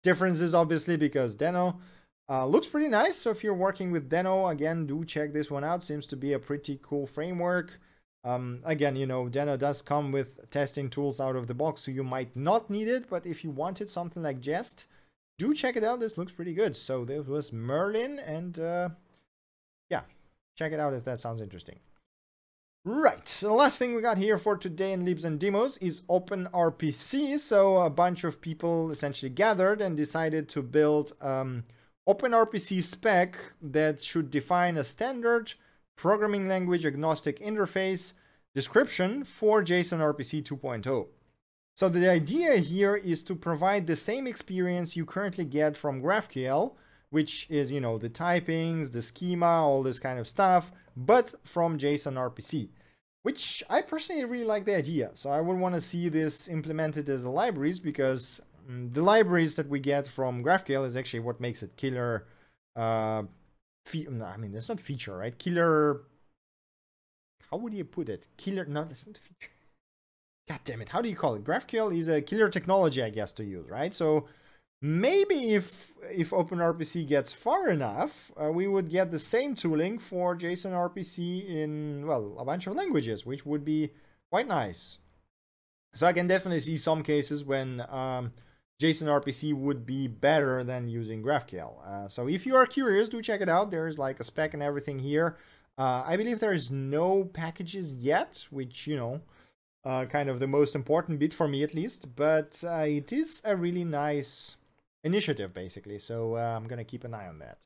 differences, 0.04 0.54
obviously, 0.54 0.98
because 0.98 1.36
Deno. 1.36 1.76
Uh, 2.30 2.46
looks 2.46 2.68
pretty 2.68 2.88
nice. 2.88 3.18
So 3.18 3.30
if 3.30 3.44
you're 3.44 3.54
working 3.54 3.92
with 3.92 4.10
Deno, 4.10 4.50
again, 4.50 4.88
do 4.88 5.04
check 5.04 5.34
this 5.34 5.52
one 5.52 5.66
out. 5.66 5.84
Seems 5.84 6.08
to 6.08 6.16
be 6.16 6.32
a 6.32 6.40
pretty 6.40 6.80
cool 6.82 7.06
framework. 7.06 7.78
Um, 8.24 8.62
again, 8.64 8.96
you 8.96 9.06
know, 9.06 9.26
Deno 9.26 9.58
does 9.58 9.82
come 9.82 10.14
with 10.14 10.50
testing 10.50 10.90
tools 10.90 11.20
out 11.20 11.36
of 11.36 11.48
the 11.48 11.54
box, 11.54 11.82
so 11.82 11.92
you 11.92 12.06
might 12.06 12.34
not 12.36 12.70
need 12.70 12.88
it. 12.88 13.10
But 13.10 13.26
if 13.26 13.44
you 13.44 13.50
wanted 13.50 13.90
something 13.90 14.24
like 14.24 14.40
Jest, 14.40 14.86
do 15.40 15.54
check 15.54 15.76
it 15.76 15.84
out. 15.84 16.00
This 16.00 16.18
looks 16.18 16.32
pretty 16.32 16.54
good. 16.54 16.78
So 16.78 17.04
this 17.04 17.26
was 17.26 17.52
Merlin, 17.52 18.20
and 18.20 18.60
uh, 18.60 18.90
yeah, 19.90 20.04
check 20.56 20.72
it 20.72 20.80
out 20.80 20.94
if 20.94 21.04
that 21.06 21.20
sounds 21.20 21.42
interesting. 21.42 21.80
Right, 22.84 23.28
so 23.28 23.50
the 23.50 23.54
last 23.54 23.78
thing 23.78 23.94
we 23.94 24.02
got 24.02 24.18
here 24.18 24.40
for 24.40 24.58
today 24.58 24.92
in 24.92 25.06
Libs 25.06 25.24
and 25.24 25.40
Demos 25.40 25.78
is 25.78 26.02
OpenRPC. 26.10 27.38
So 27.38 27.78
a 27.78 27.92
bunch 27.92 28.24
of 28.24 28.42
people 28.42 28.90
essentially 28.90 29.30
gathered 29.30 29.82
and 29.82 29.96
decided 29.96 30.50
to 30.50 30.64
build 30.64 31.14
um, 31.22 31.66
OpenRPC 32.10 32.82
spec 32.82 33.38
that 33.62 34.02
should 34.02 34.32
define 34.32 34.78
a 34.78 34.84
standard 34.84 35.54
programming 35.96 36.48
language 36.48 36.84
agnostic 36.84 37.40
interface 37.40 38.14
description 38.56 39.26
for 39.26 39.64
JSON 39.64 40.00
RPC 40.00 40.42
2.0. 40.42 41.06
So 41.76 41.88
the 41.88 42.10
idea 42.10 42.56
here 42.58 42.96
is 42.96 43.22
to 43.26 43.36
provide 43.36 43.86
the 43.86 43.96
same 43.96 44.26
experience 44.26 44.96
you 44.96 45.06
currently 45.06 45.46
get 45.46 45.78
from 45.78 46.02
GraphQL, 46.02 46.74
which 47.12 47.46
is, 47.48 47.72
you 47.72 47.80
know, 47.80 48.00
the 48.00 48.10
typings, 48.10 48.92
the 48.92 49.04
schema, 49.04 49.68
all 49.68 49.84
this 49.84 50.00
kind 50.00 50.18
of 50.18 50.28
stuff, 50.28 50.72
but 50.96 51.34
from 51.44 51.78
JSON 51.78 52.14
RPC, 52.14 52.70
which 53.24 53.64
I 53.70 53.82
personally 53.82 54.26
really 54.26 54.46
like 54.46 54.66
the 54.66 54.76
idea. 54.76 55.12
So 55.14 55.30
I 55.30 55.42
would 55.42 55.58
want 55.58 55.76
to 55.76 55.82
see 55.82 56.10
this 56.10 56.48
implemented 56.48 57.10
as 57.10 57.24
a 57.24 57.30
libraries 57.30 57.80
because 57.80 58.42
um, 58.68 58.92
the 58.92 59.04
libraries 59.04 59.56
that 59.56 59.70
we 59.70 59.80
get 59.80 60.08
from 60.08 60.44
GraphQL 60.44 60.86
is 60.86 60.96
actually 60.96 61.22
what 61.22 61.40
makes 61.40 61.64
it 61.64 61.78
killer. 61.78 62.26
Uh, 62.76 63.24
I 63.94 64.38
mean, 64.38 64.52
that's 64.52 64.70
not 64.70 64.80
feature, 64.80 65.18
right? 65.18 65.38
Killer. 65.38 66.04
How 67.50 67.58
would 67.58 67.74
you 67.74 67.84
put 67.84 68.10
it? 68.10 68.28
Killer. 68.38 68.66
No, 68.66 68.84
that's 68.84 69.06
not 69.06 69.18
feature. 69.18 69.52
God 70.48 70.60
damn 70.64 70.82
it! 70.82 70.90
How 70.90 71.02
do 71.02 71.10
you 71.10 71.16
call 71.16 71.36
it? 71.36 71.44
GraphQL 71.44 71.98
is 71.98 72.08
a 72.08 72.22
killer 72.22 72.50
technology, 72.50 73.02
I 73.02 73.10
guess, 73.10 73.32
to 73.34 73.44
use, 73.44 73.70
right? 73.70 73.94
So 73.94 74.28
maybe 74.82 75.54
if 75.54 75.94
if 76.10 76.32
OpenRPC 76.32 77.08
gets 77.08 77.32
far 77.32 77.70
enough, 77.70 78.32
uh, 78.42 78.52
we 78.52 78.68
would 78.68 78.90
get 78.90 79.12
the 79.12 79.20
same 79.20 79.56
tooling 79.56 80.00
for 80.00 80.36
JSON 80.36 80.72
RPC 80.72 81.48
in 81.48 82.06
well 82.08 82.36
a 82.40 82.46
bunch 82.46 82.68
of 82.68 82.76
languages, 82.76 83.26
which 83.26 83.46
would 83.46 83.64
be 83.64 83.92
quite 84.30 84.48
nice. 84.48 85.00
So 85.94 86.08
I 86.08 86.14
can 86.14 86.28
definitely 86.28 86.62
see 86.62 86.78
some 86.78 87.04
cases 87.04 87.44
when 87.44 87.82
um, 87.90 88.32
JSON 88.82 89.08
RPC 89.22 89.54
would 89.54 89.86
be 89.86 90.08
better 90.08 90.64
than 90.64 90.88
using 90.88 91.22
GraphQL. 91.22 91.86
Uh, 91.86 92.08
so 92.08 92.28
if 92.28 92.46
you 92.46 92.56
are 92.56 92.66
curious, 92.66 93.10
do 93.10 93.22
check 93.22 93.42
it 93.42 93.50
out. 93.50 93.72
There's 93.72 94.00
like 94.00 94.20
a 94.20 94.24
spec 94.24 94.54
and 94.54 94.64
everything 94.64 95.00
here. 95.00 95.38
Uh, 95.78 96.04
I 96.06 96.18
believe 96.18 96.40
there's 96.40 96.72
no 96.72 97.26
packages 97.26 97.94
yet, 97.94 98.46
which, 98.50 98.88
you 98.88 98.96
know, 98.96 99.22
uh, 99.84 100.06
kind 100.06 100.30
of 100.30 100.40
the 100.40 100.48
most 100.48 100.76
important 100.76 101.20
bit 101.20 101.34
for 101.34 101.48
me 101.48 101.64
at 101.64 101.74
least. 101.74 102.16
But 102.16 102.64
uh, 102.66 102.86
it 102.88 103.12
is 103.12 103.42
a 103.46 103.56
really 103.56 103.84
nice 103.84 104.56
initiative, 105.04 105.54
basically. 105.54 106.00
So 106.00 106.36
uh, 106.36 106.40
I'm 106.40 106.68
going 106.68 106.78
to 106.78 106.84
keep 106.84 107.04
an 107.04 107.14
eye 107.14 107.28
on 107.28 107.40
that. 107.40 107.58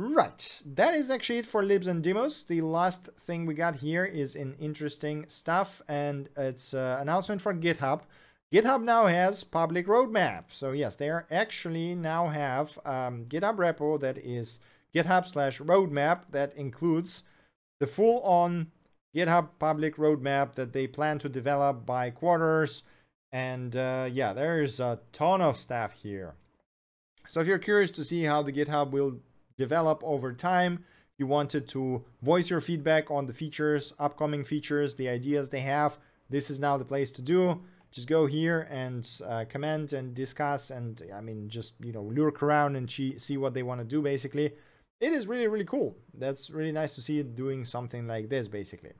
Right, 0.00 0.62
that 0.64 0.94
is 0.94 1.10
actually 1.10 1.40
it 1.40 1.46
for 1.46 1.64
libs 1.64 1.88
and 1.88 2.04
demos. 2.04 2.44
The 2.44 2.60
last 2.60 3.08
thing 3.26 3.46
we 3.46 3.54
got 3.54 3.74
here 3.74 4.04
is 4.04 4.36
an 4.36 4.54
interesting 4.60 5.24
stuff, 5.26 5.82
and 5.88 6.28
it's 6.36 6.72
an 6.72 7.00
announcement 7.00 7.42
for 7.42 7.52
GitHub. 7.52 8.02
GitHub 8.54 8.84
now 8.84 9.08
has 9.08 9.42
public 9.42 9.88
roadmap. 9.88 10.44
So 10.50 10.70
yes, 10.70 10.94
they 10.94 11.10
are 11.10 11.26
actually 11.32 11.96
now 11.96 12.28
have 12.28 12.78
um, 12.84 13.24
GitHub 13.24 13.56
repo 13.56 13.98
that 13.98 14.18
is 14.18 14.60
GitHub 14.94 15.26
slash 15.26 15.58
roadmap 15.58 16.30
that 16.30 16.54
includes 16.54 17.24
the 17.80 17.88
full 17.88 18.20
on 18.22 18.68
GitHub 19.16 19.48
public 19.58 19.96
roadmap 19.96 20.54
that 20.54 20.72
they 20.72 20.86
plan 20.86 21.18
to 21.18 21.28
develop 21.28 21.84
by 21.84 22.10
quarters. 22.10 22.84
And 23.32 23.76
uh, 23.76 24.08
yeah, 24.10 24.32
there's 24.32 24.80
a 24.80 25.00
ton 25.12 25.40
of 25.40 25.58
stuff 25.58 25.92
here. 25.92 26.34
So 27.26 27.40
if 27.40 27.46
you're 27.46 27.58
curious 27.58 27.90
to 27.92 28.04
see 28.04 28.24
how 28.24 28.42
the 28.42 28.52
GitHub 28.52 28.90
will 28.90 29.20
develop 29.56 30.02
over 30.02 30.32
time, 30.32 30.84
you 31.18 31.26
wanted 31.26 31.68
to 31.68 32.04
voice 32.22 32.48
your 32.48 32.60
feedback 32.60 33.10
on 33.10 33.26
the 33.26 33.34
features, 33.34 33.92
upcoming 33.98 34.44
features, 34.44 34.94
the 34.94 35.08
ideas 35.08 35.50
they 35.50 35.60
have, 35.60 35.98
this 36.30 36.50
is 36.50 36.58
now 36.58 36.76
the 36.76 36.84
place 36.84 37.10
to 37.12 37.22
do. 37.22 37.60
Just 37.90 38.06
go 38.06 38.26
here 38.26 38.68
and 38.70 39.08
uh, 39.26 39.46
comment 39.48 39.92
and 39.94 40.14
discuss 40.14 40.70
and 40.70 41.02
I 41.14 41.22
mean 41.22 41.48
just 41.48 41.72
you 41.80 41.92
know 41.92 42.02
lurk 42.02 42.42
around 42.42 42.76
and 42.76 42.90
see 42.90 43.36
what 43.36 43.54
they 43.54 43.62
want 43.62 43.80
to 43.80 43.84
do 43.86 44.02
basically. 44.02 44.52
It 45.00 45.12
is 45.12 45.26
really 45.26 45.48
really 45.48 45.64
cool. 45.64 45.96
That's 46.12 46.50
really 46.50 46.72
nice 46.72 46.94
to 46.96 47.00
see 47.00 47.18
it 47.18 47.34
doing 47.34 47.64
something 47.64 48.06
like 48.06 48.28
this 48.28 48.46
basically 48.46 48.92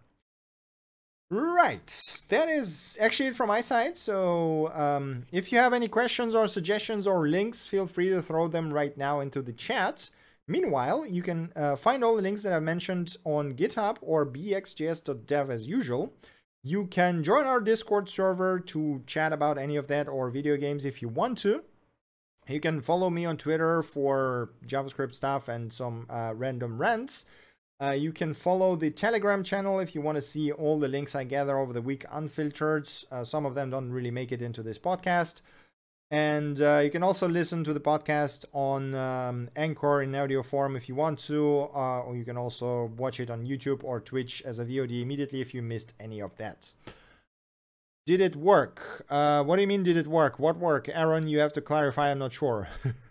right 1.31 2.23
that 2.29 2.49
is 2.49 2.97
actually 3.01 3.29
it 3.29 3.37
from 3.37 3.49
my 3.49 3.61
side 3.61 3.97
so 3.97 4.73
um, 4.73 5.25
if 5.31 5.53
you 5.53 5.59
have 5.59 5.73
any 5.73 5.88
questions 5.88 6.35
or 6.35 6.47
suggestions 6.47 7.07
or 7.07 7.29
links 7.29 7.67
feel 7.67 7.87
free 7.87 8.09
to 8.09 8.23
throw 8.23 8.49
them 8.49 8.73
right 8.73 8.97
now 8.97 9.21
into 9.21 9.43
the 9.43 9.53
chat 9.53 10.09
meanwhile 10.47 11.07
you 11.07 11.23
can 11.23 11.53
uh, 11.55 11.77
find 11.77 12.03
all 12.03 12.17
the 12.17 12.23
links 12.23 12.43
that 12.43 12.53
i've 12.53 12.62
mentioned 12.62 13.17
on 13.25 13.53
github 13.53 13.99
or 14.01 14.25
bxjs.dev 14.25 15.51
as 15.51 15.67
usual 15.67 16.14
you 16.62 16.87
can 16.87 17.23
join 17.23 17.47
our 17.47 17.61
Discord 17.61 18.09
server 18.09 18.59
to 18.61 19.03
chat 19.07 19.33
about 19.33 19.59
any 19.59 19.77
of 19.77 19.87
that 19.88 20.09
or 20.09 20.29
video 20.29 20.57
games 20.57 20.85
if 20.85 21.01
you 21.01 21.09
want 21.09 21.38
to. 21.38 21.62
You 22.49 22.61
can 22.61 22.81
follow 22.81 23.11
me 23.11 23.25
on 23.25 23.37
Twitter 23.37 23.83
for 23.83 24.51
JavaScript 24.67 25.14
stuff 25.14 25.49
and 25.49 25.73
some 25.73 26.07
uh, 26.11 26.33
random 26.35 26.79
rants. 26.79 27.27
Uh, 27.81 27.91
you 27.91 28.12
can 28.12 28.35
follow 28.35 28.75
the 28.75 28.91
Telegram 28.91 29.45
channel 29.45 29.79
if 29.79 29.95
you 29.95 30.01
want 30.01 30.17
to 30.17 30.23
see 30.23 30.51
all 30.51 30.81
the 30.81 30.88
links 30.88 31.14
I 31.14 31.23
gather 31.23 31.57
over 31.57 31.73
the 31.73 31.83
week 31.83 32.05
unfiltered. 32.11 32.91
Uh, 33.11 33.23
some 33.23 33.47
of 33.47 33.55
them 33.55 33.71
don't 33.71 33.91
really 33.91 34.11
make 34.11 34.33
it 34.33 34.43
into 34.43 34.64
this 34.64 34.79
podcast. 34.79 35.43
And 36.11 36.61
uh, 36.61 36.81
you 36.83 36.91
can 36.91 37.03
also 37.03 37.29
listen 37.29 37.62
to 37.64 37.73
the 37.73 37.81
podcast 37.81 38.47
on 38.53 38.95
um, 38.95 39.49
Anchor 39.55 40.03
in 40.03 40.14
audio 40.14 40.43
form 40.43 40.75
if 40.75 40.88
you 40.88 40.95
want 40.95 41.19
to, 41.21 41.69
uh, 41.75 42.01
or 42.01 42.17
you 42.17 42.25
can 42.25 42.38
also 42.38 42.87
watch 42.97 43.21
it 43.21 43.31
on 43.31 43.47
YouTube 43.47 43.85
or 43.85 44.01
Twitch 44.01 44.43
as 44.45 44.59
a 44.59 44.64
VOD 44.64 45.03
immediately 45.03 45.41
if 45.41 45.53
you 45.53 45.62
missed 45.62 45.93
any 46.01 46.21
of 46.21 46.35
that. 46.38 46.73
Did 48.07 48.23
it 48.23 48.35
work? 48.35 49.05
Uh, 49.11 49.45
what 49.45 49.57
do 49.57 49.62
you 49.62 49.69
mean, 49.69 49.83
did 49.83 49.99
it 49.99 50.07
work? 50.07 50.38
What 50.38 50.57
work? 50.57 50.88
Aaron, 50.88 51.29
you 51.29 51.41
have 51.41 51.53
to 51.53 51.61
clarify, 51.61 52.11
I'm 52.11 52.19
not 52.19 52.33
sure. 52.33 52.69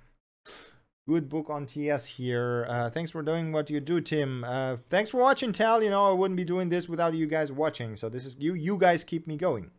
Good 1.07 1.29
book 1.29 1.49
on 1.49 1.65
TS 1.65 2.05
here. 2.05 2.65
Uh, 2.67 2.89
thanks 2.89 3.11
for 3.11 3.21
doing 3.21 3.53
what 3.53 3.69
you 3.69 3.79
do, 3.79 4.01
Tim. 4.01 4.43
Uh, 4.43 4.75
thanks 4.89 5.09
for 5.09 5.21
watching, 5.21 5.53
Tal. 5.53 5.81
You 5.81 5.89
know, 5.89 6.09
I 6.09 6.11
wouldn't 6.11 6.35
be 6.35 6.43
doing 6.43 6.67
this 6.67 6.89
without 6.89 7.13
you 7.13 7.27
guys 7.27 7.49
watching. 7.49 7.95
So 7.95 8.09
this 8.09 8.25
is 8.25 8.35
you. 8.37 8.55
You 8.55 8.77
guys 8.77 9.05
keep 9.05 9.25
me 9.25 9.37
going. 9.37 9.71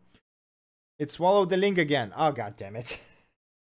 It 0.97 1.11
swallowed 1.11 1.49
the 1.49 1.57
link 1.57 1.77
again. 1.77 2.11
Oh, 2.17 2.31
god 2.31 2.55
damn 2.57 2.75
it. 2.75 2.99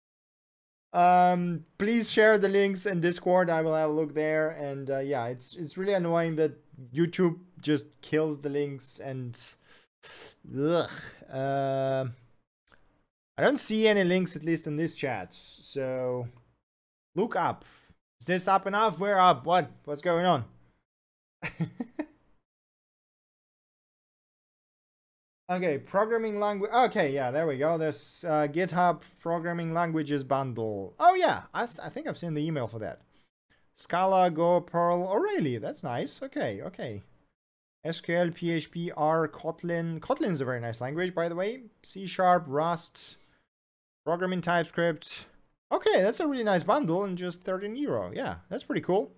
um, 0.94 1.66
please 1.78 2.10
share 2.10 2.38
the 2.38 2.48
links 2.48 2.86
in 2.86 3.02
Discord. 3.02 3.50
I 3.50 3.62
will 3.64 3.76
have 3.76 3.90
a 3.90 3.94
look 3.94 4.14
there. 4.14 4.52
And 4.52 4.90
uh, 4.90 5.00
yeah, 5.00 5.26
it's 5.26 5.54
it's 5.54 5.78
really 5.78 5.94
annoying 5.94 6.38
that 6.38 6.54
YouTube 6.94 7.40
just 7.60 7.88
kills 8.02 8.40
the 8.40 8.50
links 8.50 8.98
and 8.98 9.38
ugh. 10.58 10.90
Uh, 11.30 12.06
I 13.38 13.42
don't 13.42 13.60
see 13.60 13.90
any 13.90 14.06
links, 14.06 14.38
at 14.38 14.44
least 14.46 14.68
in 14.68 14.78
this 14.78 14.96
chat. 14.96 15.34
So 15.34 16.30
look 17.16 17.36
up. 17.36 17.66
Is 18.20 18.28
this 18.28 18.48
up 18.48 18.68
enough? 18.68 19.00
Where 19.00 19.20
up? 19.20 19.46
What? 19.46 19.72
What's 19.86 20.02
going 20.02 20.26
on? 20.26 20.46
Okay, 25.52 25.78
programming 25.78 26.40
language. 26.40 26.72
Okay, 26.72 27.12
yeah, 27.12 27.30
there 27.30 27.46
we 27.46 27.58
go. 27.58 27.78
There's 27.78 28.24
uh, 28.26 28.48
GitHub 28.50 29.02
programming 29.20 29.74
languages 29.74 30.24
bundle. 30.24 30.94
Oh 30.98 31.14
yeah, 31.16 31.44
I, 31.54 31.64
I 31.64 31.90
think 31.90 32.08
I've 32.08 32.18
seen 32.18 32.36
the 32.36 32.48
email 32.48 32.68
for 32.68 32.80
that. 32.80 33.02
Scala, 33.76 34.32
Go, 34.32 34.62
Perl. 34.62 35.06
Oh 35.12 35.18
really? 35.18 35.58
That's 35.58 35.84
nice. 35.84 36.24
Okay, 36.24 36.62
okay. 36.62 37.02
SQL, 37.86 38.34
PHP, 38.34 38.92
R, 38.96 39.28
Kotlin. 39.28 40.00
Kotlin's 40.00 40.40
a 40.40 40.46
very 40.46 40.62
nice 40.62 40.80
language, 40.80 41.14
by 41.14 41.28
the 41.28 41.36
way. 41.36 41.64
C 41.84 42.08
Sharp, 42.08 42.46
Rust, 42.48 43.18
programming 44.06 44.40
TypeScript. 44.40 45.26
Okay, 45.72 46.02
that's 46.02 46.20
a 46.20 46.28
really 46.28 46.44
nice 46.44 46.64
bundle 46.64 47.04
and 47.06 47.18
just 47.18 47.44
13 47.44 47.76
euro. 47.76 48.12
Yeah, 48.14 48.38
that's 48.50 48.64
pretty 48.64 48.82
cool. 48.82 49.14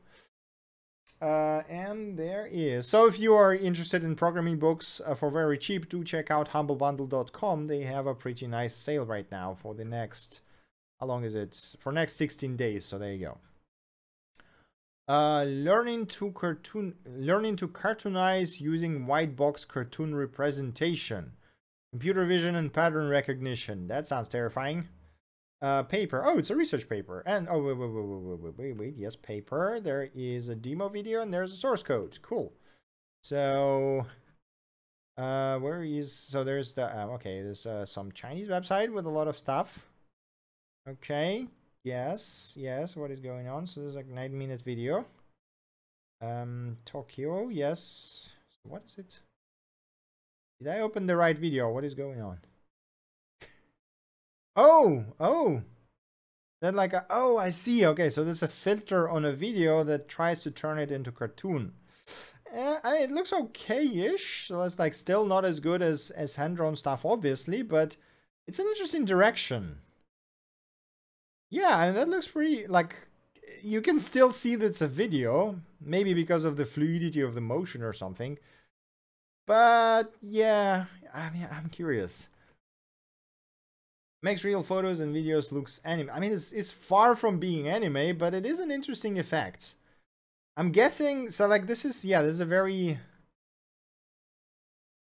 Uh, 1.19 1.63
and 1.69 2.17
there 2.17 2.47
is. 2.51 2.87
So 2.87 3.07
if 3.07 3.17
you 3.17 3.33
are 3.33 3.55
interested 3.55 4.03
in 4.03 4.15
programming 4.15 4.59
books 4.59 5.01
uh, 5.05 5.15
for 5.15 5.31
very 5.31 5.57
cheap, 5.57 5.89
do 5.89 6.03
check 6.03 6.29
out 6.29 6.49
humblebundle.com. 6.49 7.67
They 7.67 7.83
have 7.83 8.07
a 8.07 8.13
pretty 8.13 8.45
nice 8.45 8.75
sale 8.75 9.05
right 9.05 9.29
now 9.31 9.55
for 9.59 9.73
the 9.73 9.85
next, 9.85 10.41
how 10.99 11.07
long 11.07 11.23
is 11.23 11.33
it? 11.33 11.75
For 11.79 11.91
next 11.91 12.17
16 12.17 12.55
days. 12.55 12.85
So 12.85 12.99
there 12.99 13.13
you 13.13 13.25
go. 13.25 13.37
Uh, 15.07 15.43
learning 15.43 16.05
to 16.07 16.31
cartoon, 16.31 16.95
learning 17.05 17.55
to 17.57 17.67
cartoonize 17.67 18.61
using 18.61 19.05
white 19.05 19.35
box 19.35 19.65
cartoon 19.65 20.15
representation, 20.15 21.33
computer 21.91 22.25
vision 22.25 22.55
and 22.55 22.71
pattern 22.71 23.09
recognition. 23.09 23.87
That 23.87 24.07
sounds 24.07 24.29
terrifying. 24.29 24.87
Uh, 25.63 25.81
paper. 25.83 26.21
Oh, 26.25 26.37
it's 26.37 26.49
a 26.49 26.55
research 26.55 26.89
paper. 26.89 27.23
And 27.25 27.47
oh, 27.49 27.63
wait, 27.63 27.77
wait, 27.77 27.89
wait, 27.89 28.05
wait, 28.05 28.39
wait, 28.39 28.57
wait, 28.57 28.77
wait. 28.77 28.95
Yes, 28.97 29.15
paper. 29.15 29.79
There 29.79 30.09
is 30.13 30.49
a 30.49 30.55
demo 30.55 30.89
video 30.89 31.21
and 31.21 31.33
there's 31.33 31.53
a 31.53 31.55
source 31.55 31.81
code. 31.81 32.19
Cool. 32.21 32.53
So, 33.23 34.05
uh, 35.17 35.57
where 35.59 35.81
is 35.81 36.11
so 36.11 36.43
there's 36.43 36.73
the 36.73 36.85
uh, 36.85 37.07
okay. 37.13 37.41
There's 37.41 37.65
uh, 37.65 37.85
some 37.85 38.11
Chinese 38.11 38.49
website 38.49 38.91
with 38.91 39.05
a 39.05 39.09
lot 39.09 39.29
of 39.29 39.37
stuff. 39.37 39.87
Okay. 40.87 41.47
Yes. 41.85 42.53
Yes. 42.57 42.97
What 42.97 43.11
is 43.11 43.21
going 43.21 43.47
on? 43.47 43.65
So 43.65 43.81
there's 43.81 43.95
like 43.95 44.07
nine 44.07 44.37
minute 44.37 44.61
video. 44.61 45.05
Um, 46.21 46.77
Tokyo. 46.85 47.47
Yes. 47.47 48.29
What 48.63 48.83
is 48.85 48.97
it? 48.97 49.19
Did 50.59 50.73
I 50.73 50.81
open 50.81 51.07
the 51.07 51.15
right 51.15 51.37
video? 51.37 51.69
What 51.69 51.85
is 51.85 51.95
going 51.95 52.21
on? 52.21 52.39
Oh, 54.55 55.05
oh. 55.19 55.61
Then 56.61 56.75
like, 56.75 56.93
a, 56.93 57.05
oh, 57.09 57.37
I 57.37 57.49
see. 57.49 57.85
Okay, 57.85 58.09
so 58.09 58.23
there's 58.23 58.43
a 58.43 58.47
filter 58.47 59.09
on 59.09 59.25
a 59.25 59.33
video 59.33 59.83
that 59.83 60.07
tries 60.07 60.41
to 60.43 60.51
turn 60.51 60.79
it 60.79 60.91
into 60.91 61.11
cartoon. 61.11 61.73
Eh, 62.51 62.77
I 62.83 62.93
mean, 62.93 63.01
it 63.01 63.11
looks 63.11 63.33
okay-ish. 63.33 64.47
So 64.47 64.61
it's 64.61 64.79
like 64.79 64.93
still 64.93 65.25
not 65.25 65.43
as 65.43 65.59
good 65.59 65.81
as, 65.81 66.11
as 66.11 66.35
hand-drawn 66.35 66.75
stuff, 66.75 67.05
obviously, 67.05 67.63
but 67.63 67.97
it's 68.47 68.59
an 68.59 68.67
interesting 68.67 69.05
direction. 69.05 69.79
Yeah, 71.49 71.83
and 71.83 71.97
that 71.97 72.09
looks 72.09 72.27
pretty, 72.27 72.65
like, 72.67 72.95
you 73.61 73.81
can 73.81 73.99
still 73.99 74.31
see 74.31 74.55
that 74.55 74.65
it's 74.65 74.81
a 74.81 74.87
video, 74.87 75.59
maybe 75.79 76.13
because 76.13 76.43
of 76.43 76.57
the 76.57 76.65
fluidity 76.65 77.21
of 77.21 77.35
the 77.35 77.41
motion 77.41 77.81
or 77.81 77.93
something. 77.93 78.37
But 79.45 80.13
yeah, 80.21 80.85
I 81.13 81.29
mean, 81.29 81.47
I'm 81.51 81.69
curious. 81.69 82.29
Makes 84.23 84.45
real 84.45 84.63
photos 84.63 85.01
and 85.01 85.13
videos 85.13 85.51
looks 85.51 85.81
anime. 85.83 86.09
I 86.09 86.21
mean, 86.21 86.31
it's, 86.31 86.53
it's 86.53 86.71
far 86.71 87.13
from 87.17 87.39
being 87.39 87.67
anime, 87.67 88.17
but 88.17 88.33
it 88.33 88.45
is 88.45 88.61
an 88.61 88.71
interesting 88.71 89.19
effect. 89.19 89.75
I'm 90.55 90.71
guessing, 90.71 91.29
so 91.29 91.45
like 91.45 91.67
this 91.67 91.83
is, 91.83 92.05
yeah, 92.05 92.21
this 92.21 92.35
is 92.35 92.39
a 92.39 92.45
very... 92.45 92.99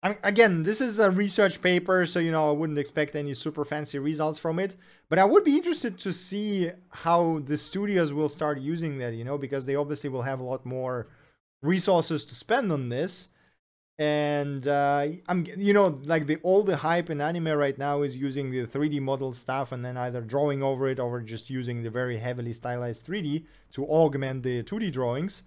I 0.04 0.10
mean, 0.10 0.18
again, 0.22 0.64
this 0.64 0.82
is 0.82 1.00
a 1.00 1.10
research 1.10 1.62
paper, 1.62 2.06
so, 2.06 2.20
you 2.20 2.30
know, 2.30 2.50
I 2.50 2.52
wouldn't 2.52 2.78
expect 2.78 3.16
any 3.16 3.34
super 3.34 3.64
fancy 3.64 3.98
results 4.00 4.38
from 4.38 4.60
it. 4.60 4.76
But 5.08 5.18
I 5.18 5.24
would 5.24 5.46
be 5.46 5.56
interested 5.56 5.98
to 6.00 6.12
see 6.12 6.72
how 6.90 7.42
the 7.46 7.56
studios 7.56 8.12
will 8.12 8.30
start 8.30 8.60
using 8.60 8.98
that, 8.98 9.14
you 9.14 9.24
know, 9.24 9.38
because 9.38 9.66
they 9.66 9.76
obviously 9.76 10.10
will 10.10 10.24
have 10.24 10.42
a 10.42 10.44
lot 10.44 10.66
more 10.66 11.08
resources 11.64 12.26
to 12.26 12.36
spend 12.36 12.70
on 12.70 12.90
this 12.90 13.30
and 13.98 14.68
uh, 14.68 15.08
I'm 15.28 15.46
you 15.58 15.74
know 15.74 16.00
like 16.04 16.28
the 16.28 16.38
all 16.44 16.64
the 16.64 16.78
hype 16.78 17.10
in 17.10 17.22
anime 17.22 17.48
right 17.48 17.78
now 17.78 18.02
is 18.02 18.18
using 18.18 18.52
the 18.52 18.66
3D 18.66 19.00
model 19.00 19.34
stuff 19.34 19.72
and 19.72 19.86
then 19.86 19.96
either 19.96 20.22
drawing 20.22 20.62
over 20.62 20.88
it 20.90 21.00
or 21.00 21.22
just 21.22 21.50
using 21.50 21.82
the 21.82 21.90
very 21.90 22.18
heavily 22.18 22.52
stylized 22.52 23.06
3D 23.06 23.46
to 23.72 23.86
augment 23.86 24.44
the 24.44 24.64
2D 24.64 24.92
drawings. 24.92 25.44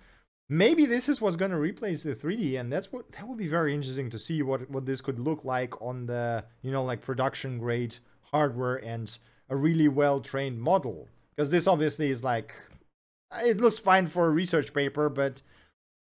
Maybe 0.49 0.87
this 0.87 1.11
is 1.11 1.21
what's 1.21 1.37
going 1.37 1.51
to 1.51 1.59
replace 1.59 2.03
the 2.03 2.15
3D, 2.15 2.59
and 2.59 2.73
that's 2.73 2.91
what 2.91 3.13
that 3.13 3.29
would 3.29 3.37
be 3.37 3.49
very 3.49 3.75
interesting 3.75 4.09
to 4.11 4.19
see 4.19 4.43
what 4.43 4.71
what 4.71 4.87
this 4.87 5.03
could 5.03 5.19
look 5.19 5.45
like 5.45 5.81
on 5.83 6.07
the 6.07 6.45
you 6.63 6.73
know 6.73 6.85
like 6.85 7.03
production 7.03 7.59
grade 7.59 7.97
hardware 8.23 8.77
and 8.77 9.19
a 9.51 9.57
really 9.57 9.89
well 9.89 10.21
trained 10.21 10.61
model. 10.61 11.09
Because 11.37 11.51
this 11.51 11.67
obviously 11.67 12.11
is 12.11 12.25
like 12.25 12.55
it 13.37 13.61
looks 13.61 13.79
fine 13.79 14.07
for 14.07 14.27
a 14.27 14.31
research 14.31 14.73
paper, 14.73 15.11
but 15.11 15.43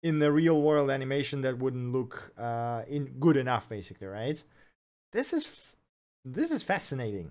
in 0.03 0.19
the 0.19 0.33
real 0.33 0.61
world 0.63 0.91
animation 0.91 1.43
that 1.43 1.59
wouldn't 1.59 1.93
look 1.93 2.33
uh, 2.39 2.83
in 2.89 3.07
good 3.19 3.37
enough, 3.37 3.69
basically, 3.69 4.07
right? 4.07 4.43
This 5.13 5.33
is 5.33 5.47
this 6.25 6.51
is 6.51 6.63
fascinating. 6.63 7.31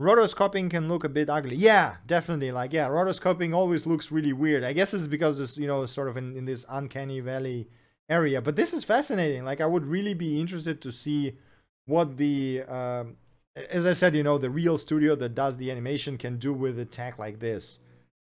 Rotoscoping 0.00 0.70
can 0.70 0.88
look 0.88 1.04
a 1.04 1.08
bit 1.08 1.30
ugly. 1.30 1.56
Yeah, 1.56 1.96
definitely. 2.06 2.52
Like, 2.52 2.72
yeah, 2.72 2.88
rotoscoping 2.88 3.54
always 3.54 3.86
looks 3.86 4.12
really 4.12 4.34
weird. 4.34 4.62
I 4.62 4.74
guess 4.74 4.92
it's 4.92 5.06
because 5.06 5.40
it's, 5.40 5.56
you 5.56 5.66
know, 5.66 5.86
sort 5.86 6.08
of 6.08 6.18
in, 6.18 6.36
in 6.36 6.44
this 6.44 6.66
uncanny 6.68 7.20
valley 7.20 7.70
area. 8.10 8.42
But 8.42 8.56
this 8.56 8.74
is 8.74 8.84
fascinating. 8.84 9.44
Like, 9.44 9.62
I 9.62 9.66
would 9.66 9.86
really 9.86 10.12
be 10.12 10.38
interested 10.38 10.82
to 10.82 10.92
see 10.92 11.38
what 11.86 12.18
the, 12.18 12.62
um, 12.64 13.16
as 13.70 13.86
I 13.86 13.94
said, 13.94 14.14
you 14.14 14.22
know, 14.22 14.36
the 14.36 14.50
real 14.50 14.76
studio 14.76 15.14
that 15.14 15.34
does 15.34 15.56
the 15.56 15.70
animation 15.70 16.18
can 16.18 16.36
do 16.36 16.52
with 16.52 16.78
a 16.78 16.84
tech 16.84 17.18
like 17.18 17.38
this. 17.40 17.78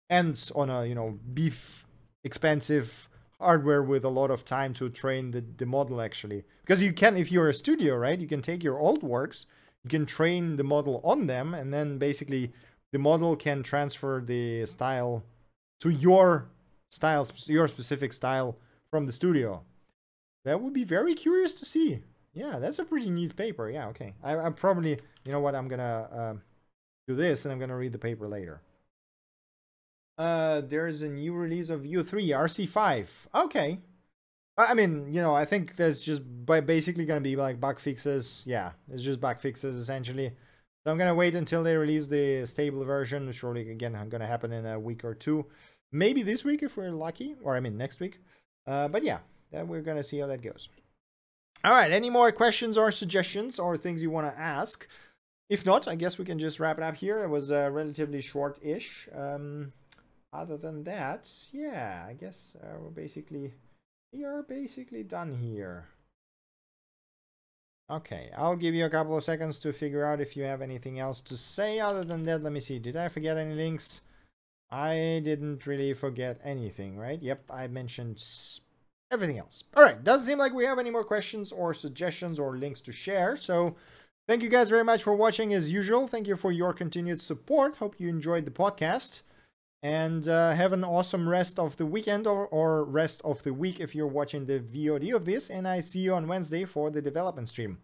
And 0.10 0.39
on 0.56 0.70
a, 0.70 0.86
you 0.86 0.96
know, 0.96 1.20
beef 1.34 1.86
expensive 2.24 3.10
hardware 3.40 3.84
with 3.84 4.04
a 4.06 4.10
lot 4.10 4.32
of 4.32 4.46
time 4.46 4.74
to 4.76 4.90
train 4.90 5.32
the, 5.32 5.42
the 5.42 5.66
model 5.66 6.02
actually. 6.02 6.44
Because 6.62 6.82
you 6.82 6.94
can, 6.94 7.18
if 7.18 7.32
you're 7.32 7.50
a 7.50 7.54
studio, 7.54 7.96
right, 7.96 8.20
you 8.20 8.28
can 8.28 8.42
take 8.42 8.64
your 8.64 8.80
old 8.80 9.04
works, 9.04 9.46
you 9.84 9.90
can 9.90 10.06
train 10.06 10.58
the 10.58 10.64
model 10.64 11.02
on 11.04 11.28
them, 11.28 11.54
and 11.54 11.74
then 11.74 11.98
basically 11.98 12.52
the 12.92 13.00
model 13.00 13.36
can 13.36 13.62
transfer 13.62 14.24
the 14.26 14.66
style 14.66 15.24
to 15.82 15.90
your 15.90 16.48
style, 16.90 17.28
your 17.48 17.68
specific 17.68 18.14
style 18.14 18.58
from 18.90 19.06
the 19.06 19.12
studio. 19.12 19.64
That 20.46 20.62
would 20.62 20.74
be 20.74 20.84
very 20.84 21.14
curious 21.14 21.54
to 21.56 21.66
see. 21.66 22.02
Yeah, 22.34 22.60
that's 22.60 22.80
a 22.80 22.86
pretty 22.86 23.10
neat 23.10 23.36
paper. 23.36 23.70
Yeah, 23.70 23.88
okay. 23.88 24.14
I, 24.24 24.38
I 24.38 24.50
probably, 24.50 25.00
you 25.24 25.32
know 25.32 25.40
what, 25.40 25.56
I'm 25.56 25.68
gonna 25.68 26.10
uh, 26.12 26.34
do 27.08 27.16
this 27.16 27.46
and 27.46 27.52
I'm 27.52 27.60
gonna 27.60 27.78
read 27.78 27.94
the 27.94 28.00
paper 28.00 28.28
later. 28.28 28.62
Uh, 30.18 30.61
there's 30.61 31.01
a 31.01 31.09
new 31.09 31.34
release 31.34 31.70
of 31.70 31.82
Vue 31.82 32.03
3 32.03 32.30
RC5. 32.30 33.07
Okay. 33.34 33.80
I 34.57 34.74
mean, 34.74 35.13
you 35.13 35.22
know, 35.22 35.36
I 35.36 35.43
think 35.43 35.76
there's 35.76 36.01
just 36.01 36.22
basically 36.45 37.05
gonna 37.05 37.20
be 37.20 37.36
like 37.36 37.59
bug 37.59 37.80
fixes. 37.80 38.45
Yeah, 38.47 38.72
it's 38.89 39.03
just 39.03 39.20
bug 39.20 39.39
fixes 39.39 39.76
essentially. 39.76 40.32
So 40.86 40.91
I'm 40.91 40.97
gonna 40.97 41.16
wait 41.16 41.36
until 41.36 41.61
they 41.61 41.76
release 41.76 42.07
the 42.07 42.45
stable 42.45 42.86
version. 42.86 43.28
Which 43.28 43.38
surely, 43.38 43.70
again, 43.70 43.97
gonna 44.07 44.28
happen 44.28 44.53
in 44.53 44.66
a 44.66 44.80
week 44.80 45.03
or 45.03 45.13
two. 45.13 45.47
Maybe 45.91 46.22
this 46.22 46.45
week 46.45 46.63
if 46.63 46.78
we're 46.78 46.91
lucky, 46.91 47.36
or 47.43 47.57
I 47.57 47.59
mean 47.59 47.78
next 47.78 47.99
week. 47.99 48.20
Uh, 48.66 48.88
but 48.88 49.03
yeah, 49.03 49.20
then 49.51 49.68
we're 49.68 49.82
gonna 49.82 50.03
see 50.03 50.20
how 50.20 50.28
that 50.28 50.41
goes. 50.41 50.70
All 51.66 51.72
right, 51.72 51.91
any 51.91 52.09
more 52.09 52.32
questions 52.32 52.78
or 52.78 52.91
suggestions 52.91 53.59
or 53.59 53.76
things 53.76 54.01
you 54.01 54.11
want 54.11 54.32
to 54.32 54.39
ask? 54.39 54.88
If 55.49 55.66
not, 55.66 55.88
I 55.88 55.95
guess 55.95 56.18
we 56.18 56.26
can 56.26 56.39
just 56.39 56.59
wrap 56.59 56.78
it 56.78 56.84
up 56.84 56.95
here. 56.95 57.24
It 57.24 57.30
was 57.30 57.51
uh, 57.51 57.70
relatively 57.72 58.22
short-ish. 58.22 59.09
Um, 59.13 59.74
other 60.36 60.58
than 60.58 60.84
that, 60.84 61.32
yeah, 61.52 62.06
I 62.08 62.14
guess 62.14 62.56
uh, 62.62 62.78
we're 62.80 62.90
basically 62.90 63.54
we 64.14 64.24
are 64.24 64.44
basically 64.44 65.04
done 65.04 65.34
here. 65.34 65.88
Okay, 67.90 68.32
I'll 68.36 68.56
give 68.56 68.74
you 68.74 68.86
a 68.86 68.90
couple 68.90 69.16
of 69.16 69.24
seconds 69.24 69.60
to 69.60 69.72
figure 69.72 70.06
out 70.06 70.22
if 70.22 70.36
you 70.36 70.44
have 70.44 70.62
anything 70.62 71.00
else 71.00 71.22
to 71.22 71.38
say. 71.38 71.80
Other 71.80 72.04
than 72.04 72.24
that, 72.24 72.42
let 72.42 72.52
me 72.52 72.60
see. 72.60 72.80
Did 72.80 72.96
I 72.96 73.10
forget 73.10 73.38
any 73.38 73.54
links? 73.54 74.02
I 74.72 75.22
didn't 75.24 75.68
really 75.68 75.94
forget 75.94 76.40
anything, 76.44 76.98
right? 76.98 77.22
Yep, 77.22 77.52
I 77.52 77.68
mentioned 77.68 78.24
everything 79.12 79.38
else. 79.38 79.64
All 79.76 79.84
right, 79.84 80.04
doesn't 80.04 80.26
seem 80.26 80.40
like 80.40 80.54
we 80.54 80.66
have 80.66 80.80
any 80.80 80.90
more 80.90 81.04
questions 81.04 81.52
or 81.52 81.74
suggestions 81.74 82.40
or 82.40 82.58
links 82.58 82.82
to 82.82 82.92
share. 82.92 83.38
So 83.38 83.76
thank 84.28 84.42
you 84.42 84.50
guys 84.50 84.70
very 84.70 84.84
much 84.84 85.04
for 85.04 85.16
watching 85.16 85.54
as 85.54 85.72
usual. 85.72 86.08
Thank 86.08 86.28
you 86.28 86.36
for 86.36 86.52
your 86.52 86.74
continued 86.74 87.22
support. 87.22 87.76
Hope 87.76 88.00
you 88.00 88.10
enjoyed 88.10 88.46
the 88.46 88.52
podcast. 88.52 89.22
And 89.86 90.28
uh, 90.28 90.54
have 90.54 90.74
an 90.74 90.84
awesome 90.84 91.30
rest 91.30 91.60
of 91.60 91.78
the 91.78 91.86
weekend 91.86 92.26
or, 92.26 92.48
or 92.48 92.84
rest 92.84 93.22
of 93.24 93.44
the 93.44 93.54
week 93.54 93.80
if 93.80 93.94
you're 93.94 94.08
watching 94.08 94.48
the 94.48 94.60
VOD 94.60 95.14
of 95.14 95.26
this. 95.26 95.48
And 95.48 95.68
I 95.68 95.80
see 95.80 96.00
you 96.00 96.16
on 96.16 96.28
Wednesday 96.28 96.66
for 96.66 96.90
the 96.90 97.04
development 97.04 97.50
stream. 97.50 97.78